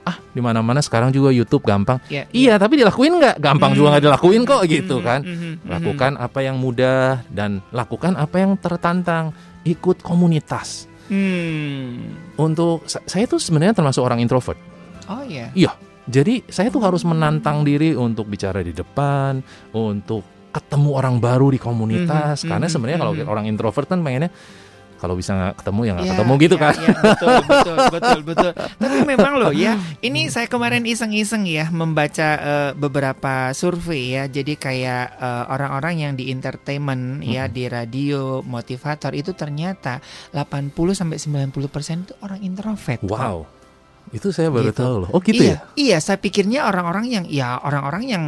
Ah 0.02 0.18
di 0.30 0.42
mana-mana 0.42 0.82
sekarang 0.82 1.10
juga 1.10 1.30
YouTube 1.30 1.62
gampang. 1.62 2.02
Ya, 2.06 2.26
Iya, 2.30 2.58
tapi 2.58 2.78
dilakuin 2.78 3.22
nggak? 3.22 3.36
Gampang 3.38 3.72
Hmm. 3.72 3.78
juga 3.78 3.88
nggak 3.94 4.04
dilakuin 4.04 4.42
kok 4.42 4.62
gitu 4.66 4.96
Mhm, 4.98 5.04
kan. 5.04 5.20
mhm, 5.22 5.34
mhm. 5.34 5.54
Lakukan 5.70 6.12
apa 6.18 6.38
yang 6.42 6.56
mudah 6.58 7.22
dan 7.30 7.62
lakukan 7.70 8.14
apa 8.14 8.36
yang 8.38 8.58
tertantang. 8.58 9.30
Ikut 9.62 10.02
komunitas. 10.02 10.90
Hmm. 11.06 12.18
Untuk 12.34 12.86
sa- 12.86 13.04
saya 13.06 13.30
tuh 13.30 13.38
sebenarnya 13.38 13.78
termasuk 13.78 14.02
orang 14.02 14.18
introvert. 14.18 14.58
Oh 15.06 15.22
ya. 15.22 15.50
Jadi 16.02 16.42
saya 16.50 16.66
tuh 16.66 16.82
harus 16.82 17.06
menantang 17.06 17.62
diri 17.62 17.94
untuk 17.94 18.26
bicara 18.26 18.58
di 18.58 18.74
depan, 18.74 19.38
untuk 19.70 20.26
ketemu 20.50 20.90
orang 20.92 21.16
baru 21.22 21.48
di 21.48 21.62
komunitas. 21.62 22.42
Mhm, 22.42 22.48
Karena 22.50 22.66
sebenarnya 22.66 22.98
kalau 22.98 23.14
mhm. 23.14 23.30
orang 23.30 23.46
introvert 23.46 23.86
kan 23.86 24.02
pengennya 24.02 24.34
kalau 25.02 25.18
bisa 25.18 25.34
nggak 25.34 25.54
ketemu 25.58 25.80
ya 25.82 25.90
nggak 25.92 26.06
Ya, 26.06 26.12
ketemu 26.14 26.32
gitu 26.38 26.54
ya, 26.54 26.62
kan. 26.62 26.74
ya, 26.78 26.94
betul, 26.94 27.28
betul, 27.42 27.76
betul, 27.98 28.18
betul. 28.22 28.50
Tapi 28.54 28.96
memang 29.02 29.32
loh 29.34 29.50
ya, 29.50 29.72
ini 29.98 30.30
saya 30.30 30.46
kemarin 30.46 30.86
iseng-iseng 30.86 31.42
ya 31.42 31.66
membaca 31.68 32.28
eh, 32.38 32.70
beberapa 32.72 33.50
survei 33.50 34.14
ya. 34.14 34.24
Jadi 34.24 34.54
kayak 34.54 35.04
eh, 35.18 35.44
orang-orang 35.50 35.94
yang 35.98 36.12
di 36.14 36.30
entertainment 36.30 37.20
ya 37.20 37.44
Mhm. 37.44 37.50
di 37.50 37.64
radio 37.66 38.20
motivator 38.40 39.10
itu 39.12 39.34
ternyata 39.34 39.98
80 40.30 40.70
sampai 40.92 41.18
90% 41.18 41.58
itu 42.00 42.14
orang 42.20 42.38
introvert. 42.38 43.02
Wow, 43.02 43.50
itu 44.10 44.30
saya 44.30 44.48
baru 44.48 44.70
Gitu. 44.70 44.78
tahu 44.78 44.94
loh. 45.02 45.08
Oh 45.10 45.18
gitu 45.18 45.42
iya, 45.42 45.50
ya. 45.50 45.58
Iya, 45.74 45.98
saya 45.98 46.16
pikirnya 46.16 46.62
orang-orang 46.62 47.10
yang 47.10 47.24
ya 47.26 47.58
orang-orang 47.58 48.04
yang 48.06 48.24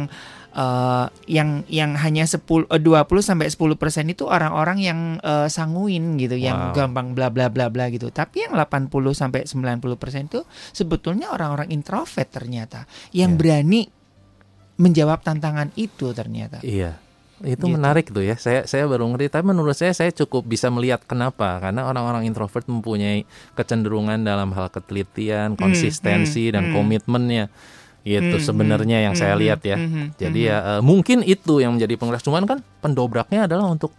eh, 0.55 1.05
yang 1.27 1.67
yang 1.67 1.99
hanya 1.99 2.23
10 2.23 2.71
eh, 2.71 2.79
20 2.79 3.03
sampai 3.19 3.51
10% 3.51 4.07
itu 4.07 4.23
orang-orang 4.25 4.79
yang 4.79 4.99
eh, 5.19 5.47
sanguin 5.51 6.15
gitu, 6.15 6.39
yang 6.39 6.71
Wow. 6.71 6.87
gampang 6.87 7.11
bla 7.11 7.27
bla 7.27 7.51
bla 7.51 7.67
bla 7.67 7.91
gitu. 7.91 8.07
Tapi 8.09 8.47
yang 8.47 8.55
80 8.55 9.11
sampai 9.11 9.43
90% 9.43 10.31
itu 10.31 10.41
sebetulnya 10.71 11.29
orang-orang 11.35 11.69
introvert 11.69 12.31
ternyata 12.31 12.87
yang 13.11 13.35
Ya. 13.35 13.37
berani 13.37 13.81
menjawab 14.75 15.23
tantangan 15.23 15.71
itu 15.75 16.11
ternyata. 16.11 16.59
Iya. 16.63 16.99
Itu 17.43 17.67
Gitu. 17.67 17.75
menarik 17.75 18.15
tuh 18.15 18.23
ya. 18.23 18.39
Saya 18.39 18.63
saya 18.63 18.87
baru 18.87 19.11
ngerti. 19.11 19.27
Tapi 19.27 19.43
menurut 19.43 19.75
saya 19.75 19.91
saya 19.91 20.11
cukup 20.15 20.47
bisa 20.47 20.71
melihat 20.71 21.03
kenapa. 21.03 21.59
Karena 21.59 21.83
orang-orang 21.83 22.23
introvert 22.23 22.63
mempunyai 22.67 23.27
kecenderungan 23.59 24.23
dalam 24.23 24.55
hal 24.55 24.71
ketelitian, 24.71 25.59
konsistensi 25.59 26.47
hmm, 26.47 26.53
dan 26.55 26.63
hmm. 26.71 26.73
komitmennya. 26.75 27.45
Gitu 28.05 28.37
Hmm, 28.37 28.45
sebenarnya 28.45 29.01
yang 29.01 29.17
hmm, 29.17 29.19
saya 29.19 29.33
hmm, 29.33 29.41
lihat 29.41 29.59
ya. 29.65 29.77
hmm, 29.81 29.89
hmm, 29.89 30.07
Jadi 30.21 30.41
hmm. 30.45 30.49
ya 30.53 30.57
eh, 30.77 30.81
mungkin 30.85 31.17
itu 31.25 31.53
yang 31.57 31.73
menjadi 31.73 31.93
penggerak. 31.97 32.21
Cuman 32.21 32.45
kan 32.45 32.61
pendobraknya 32.79 33.49
adalah 33.49 33.65
untuk 33.65 33.97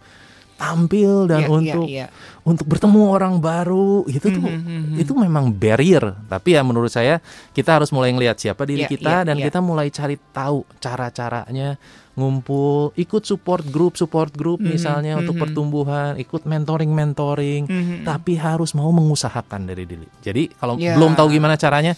tampil 0.57 1.29
dan 1.29 1.45
Iya, 1.45 1.49
untuk 1.53 1.85
iya, 1.85 2.07
iya. 2.09 2.41
untuk 2.41 2.65
bertemu 2.65 3.13
orang 3.13 3.37
baru 3.37 4.01
itu 4.09 4.33
tuh 4.33 4.41
Mhm, 4.41 4.57
mhm. 4.57 4.95
itu 4.97 5.13
memang 5.13 5.53
barrier 5.53 6.17
tapi 6.25 6.57
ya 6.57 6.65
menurut 6.65 6.89
saya 6.89 7.21
kita 7.53 7.77
harus 7.77 7.93
mulai 7.93 8.09
ngelihat 8.09 8.41
siapa 8.41 8.65
diri 8.65 8.83
Iya, 8.83 8.89
kita 8.89 9.13
iya, 9.21 9.27
dan 9.29 9.37
iya. 9.37 9.45
kita 9.45 9.61
mulai 9.61 9.93
cari 9.93 10.17
tahu 10.17 10.65
cara-caranya 10.81 11.77
ngumpul 12.17 12.89
ikut 12.97 13.21
support 13.21 13.69
group 13.69 13.93
support 13.95 14.33
group 14.33 14.57
Mhm, 14.57 14.67
misalnya 14.67 15.13
untuk 15.13 15.37
mhm. 15.37 15.41
pertumbuhan 15.45 16.11
ikut 16.17 16.41
mentoring 16.43 16.89
mentoring 16.89 17.63
Mhm. 17.69 17.95
tapi 18.01 18.33
harus 18.33 18.73
mau 18.73 18.89
mengusahakan 18.89 19.61
dari 19.61 19.85
diri 19.85 20.09
jadi 20.19 20.49
kalau 20.57 20.73
Ya. 20.81 20.97
belum 20.97 21.13
tahu 21.13 21.29
gimana 21.29 21.53
caranya 21.53 21.93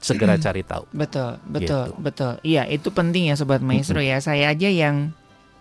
segera 0.00 0.34
cari 0.36 0.60
tahu 0.62 0.88
Betul, 0.90 1.36
betul, 1.44 1.60
Gitu. 1.86 2.00
betul. 2.00 2.32
Iya, 2.40 2.64
itu 2.66 2.88
penting 2.88 3.28
ya 3.28 3.36
sobat 3.36 3.60
maestro 3.60 4.00
ya. 4.00 4.16
Saya 4.18 4.48
aja 4.48 4.66
yang 4.66 5.12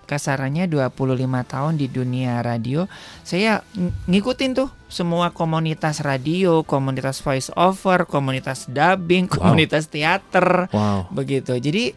kasarannya 0.06 0.66
25 0.66 0.98
tahun 1.46 1.74
di 1.76 1.86
dunia 1.86 2.42
radio, 2.42 2.90
saya 3.22 3.62
ng- 3.72 4.10
ngikutin 4.10 4.52
tuh 4.54 4.70
semua 4.88 5.30
komunitas 5.30 6.02
radio, 6.02 6.66
komunitas 6.66 7.22
voice 7.22 7.54
over, 7.54 8.04
komunitas 8.04 8.66
dubbing, 8.66 9.30
Wow. 9.30 9.54
komunitas 9.54 9.86
teater, 9.86 10.66
wow 10.70 11.06
begitu. 11.10 11.54
Jadi 11.54 11.94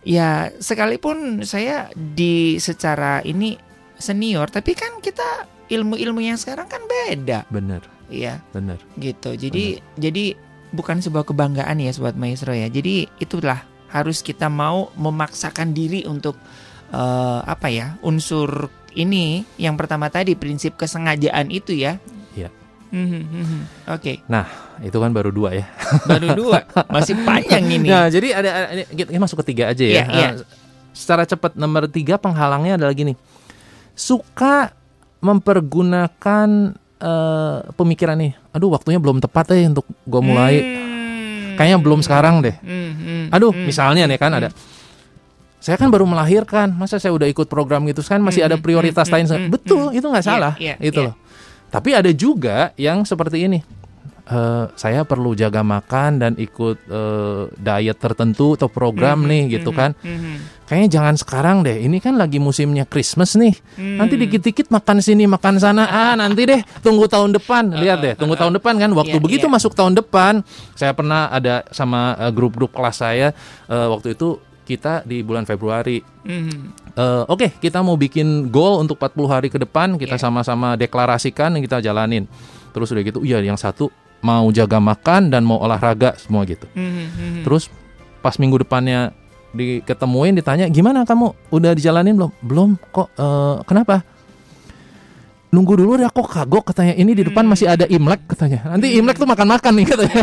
ya 0.00 0.48
sekalipun 0.56 1.44
saya 1.44 1.92
di 1.92 2.56
secara 2.56 3.20
ini 3.20 3.60
senior, 3.94 4.48
tapi 4.48 4.72
kan 4.72 4.96
kita 4.98 5.44
ilmu-ilmu 5.68 6.24
yang 6.24 6.40
sekarang 6.40 6.64
kan 6.64 6.80
beda, 6.82 7.44
bener 7.46 7.84
ya 8.08 8.40
bener 8.50 8.80
gitu. 8.96 9.36
Jadi 9.36 9.84
jadi 9.94 10.32
bukan 10.70 11.02
sebuah 11.02 11.26
kebanggaan 11.26 11.78
ya 11.82 11.90
sobat 11.90 12.14
maestro 12.14 12.54
ya. 12.54 12.66
Jadi 12.70 13.06
itulah 13.18 13.62
harus 13.90 14.22
kita 14.22 14.46
mau 14.46 14.94
memaksakan 14.94 15.74
diri 15.74 16.06
untuk 16.06 16.38
eh, 16.94 17.40
apa 17.42 17.68
ya 17.70 17.98
unsur 18.02 18.70
ini 18.94 19.46
yang 19.58 19.78
pertama 19.78 20.10
tadi 20.10 20.34
prinsip 20.34 20.74
kesengajaan 20.74 21.50
itu 21.50 21.74
ya. 21.74 21.98
Iya. 22.34 22.50
Mhm, 22.90 23.22
mhm. 23.22 23.60
Oke, 23.94 24.18
itu 24.82 24.98
kan 24.98 25.14
baru 25.14 25.30
dua 25.30 25.54
ya 25.54 25.66
baru 26.10 26.34
dua, 26.34 26.66
masih 26.90 27.14
panjang 27.22 27.62
ini. 27.70 27.86
Nah, 27.86 28.10
jadi 28.10 28.34
ada, 28.34 28.50
ada 28.50 28.82
ini- 28.82 28.90
kita 28.90 29.14
masuk 29.14 29.46
ke 29.46 29.54
tiga 29.54 29.70
aja 29.70 29.84
ya. 29.86 29.94
Iya, 29.94 30.04
iya. 30.10 30.28
Eh, 30.34 30.42
secara 30.90 31.22
cepat 31.22 31.54
nomor 31.54 31.86
tiga 31.86 32.18
penghalangnya 32.18 32.74
adalah 32.74 32.90
gini, 32.90 33.14
suka 33.94 34.74
mempergunakan 35.22 36.48
eh, 36.98 37.58
pemikiran 37.78 38.18
nih. 38.18 38.34
Aduh, 38.50 38.68
waktunya 38.68 38.98
belum 38.98 39.18
tepat 39.18 39.50
deh 39.50 39.68
untuk 39.68 39.86
gue 39.86 40.22
mulai. 40.22 40.54
Hmm. 40.58 41.54
Kayaknya 41.54 41.78
belum 41.78 42.00
sekarang 42.00 42.40
deh. 42.40 42.56
Hmm, 42.56 42.90
hmm, 42.92 43.24
Aduh, 43.30 43.52
hmm. 43.52 43.64
misalnya 43.64 44.08
nih 44.08 44.16
kan 44.16 44.32
ada. 44.32 44.48
Saya 45.60 45.76
kan 45.76 45.92
baru 45.92 46.08
melahirkan, 46.08 46.72
masa 46.72 46.96
saya 46.96 47.12
udah 47.12 47.28
ikut 47.28 47.44
program 47.44 47.84
gitu 47.84 48.00
kan 48.00 48.16
masih 48.18 48.40
ada 48.42 48.56
Hmm, 48.56 48.64
prioritas 48.64 49.06
hmm, 49.06 49.14
lain. 49.14 49.24
hmm, 49.28 49.48
Betul, 49.52 49.92
hmm. 49.92 49.98
itu 50.00 50.06
nggak 50.08 50.24
Iya, 50.24 50.30
salah, 50.32 50.52
iya, 50.56 50.74
itu 50.80 50.98
iya. 50.98 51.06
loh. 51.12 51.14
Tapi 51.68 51.90
ada 51.92 52.10
juga 52.10 52.72
yang 52.74 53.04
seperti 53.04 53.44
ini. 53.44 53.60
Eh, 54.24 54.64
saya 54.74 55.02
perlu 55.02 55.34
jaga 55.34 55.60
makan 55.60 56.16
dan 56.16 56.32
ikut 56.34 56.86
eh, 56.86 57.42
diet 57.52 57.98
tertentu 57.98 58.54
atau 58.54 58.66
program 58.66 59.20
Mhm, 59.20 59.26
nih 59.26 59.42
gitu 59.58 59.70
mhm, 59.70 59.76
kan. 59.76 59.90
mhm, 60.00 60.59
Kayaknya 60.70 60.90
jangan 61.02 61.14
sekarang 61.18 61.56
deh. 61.66 61.82
Ini 61.82 61.98
kan 61.98 62.14
lagi 62.14 62.38
musimnya 62.38 62.86
Christmas 62.86 63.34
nih. 63.34 63.58
hmm. 63.74 63.98
Nanti 63.98 64.14
dikit-dikit 64.14 64.70
makan 64.70 65.02
sini, 65.02 65.26
makan 65.26 65.58
sana. 65.58 65.90
Ah, 65.90 66.14
nanti 66.14 66.46
deh. 66.46 66.62
Tunggu 66.78 67.10
tahun 67.10 67.34
depan. 67.34 67.74
Lihat 67.74 67.98
deh, 67.98 68.14
tunggu 68.14 68.38
tahun 68.38 68.54
depan 68.54 68.78
kan. 68.78 68.94
Waktu 68.94 69.18
Iya, 69.18 69.24
begitu 69.26 69.50
iya. 69.50 69.54
masuk 69.58 69.74
tahun 69.74 69.98
depan, 69.98 70.46
saya 70.78 70.94
pernah 70.94 71.26
ada 71.26 71.66
sama 71.74 72.14
eh, 72.14 72.30
grup-grup 72.30 72.70
kelas 72.70 73.02
saya 73.02 73.34
eh, 73.66 73.86
waktu 73.90 74.14
itu 74.14 74.38
kita 74.62 75.02
di 75.02 75.26
bulan 75.26 75.42
Februari. 75.42 75.98
Mhm. 76.22 76.94
Eh, 76.94 77.22
Oke, 77.26 77.50
kita 77.58 77.82
mau 77.82 77.98
bikin 77.98 78.54
goal 78.54 78.78
untuk 78.78 78.94
40 78.94 79.26
hari 79.26 79.50
ke 79.50 79.58
depan. 79.58 79.98
Kita 79.98 80.14
Iya. 80.14 80.22
sama-sama 80.22 80.78
deklarasikan 80.78 81.50
dan 81.50 81.60
kita 81.66 81.82
jalanin. 81.82 82.30
Terus 82.70 82.94
udah 82.94 83.02
gitu, 83.02 83.26
iya 83.26 83.42
yang 83.42 83.58
satu 83.58 83.90
mau 84.22 84.46
jaga 84.54 84.78
makan 84.78 85.34
dan 85.34 85.42
mau 85.42 85.58
olahraga 85.58 86.14
semua 86.14 86.46
gitu. 86.46 86.70
Mhm, 86.78 86.86
mhm. 86.86 87.42
Terus 87.42 87.66
pas 88.22 88.38
minggu 88.38 88.62
depannya 88.62 89.10
diketemuin 89.50 90.34
ditanya 90.34 90.66
gimana 90.66 91.02
kamu 91.02 91.34
udah 91.48 91.70
dijalanin 91.72 92.14
belum? 92.14 92.32
Belum 92.40 92.70
kok. 92.88 93.10
eh, 93.12 93.56
kenapa? 93.64 94.02
Nunggu 95.50 95.74
dulu 95.74 95.98
ya 95.98 96.06
kok 96.06 96.30
kagok 96.30 96.70
katanya. 96.70 96.94
Ini 96.94 97.10
di 97.10 97.22
depan 97.26 97.42
Hmm. 97.42 97.50
masih 97.50 97.66
ada 97.66 97.82
Imlek 97.84 98.22
katanya. 98.24 98.70
Nanti 98.70 98.94
Imlek 98.94 99.18
tuh 99.18 99.26
makan-makan 99.26 99.72
nih 99.74 99.86
katanya. 99.88 100.14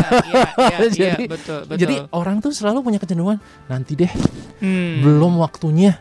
Iya, 0.58 0.76
iya, 0.80 0.88
Jadi- 0.88 1.28
betul, 1.28 1.60
betul. 1.68 1.76
Jadi 1.76 1.94
orang 2.10 2.40
tuh 2.40 2.50
selalu 2.50 2.80
punya 2.80 2.96
kecenderungan 2.96 3.36
nanti 3.68 3.92
deh 3.94 4.08
Hmm. 4.58 5.04
belum 5.04 5.36
waktunya. 5.36 6.00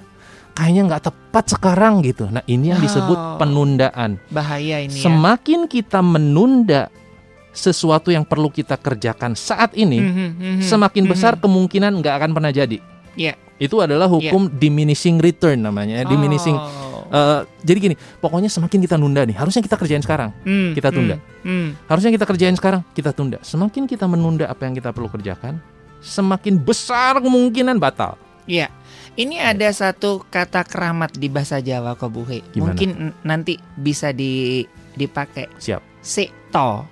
Kayaknya 0.55 0.81
nggak 0.87 1.03
tepat 1.05 1.45
sekarang 1.51 2.01
gitu. 2.01 2.25
Nah 2.25 2.41
ini 2.45 2.71
yang 2.71 2.79
disebut 2.79 3.13
Oh. 3.13 3.35
penundaan. 3.35 4.15
bahaya 4.31 4.79
ini 4.79 4.95
ya. 4.95 5.05
Semakin 5.05 5.67
kita 5.67 5.99
menunda 5.99 6.87
sesuatu 7.51 8.09
yang 8.09 8.23
perlu 8.23 8.47
kita 8.47 8.73
kerjakan 8.73 9.33
saat 9.33 9.73
ini, 9.73 9.97
Mhm, 9.97 10.29
mhm, 10.31 10.59
semakin 10.61 11.03
mhm. 11.03 11.11
besar 11.11 11.33
kemungkinan 11.35 11.99
nggak 11.99 12.15
akan 12.15 12.31
pernah 12.31 12.49
jadi. 12.49 12.79
Iya. 13.17 13.33
Itu 13.57 13.81
adalah 13.81 14.05
hukum 14.05 14.53
diminishing 14.53 15.17
return 15.17 15.65
namanya, 15.65 16.05
eh, 16.05 16.07
diminishing. 16.07 16.53
Oh. 16.53 16.87
Eh, 17.09 17.41
jadi 17.65 17.77
gini, 17.89 17.95
pokoknya 18.21 18.51
semakin 18.51 18.79
kita 18.83 18.95
nunda 18.99 19.25
nih, 19.25 19.33
harusnya 19.33 19.65
kita 19.65 19.79
kerjain 19.79 20.03
sekarang. 20.05 20.29
Hmm, 20.45 20.77
kita 20.77 20.93
tunda. 20.93 21.17
hmm, 21.17 21.49
hmm. 21.49 21.69
Harusnya 21.89 22.11
kita 22.13 22.25
kerjain 22.29 22.55
sekarang, 22.55 22.85
kita 22.93 23.11
tunda. 23.15 23.41
Semakin 23.41 23.89
kita 23.89 24.05
menunda 24.05 24.45
apa 24.45 24.69
yang 24.69 24.77
kita 24.77 24.93
perlu 24.93 25.09
kerjakan, 25.09 25.57
semakin 26.03 26.61
besar 26.61 27.17
kemungkinan 27.17 27.81
batal. 27.81 28.19
Iya. 28.45 28.69
Ini 29.17 29.41
ada 29.41 29.67
satu 29.73 30.21
kata 30.29 30.61
keramat 30.61 31.17
di 31.17 31.25
bahasa 31.27 31.57
Jawa 31.57 31.97
Kobuhe. 31.97 32.45
Gimana? 32.53 32.77
Mungkin 32.77 32.89
nanti 33.25 33.57
bisa 33.73 34.13
di 34.13 34.61
dipakai. 34.93 35.49
Siap. 35.57 35.81
Sekto. 36.05 36.85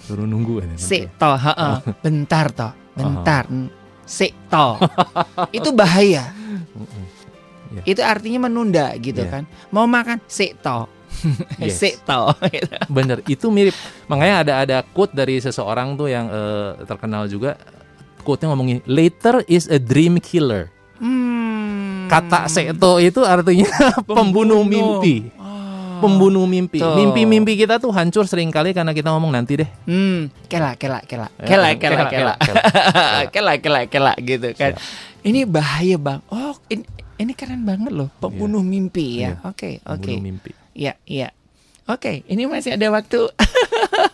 Suruh 0.00 0.24
nunggu 0.24 0.64
nanti. 0.64 0.80
Sekto, 0.80 1.36
heeh. 1.36 1.74
Oh. 1.84 1.92
Bentar 2.00 2.48
toh. 2.56 2.72
Bentar. 2.96 3.44
Sekto. 4.08 4.80
Itu 5.56 5.76
bahaya. 5.76 6.32
Iya. 7.68 7.82
Itu 7.84 8.00
artinya 8.00 8.48
menunda 8.48 8.96
gitu 8.96 9.20
Iya. 9.20 9.28
kan. 9.28 9.42
Mau 9.68 9.84
makan 9.84 10.18
sekto. 10.24 10.88
Yes. 11.60 11.76
Sekto. 11.76 12.30
Bener, 12.88 13.20
itu 13.26 13.50
mirip. 13.50 13.74
Makanya 14.06 14.34
ada 14.40 14.52
ada 14.62 14.76
quote 14.86 15.10
dari 15.12 15.42
seseorang 15.42 15.98
tuh 15.98 16.06
yang 16.06 16.30
eh, 16.30 16.86
terkenal 16.86 17.26
juga. 17.26 17.58
Quote-nya 18.22 18.54
ngomongin 18.54 18.80
later 18.86 19.42
is 19.44 19.66
a 19.66 19.76
dream 19.76 20.16
killer. 20.22 20.70
Hmm. 20.96 22.06
Kata 22.06 22.46
seto 22.46 23.02
itu 23.02 23.20
artinya 23.20 23.68
pembunuh 24.08 24.62
mimpi. 24.62 25.28
Pembunuh 25.98 26.44
mimpi. 26.44 26.78
Mimpi-mimpi 26.78 27.54
kita 27.54 27.76
tuh 27.76 27.90
hancur 27.90 28.24
sering 28.24 28.48
kali 28.48 28.70
karena 28.70 28.90
kita 28.90 29.10
ngomong 29.10 29.30
nanti 29.30 29.58
deh. 29.58 29.68
Hmm, 29.84 30.30
kela 30.46 30.74
kela 30.74 31.02
kela. 31.04 31.28
Ya, 31.36 31.46
Kela 31.46 31.68
kela, 31.74 32.02
kela 32.06 32.06
kela. 32.08 32.34
kela, 32.38 32.62
Kela 33.28 33.52
kela 33.62 33.80
kela 33.86 34.12
gitu 34.18 34.48
kan. 34.54 34.74
Siap. 34.74 35.26
Ini 35.26 35.44
bahaya, 35.44 35.96
Bang. 35.98 36.22
Oh, 36.30 36.54
ini 36.68 36.86
ini 37.18 37.32
keren 37.34 37.66
banget 37.66 37.90
loh, 37.90 38.08
pembunuh 38.16 38.62
mimpi 38.62 39.20
ya. 39.20 39.34
Iya. 39.38 39.50
Oke, 39.50 39.70
oke. 39.82 40.06
Pembunuh 40.06 40.22
mimpi. 40.22 40.50
Iya, 40.72 40.94
iya. 41.04 41.28
Oke, 41.84 42.22
ini 42.28 42.44
masih 42.44 42.76
ada 42.76 42.86
waktu. 42.92 43.26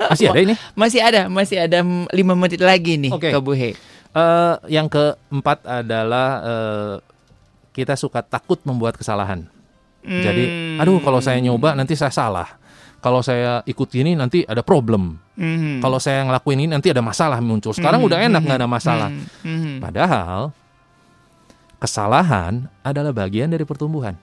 Masih 0.04 0.30
ada 0.30 0.40
ini. 0.40 0.54
masih 0.76 1.00
ada, 1.00 1.20
masih 1.26 1.56
ada 1.58 1.80
lima 2.12 2.34
menit 2.36 2.60
lagi 2.60 2.94
nih, 2.96 3.10
Oke. 3.10 3.30
ke 3.32 3.38
Buhe. 3.40 3.70
Eh, 4.14 4.54
yang 4.68 4.86
keempat 4.86 5.64
adalah 5.64 6.28
eh, 6.40 6.94
kita 7.72 7.96
suka 7.96 8.22
takut 8.22 8.60
membuat 8.62 8.94
kesalahan. 8.94 9.48
Jadi, 10.04 10.44
Hmm. 10.44 10.80
aduh 10.84 11.00
kalau 11.00 11.18
saya 11.18 11.40
nyoba 11.40 11.72
nanti 11.72 11.96
saya 11.96 12.12
salah. 12.12 12.60
Kalau 13.00 13.20
saya 13.20 13.60
ikut 13.64 13.88
ini 13.96 14.16
nanti 14.16 14.44
ada 14.44 14.64
problem. 14.64 15.20
Mhm. 15.36 15.80
Kalau 15.80 16.00
saya 16.00 16.24
ngelakuin 16.24 16.64
ini 16.64 16.70
nanti 16.72 16.88
ada 16.88 17.04
masalah 17.04 17.36
muncul. 17.40 17.72
Sekarang 17.76 18.00
Mhm, 18.00 18.08
udah 18.08 18.18
enak 18.20 18.40
mhm, 18.40 18.46
nggak 18.48 18.58
ada 18.64 18.68
masalah. 18.68 19.08
mhm, 19.12 19.24
mhm. 19.44 19.74
Padahal 19.80 20.40
kesalahan 21.76 22.64
adalah 22.80 23.12
bagian 23.12 23.52
dari 23.52 23.64
pertumbuhan. 23.64 24.16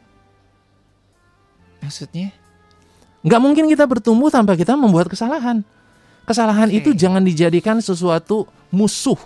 Maksudnya? 1.82 2.34
Nggak 3.22 3.42
mungkin 3.42 3.66
kita 3.70 3.86
bertumbuh 3.86 4.34
tanpa 4.34 4.58
kita 4.58 4.74
membuat 4.74 5.10
kesalahan. 5.10 5.62
Kesalahan 6.26 6.70
Oke. 6.70 6.78
itu 6.82 6.90
jangan 6.94 7.22
dijadikan 7.22 7.78
sesuatu 7.82 8.50
musuh. 8.70 9.18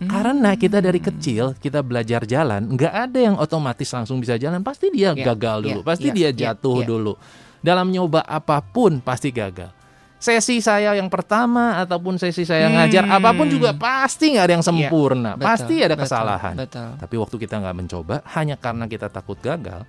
Hmm. 0.00 0.08
Karena 0.08 0.56
kita 0.56 0.80
dari 0.80 0.96
kecil 0.96 1.52
kita 1.54 1.84
belajar 1.84 2.24
jalan, 2.24 2.72
nggak 2.72 2.94
ada 3.08 3.18
yang 3.20 3.36
otomatis 3.36 3.84
langsung 3.92 4.16
bisa 4.16 4.40
jalan. 4.40 4.64
Pasti 4.64 4.88
dia 4.88 5.12
Ya, 5.12 5.28
gagal 5.28 5.68
dulu, 5.68 5.80
ya, 5.80 5.84
pasti 5.84 6.08
ya, 6.08 6.14
dia 6.16 6.28
ya, 6.32 6.56
jatuh 6.56 6.80
ya. 6.80 6.86
dulu. 6.88 7.12
Dalam 7.60 7.92
nyoba 7.92 8.24
apa 8.24 8.64
pun 8.64 9.04
pasti 9.04 9.28
gagal. 9.28 9.68
Sesi 10.16 10.60
saya 10.60 10.96
yang 10.96 11.08
pertama 11.08 11.80
ataupun 11.80 12.16
sesi 12.16 12.44
saya 12.44 12.68
Hmm. 12.68 12.76
ngajar 12.76 13.04
apa 13.08 13.32
pun 13.32 13.48
juga 13.48 13.72
pasti 13.72 14.32
nggak 14.32 14.44
ada 14.44 14.54
yang 14.56 14.64
sempurna, 14.64 15.36
Betul, 15.36 15.44
pasti 15.48 15.74
ada 15.80 15.92
betul, 15.92 16.02
kesalahan. 16.04 16.54
Betul. 16.56 16.88
Tapi 16.96 17.14
waktu 17.16 17.36
kita 17.36 17.54
nggak 17.56 17.76
mencoba, 17.76 18.14
hanya 18.32 18.56
karena 18.56 18.84
kita 18.84 19.08
takut 19.08 19.36
gagal, 19.36 19.84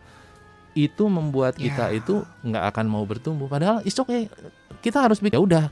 itu 0.72 1.04
membuat 1.08 1.56
kita 1.56 1.92
Ya. 1.92 2.00
itu 2.00 2.24
nggak 2.44 2.64
akan 2.68 2.86
mau 2.88 3.04
bertumbuh. 3.04 3.48
Padahal 3.48 3.84
it's 3.84 3.96
okay. 3.96 4.28
Kita 4.80 5.04
harus. 5.04 5.20
Ya 5.20 5.36
udah, 5.38 5.68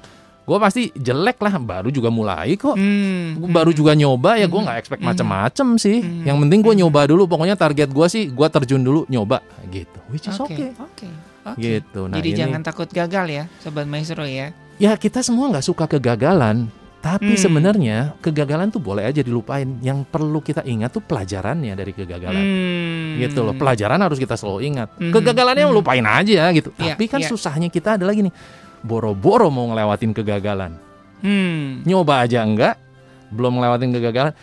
gue 0.49 0.57
pasti 0.57 0.89
jelek 0.91 1.37
lah. 1.37 1.53
Baru 1.55 1.93
juga 1.93 2.09
mulai 2.09 2.57
kok. 2.57 2.73
Hmm, 2.73 3.37
Gua 3.37 3.61
baru 3.61 3.69
juga 3.69 3.93
nyoba 3.93 4.35
ya 4.35 4.49
gue 4.49 4.57
nggak 4.57 4.77
expect 4.81 5.01
macem-macem 5.01 5.77
sih. 5.77 6.01
Yang 6.25 6.37
penting 6.41 6.59
gue 6.59 6.73
nyoba 6.75 7.05
dulu. 7.05 7.29
Pokoknya 7.29 7.53
target 7.53 7.87
gue 7.87 8.07
sih 8.09 8.23
gue 8.27 8.47
terjun 8.49 8.81
dulu 8.81 9.05
nyoba 9.05 9.45
gitu. 9.69 9.99
Which 10.09 10.25
is 10.25 10.33
Oke, 10.35 10.57
okay. 10.57 10.69
oke, 10.73 11.07
oke. 11.45 11.59
Gitu. 11.61 12.01
Nah, 12.09 12.17
Jadi 12.17 12.29
ini- 12.33 12.39
jangan 12.41 12.61
takut 12.65 12.89
gagal 12.89 13.25
ya, 13.29 13.43
sobat 13.61 13.85
maestro 13.85 14.25
ya. 14.25 14.49
Ya 14.75 14.97
kita 14.97 15.21
semua 15.21 15.45
nggak 15.47 15.63
suka 15.63 15.85
kegagalan. 15.85 16.65
Tapi 16.99 17.31
Hmm. 17.31 17.39
sebenarnya 17.39 17.97
kegagalan 18.19 18.67
tuh 18.67 18.83
boleh 18.83 19.07
aja 19.07 19.23
dilupain. 19.23 19.79
Yang 19.79 20.03
perlu 20.11 20.43
kita 20.43 20.67
ingat 20.67 20.91
tuh 20.91 20.99
pelajarannya 20.99 21.71
dari 21.71 21.95
kegagalan. 21.95 22.43
Hmm. 22.43 23.23
Gitu 23.23 23.39
loh. 23.39 23.55
Pelajaran 23.55 24.03
harus 24.03 24.19
kita 24.19 24.35
selalu 24.35 24.67
ingat. 24.67 24.91
Mhm. 24.99 25.15
Kegagalannya 25.15 25.63
lupain 25.71 26.03
aja 26.03 26.51
gitu. 26.51 26.75
Iya, 26.75 26.99
Tapi 26.99 27.05
kan 27.07 27.23
iya. 27.23 27.29
susahnya 27.31 27.71
kita 27.71 27.95
adalah 27.95 28.11
gini. 28.11 28.27
Boro-boro 28.81 29.47
mau 29.47 29.67
ngelewatin 29.67 30.11
kegagalan. 30.13 30.75
Hmm. 31.19 31.83
Nyoba 31.83 32.23
aja 32.23 32.41
enggak, 32.41 32.79
belum 33.29 33.59
ngelewatin 33.59 33.91
kegagalan. 33.91 34.33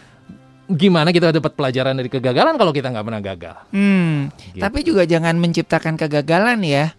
Gimana 0.66 1.09
kita 1.09 1.30
dapat 1.30 1.55
pelajaran 1.55 1.95
dari 1.95 2.11
kegagalan 2.11 2.55
kalau 2.55 2.70
kita 2.70 2.91
nggak 2.91 3.07
pernah 3.07 3.22
gagal? 3.22 3.57
Hmm. 3.70 4.28
Gitu. 4.53 4.61
Tapi 4.61 4.78
juga 4.82 5.03
jangan 5.05 5.39
menciptakan 5.39 5.95
kegagalan 5.95 6.59
ya. 6.61 6.91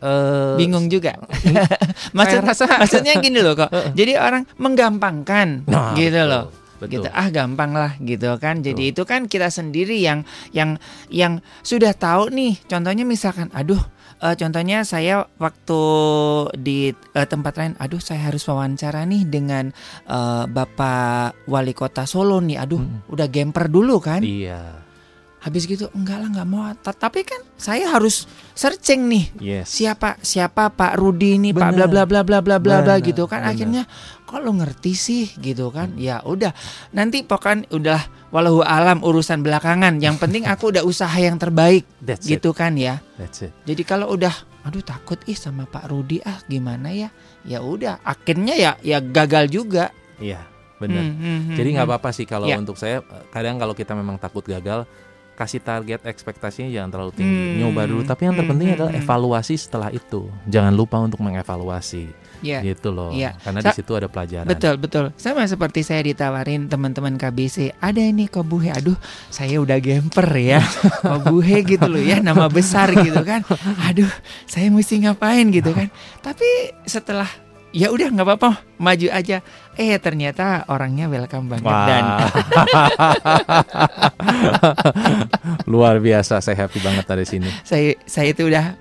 Eh, 0.00 0.56
Bingung 0.56 0.88
juga. 0.88 1.12
Maksud, 2.16 2.40
rasa- 2.40 2.80
maksudnya 2.80 3.20
gini 3.20 3.44
loh 3.44 3.52
kok. 3.52 3.68
Jadi 3.92 4.16
orang 4.16 4.48
menggampangkan 4.56 5.68
Nah, 5.68 5.92
gitu 5.92 6.16
betul, 6.16 6.24
loh. 6.26 6.44
betul. 6.80 6.88
Gitu 6.96 7.08
ah 7.12 7.28
gampang 7.28 7.76
lah 7.76 7.92
gitu 8.00 8.32
kan. 8.40 8.64
Jadi 8.64 8.96
itu 8.96 9.04
kan 9.04 9.28
kita 9.28 9.52
sendiri 9.52 10.00
yang 10.00 10.24
yang 10.50 10.80
yang 11.12 11.44
sudah 11.60 11.92
tahu 11.92 12.32
nih. 12.32 12.56
Contohnya 12.64 13.04
misalkan 13.04 13.52
aduh 13.52 13.84
eh, 14.20 14.34
contohnya 14.34 14.82
saya 14.82 15.24
waktu 15.36 15.80
di 16.56 16.78
eh, 16.92 17.26
tempat 17.26 17.52
lain 17.54 17.72
aduh 17.76 17.98
saya 17.98 18.20
harus 18.22 18.44
wawancara 18.44 19.02
nih 19.02 19.24
dengan 19.24 19.72
eh, 20.06 20.44
Bapak 20.46 21.46
Wali 21.46 21.72
Kota 21.72 22.04
Solo 22.04 22.38
nih. 22.38 22.56
Aduh 22.56 22.80
Mm. 22.80 23.08
udah 23.08 23.26
gemper 23.26 23.66
dulu 23.66 23.96
kan. 23.98 24.20
Iya. 24.20 24.84
Habis 25.40 25.64
gitu 25.64 25.88
enggak 25.92 26.20
lah 26.20 26.28
nggak 26.28 26.46
mau. 26.46 26.68
Ta- 26.76 26.92
Tapi 26.92 27.24
kan 27.24 27.40
saya 27.56 27.88
harus 27.88 28.28
searching 28.52 29.08
nih 29.08 29.24
Yes. 29.40 29.72
siapa 29.72 30.20
siapa 30.20 30.68
Pak 30.68 31.00
Rudi 31.00 31.40
ini 31.40 31.56
Pak 31.56 31.72
bla 31.72 31.88
bla 31.88 32.04
bla 32.04 32.20
bla 32.20 32.38
bla 32.40 32.56
bla 32.60 32.76
bla 32.80 32.94
gitu 33.00 33.24
kan 33.24 33.40
bener. 33.40 33.50
akhirnya 33.50 33.82
kok 34.30 34.38
lo 34.40 34.54
ngerti 34.54 34.92
sih 34.94 35.26
gitu 35.42 35.74
kan 35.74 35.98
ya 35.98 36.22
udah 36.22 36.54
nanti 36.94 37.26
pokoknya 37.26 37.66
udah 37.74 38.00
walau 38.30 38.62
alam 38.62 39.02
urusan 39.02 39.42
belakangan 39.42 39.98
yang 39.98 40.14
penting 40.16 40.46
aku 40.46 40.70
udah 40.70 40.86
usaha 40.86 41.10
yang 41.18 41.34
terbaik 41.34 41.82
That's 42.06 42.30
it. 42.30 42.38
gitu 42.38 42.54
kan 42.54 42.78
ya 42.78 43.02
That's 43.18 43.42
it. 43.42 43.50
jadi 43.66 43.82
kalau 43.82 44.14
udah 44.14 44.30
aduh 44.62 44.84
takut 44.86 45.18
ih 45.26 45.34
sama 45.34 45.66
Pak 45.66 45.90
Rudi 45.90 46.22
ah 46.22 46.38
gimana 46.46 46.94
ya 46.94 47.10
ya 47.42 47.58
udah 47.58 47.98
akhirnya 48.06 48.54
ya 48.54 48.72
ya 48.80 49.02
gagal 49.02 49.50
juga 49.50 49.90
Iya, 50.20 50.44
benar. 50.76 51.00
Hmm, 51.00 51.16
hmm, 51.16 51.38
hmm, 51.48 51.56
Jadi 51.56 51.68
nggak 51.72 51.86
hmm. 51.88 51.96
apa-apa 51.96 52.10
sih 52.12 52.28
kalau 52.28 52.44
Ya. 52.44 52.60
untuk 52.60 52.76
saya 52.76 53.00
kadang 53.32 53.56
kalau 53.56 53.72
kita 53.72 53.96
memang 53.96 54.20
takut 54.20 54.44
gagal 54.44 54.84
kasih 55.40 55.64
target 55.64 56.04
ekspektasinya 56.04 56.68
jangan 56.68 56.90
terlalu 56.92 57.12
tinggi. 57.16 57.32
Hmm, 57.32 57.56
Nyoba 57.64 57.82
dulu 57.88 58.02
tapi 58.04 58.28
yang 58.28 58.36
hmm, 58.36 58.40
terpenting 58.44 58.68
hmm, 58.68 58.76
adalah 58.76 58.92
hmm. 58.92 59.00
evaluasi 59.00 59.54
setelah 59.56 59.88
itu. 59.88 60.28
Jangan 60.44 60.72
lupa 60.76 61.00
untuk 61.00 61.24
mengevaluasi. 61.24 62.12
ya 62.44 62.60
Gitu 62.60 62.92
loh. 62.92 63.12
Iya. 63.12 63.36
Karena 63.40 63.60
Sa- 63.64 63.72
di 63.72 63.80
situ 63.80 63.92
ada 63.96 64.08
pelajaran. 64.12 64.48
Betul 64.48 64.74
betul 64.76 65.04
sama 65.16 65.48
seperti 65.48 65.80
saya 65.80 66.04
ditawarin 66.04 66.68
teman-teman 66.68 67.16
KBC 67.16 67.80
ada 67.80 68.00
ini 68.00 68.28
kobuhe 68.28 68.68
aduh 68.72 68.96
saya 69.32 69.56
udah 69.60 69.80
gemper 69.80 70.28
ya 70.36 70.60
kobuhe 71.08 71.64
gitu 71.64 71.88
loh 71.88 72.00
ya 72.00 72.20
nama 72.20 72.48
besar 72.48 72.92
gitu 72.96 73.20
kan 73.24 73.44
aduh 73.84 74.08
saya 74.48 74.68
mesti 74.72 75.04
ngapain 75.04 75.48
gitu 75.52 75.72
kan 75.72 75.88
tapi 76.24 76.46
setelah 76.84 77.28
ya 77.70 77.88
udah 77.88 78.10
nggak 78.10 78.26
apa-apa 78.26 78.50
maju 78.76 79.08
aja. 79.08 79.38
Eh 79.74 79.94
ternyata 79.96 80.66
orangnya 80.66 81.06
welcome 81.06 81.46
banget 81.48 81.70
dan 81.70 82.04
Luar 85.70 85.98
biasa, 85.98 86.40
saya 86.40 86.56
happy 86.58 86.80
banget 86.80 87.06
ada 87.06 87.24
sini. 87.24 87.48
saya 87.62 87.94
saya 88.04 88.32
itu 88.32 88.46
udah 88.46 88.74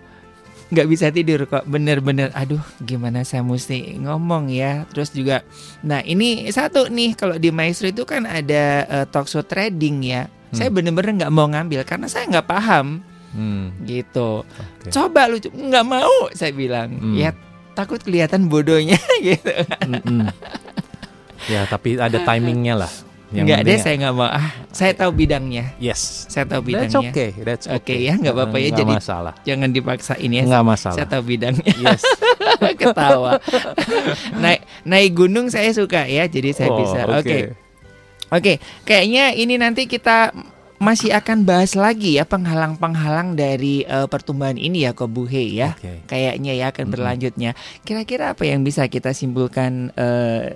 nggak 0.70 0.86
bisa 0.86 1.10
tidur 1.10 1.46
kok 1.46 1.66
bener-bener. 1.66 2.30
Aduh 2.34 2.62
gimana 2.80 3.22
saya 3.22 3.42
mesti 3.42 3.98
ngomong 3.98 4.50
ya. 4.50 4.86
Terus 4.90 5.10
juga 5.10 5.42
nah 5.82 6.02
ini 6.02 6.50
satu 6.50 6.90
nih 6.90 7.14
kalau 7.14 7.36
di 7.36 7.50
Maestro 7.50 7.90
itu 7.90 8.06
kan 8.06 8.26
ada 8.26 8.64
eh, 8.86 9.06
talk 9.10 9.26
show 9.26 9.42
trading 9.42 10.02
ya. 10.04 10.30
Saya 10.50 10.70
Hmm. 10.70 10.82
bener-bener 10.82 11.12
nggak 11.22 11.34
mau 11.34 11.46
ngambil 11.46 11.86
karena 11.86 12.10
saya 12.10 12.26
nggak 12.26 12.48
paham. 12.48 13.06
Hmm, 13.30 13.70
gitu. 13.86 14.42
Oke. 14.42 14.90
coba 14.90 15.30
lu 15.30 15.38
nggak 15.38 15.86
mau 15.86 16.10
saya 16.34 16.50
bilang. 16.50 16.90
Hmm. 16.98 17.14
ya 17.14 17.30
takut 17.80 18.00
kelihatan 18.00 18.46
bodohnya 18.46 19.00
gitu 19.24 19.54
Mm-mm. 19.88 20.28
Ya, 21.48 21.64
tapi 21.66 21.96
ada 21.96 22.20
timingnya 22.28 22.76
lah. 22.78 22.92
Yang 23.30 23.46
nggak 23.46 23.62
deh 23.64 23.78
saya 23.78 23.96
nggak 23.96 24.16
mau 24.16 24.26
ah 24.26 24.50
saya 24.70 24.90
tahu 24.92 25.14
bidangnya 25.16 25.78
Yes. 25.78 26.26
saya 26.26 26.44
tahu 26.44 26.66
That's 26.66 26.70
bidangnya 26.92 27.10
okay. 27.10 27.30
That's 27.38 27.66
Oke 27.66 27.86
okay. 27.86 27.98
ya, 28.04 28.18
nggak 28.18 28.34
apa-apa 28.34 28.58
ya, 28.58 28.68
Nggak 28.68 28.80
jadi- 28.82 28.96
masalah. 28.98 29.34
jangan 29.44 29.70
dipaksain 29.70 30.30
ya 30.30 30.44
Nggak 30.44 30.50
saya 30.58 30.66
masalah. 30.68 31.06
tahu 31.08 31.22
bidangnya 31.24 31.74
Yes. 31.80 32.02
ketawa 32.82 33.38
naik 34.36 34.62
naik 34.84 35.12
gunung 35.14 35.48
saya 35.48 35.70
suka 35.72 36.04
ya 36.04 36.26
jadi 36.26 36.50
saya 36.52 36.70
Oh, 36.70 36.78
bisa 36.80 37.00
oke 37.08 37.38
oke 38.30 38.54
kayaknya 38.84 39.32
ini 39.32 39.56
nanti 39.56 39.86
kita 39.86 40.34
masih 40.80 41.12
akan 41.12 41.44
bahas 41.44 41.76
lagi 41.76 42.16
ya 42.16 42.24
penghalang-penghalang 42.24 43.36
dari 43.36 43.84
eh, 43.84 44.08
pertumbuhan 44.08 44.56
ini 44.56 44.88
ya 44.88 44.96
Kobuhe 44.96 45.52
ya 45.52 45.76
Oke. 45.76 46.08
kayaknya 46.08 46.56
ya 46.56 46.72
akan 46.72 46.88
berlanjutnya 46.88 47.52
kira-kira 47.84 48.32
apa 48.32 48.48
yang 48.48 48.64
bisa 48.64 48.88
kita 48.88 49.12
simpulkan 49.12 49.92
eh, 50.00 50.56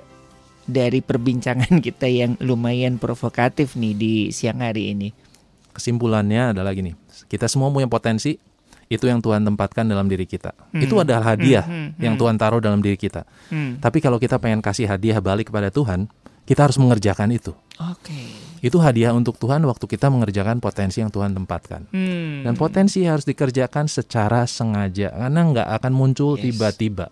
dari 0.63 1.03
perbincangan 1.03 1.79
kita 1.85 2.07
yang 2.07 2.39
lumayan 2.39 2.95
provokatif 2.97 3.75
nih 3.75 3.93
di 3.93 4.13
siang 4.31 4.63
hari 4.63 4.95
ini 4.95 5.09
Kesimpulannya 5.73 6.53
adalah 6.53 6.69
gini, 6.77 6.93
kita 7.25 7.49
semua 7.49 7.73
punya 7.73 7.89
potensi, 7.89 8.37
itu 8.93 9.09
yang 9.09 9.25
Tuhan 9.25 9.41
tempatkan 9.41 9.89
dalam 9.89 10.05
diri 10.05 10.29
kita. 10.29 10.53
Hmm. 10.53 10.85
Itu 10.85 11.01
adalah 11.01 11.33
hadiah 11.33 11.65
Hmm, 11.65 11.97
hmm, 11.97 12.01
yang 12.01 12.13
hmm. 12.13 12.21
Tuhan 12.21 12.35
taruh 12.37 12.61
dalam 12.61 12.77
diri 12.77 12.93
kita. 12.93 13.25
Hmm, 13.49 13.81
Tapi 13.81 13.97
kalau 13.97 14.21
kita 14.21 14.37
pengen 14.37 14.61
kasih 14.61 14.85
hadiah 14.85 15.17
balik 15.17 15.49
kepada 15.49 15.73
Tuhan, 15.73 16.05
kita 16.45 16.69
harus 16.69 16.77
mengerjakan 16.77 17.33
itu. 17.33 17.57
Oke 17.79 18.21
Itu 18.63 18.79
hadiah 18.79 19.11
untuk 19.11 19.35
Tuhan 19.35 19.59
waktu 19.67 19.85
kita 19.89 20.07
mengerjakan 20.07 20.63
potensi 20.63 21.03
yang 21.03 21.11
Tuhan 21.11 21.35
tempatkan. 21.35 21.91
Hmm, 21.91 22.47
Dan 22.47 22.55
potensi 22.55 23.03
harus 23.03 23.27
dikerjakan 23.27 23.91
secara 23.91 24.47
sengaja 24.47 25.11
karena 25.11 25.39
nggak 25.51 25.67
akan 25.81 25.91
muncul 25.91 26.39
Yes. 26.39 26.47
tiba-tiba. 26.47 27.11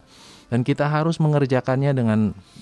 Dan 0.51 0.67
kita 0.67 0.87
harus 0.87 1.15
mengerjakannya 1.19 1.95
dengan 1.95 2.19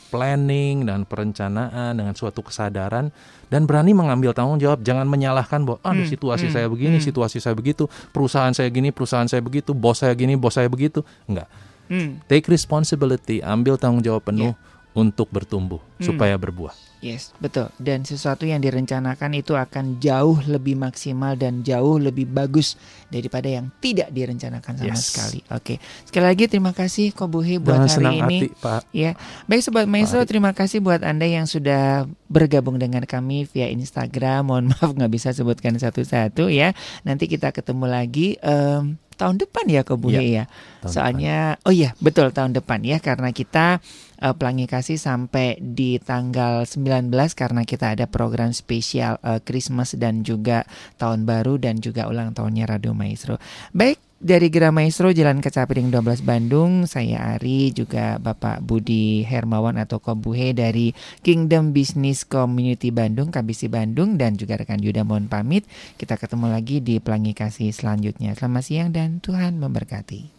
planning 0.10 0.86
dan 0.86 1.06
perencanaan 1.10 1.98
dengan 1.98 2.14
suatu 2.14 2.42
kesadaran 2.46 3.10
dan 3.50 3.66
berani 3.66 3.94
mengambil 3.98 4.34
tanggung 4.34 4.58
jawab. 4.62 4.82
Jangan 4.82 5.06
menyalahkan 5.10 5.66
bahwa 5.66 5.82
ah 5.82 5.94
Hmm, 5.94 6.06
situasi 6.06 6.50
hmm, 6.50 6.54
saya 6.54 6.66
begini, 6.70 6.98
hmm. 6.98 7.06
situasi 7.10 7.38
saya 7.42 7.54
begitu, 7.58 7.86
perusahaan 8.10 8.54
saya 8.54 8.70
gini, 8.70 8.90
perusahaan 8.90 9.26
saya 9.26 9.42
begitu, 9.42 9.74
bos 9.74 10.02
saya 10.02 10.14
gini, 10.14 10.34
bos 10.38 10.54
saya 10.58 10.70
begitu. 10.70 11.02
Enggak. 11.30 11.50
hmm. 11.90 12.26
Take 12.30 12.46
responsibility, 12.50 13.42
ambil 13.42 13.78
tanggung 13.78 14.02
jawab 14.02 14.22
penuh 14.26 14.54
untuk 14.92 15.30
bertumbuh 15.30 15.80
Hmm. 16.00 16.06
supaya 16.06 16.34
berbuah. 16.34 16.74
Yes, 17.00 17.32
betul. 17.38 17.72
Dan 17.76 18.04
sesuatu 18.04 18.44
yang 18.44 18.60
direncanakan 18.60 19.32
itu 19.34 19.56
akan 19.56 20.00
jauh 20.00 20.36
lebih 20.44 20.76
maksimal 20.76 21.36
dan 21.36 21.62
jauh 21.62 21.96
lebih 21.96 22.28
bagus 22.28 22.76
daripada 23.08 23.48
yang 23.48 23.72
tidak 23.80 24.10
direncanakan 24.10 24.74
sama 24.76 24.92
Yes. 24.92 25.08
sekali. 25.08 25.40
Oke. 25.50 25.80
Sekali 26.04 26.26
lagi 26.28 26.44
terima 26.48 26.72
kasih 26.72 27.12
Kobuhe 27.12 27.56
buat 27.56 27.80
Dengan 27.80 27.88
hari 27.88 27.96
senang 27.96 28.16
ini. 28.18 28.38
hati, 28.44 28.48
Pak. 28.54 28.82
Ya, 28.92 29.12
baik 29.46 29.62
sobat 29.62 29.88
maestro, 29.88 30.20
terima 30.24 30.52
kasih 30.52 30.80
buat 30.80 31.00
anda 31.00 31.24
yang 31.24 31.48
sudah 31.48 32.04
bergabung 32.28 32.76
dengan 32.76 33.08
kami 33.08 33.44
via 33.46 33.68
Instagram. 33.68 34.52
Mohon 34.52 34.66
maaf 34.72 34.92
nggak 34.92 35.12
bisa 35.14 35.32
sebutkan 35.32 35.76
satu-satu 35.76 36.52
ya. 36.52 36.76
Nanti 37.04 37.28
kita 37.28 37.52
ketemu 37.52 37.86
lagi 37.88 38.36
em, 38.40 39.00
tahun 39.20 39.36
depan 39.44 39.68
ya 39.68 39.84
Kobuhe 39.84 40.24
ya. 40.24 40.46
Tahun 40.80 40.90
Soalnya, 40.96 41.60
oh 41.68 41.76
iya 41.76 41.92
betul 42.00 42.32
tahun 42.32 42.56
depan 42.56 42.80
ya 42.88 43.04
karena 43.04 43.36
kita 43.36 43.84
eh, 44.24 44.34
Pelangi 44.34 44.66
Kasih 44.66 44.96
sampai 44.96 45.60
di 45.60 46.00
tanggal 46.00 46.64
19 46.64 47.12
karena 47.36 47.62
kita 47.68 48.00
ada 48.00 48.08
program 48.08 48.56
spesial 48.56 49.20
eh, 49.20 49.44
Christmas 49.44 50.00
dan 50.00 50.24
juga 50.24 50.64
tahun 50.96 51.28
baru 51.28 51.60
dan 51.60 51.84
juga 51.84 52.08
ulang 52.08 52.32
tahunnya 52.32 52.66
Radio 52.66 52.96
Maestro. 52.96 53.36
Baik 53.76 54.09
dari 54.20 54.52
Gera 54.52 54.70
Maestro 54.76 55.16
Jalan 55.16 55.40
Kecapiring 55.40 55.96
12 55.96 56.28
Bandung, 56.28 56.84
saya 56.84 57.40
Ari 57.40 57.72
juga 57.72 58.20
Bapak 58.20 58.60
Budi 58.60 59.24
Hermawan 59.24 59.80
atau 59.80 60.04
Kobuhe 60.04 60.52
dari 60.52 60.92
Kingdom 61.24 61.72
Business 61.72 62.28
Community 62.28 62.92
Bandung, 62.92 63.32
KBC 63.32 63.72
Bandung 63.72 64.20
dan 64.20 64.36
juga 64.36 64.60
rekan 64.60 64.84
Yuda 64.84 65.08
mohon 65.08 65.32
pamit. 65.32 65.64
Kita 65.96 66.20
ketemu 66.20 66.52
lagi 66.52 66.84
di 66.84 67.00
Pelangi 67.00 67.32
Kasih 67.32 67.72
selanjutnya. 67.72 68.36
Selamat 68.36 68.64
siang 68.68 68.92
dan 68.92 69.24
Tuhan 69.24 69.56
memberkati. 69.56 70.39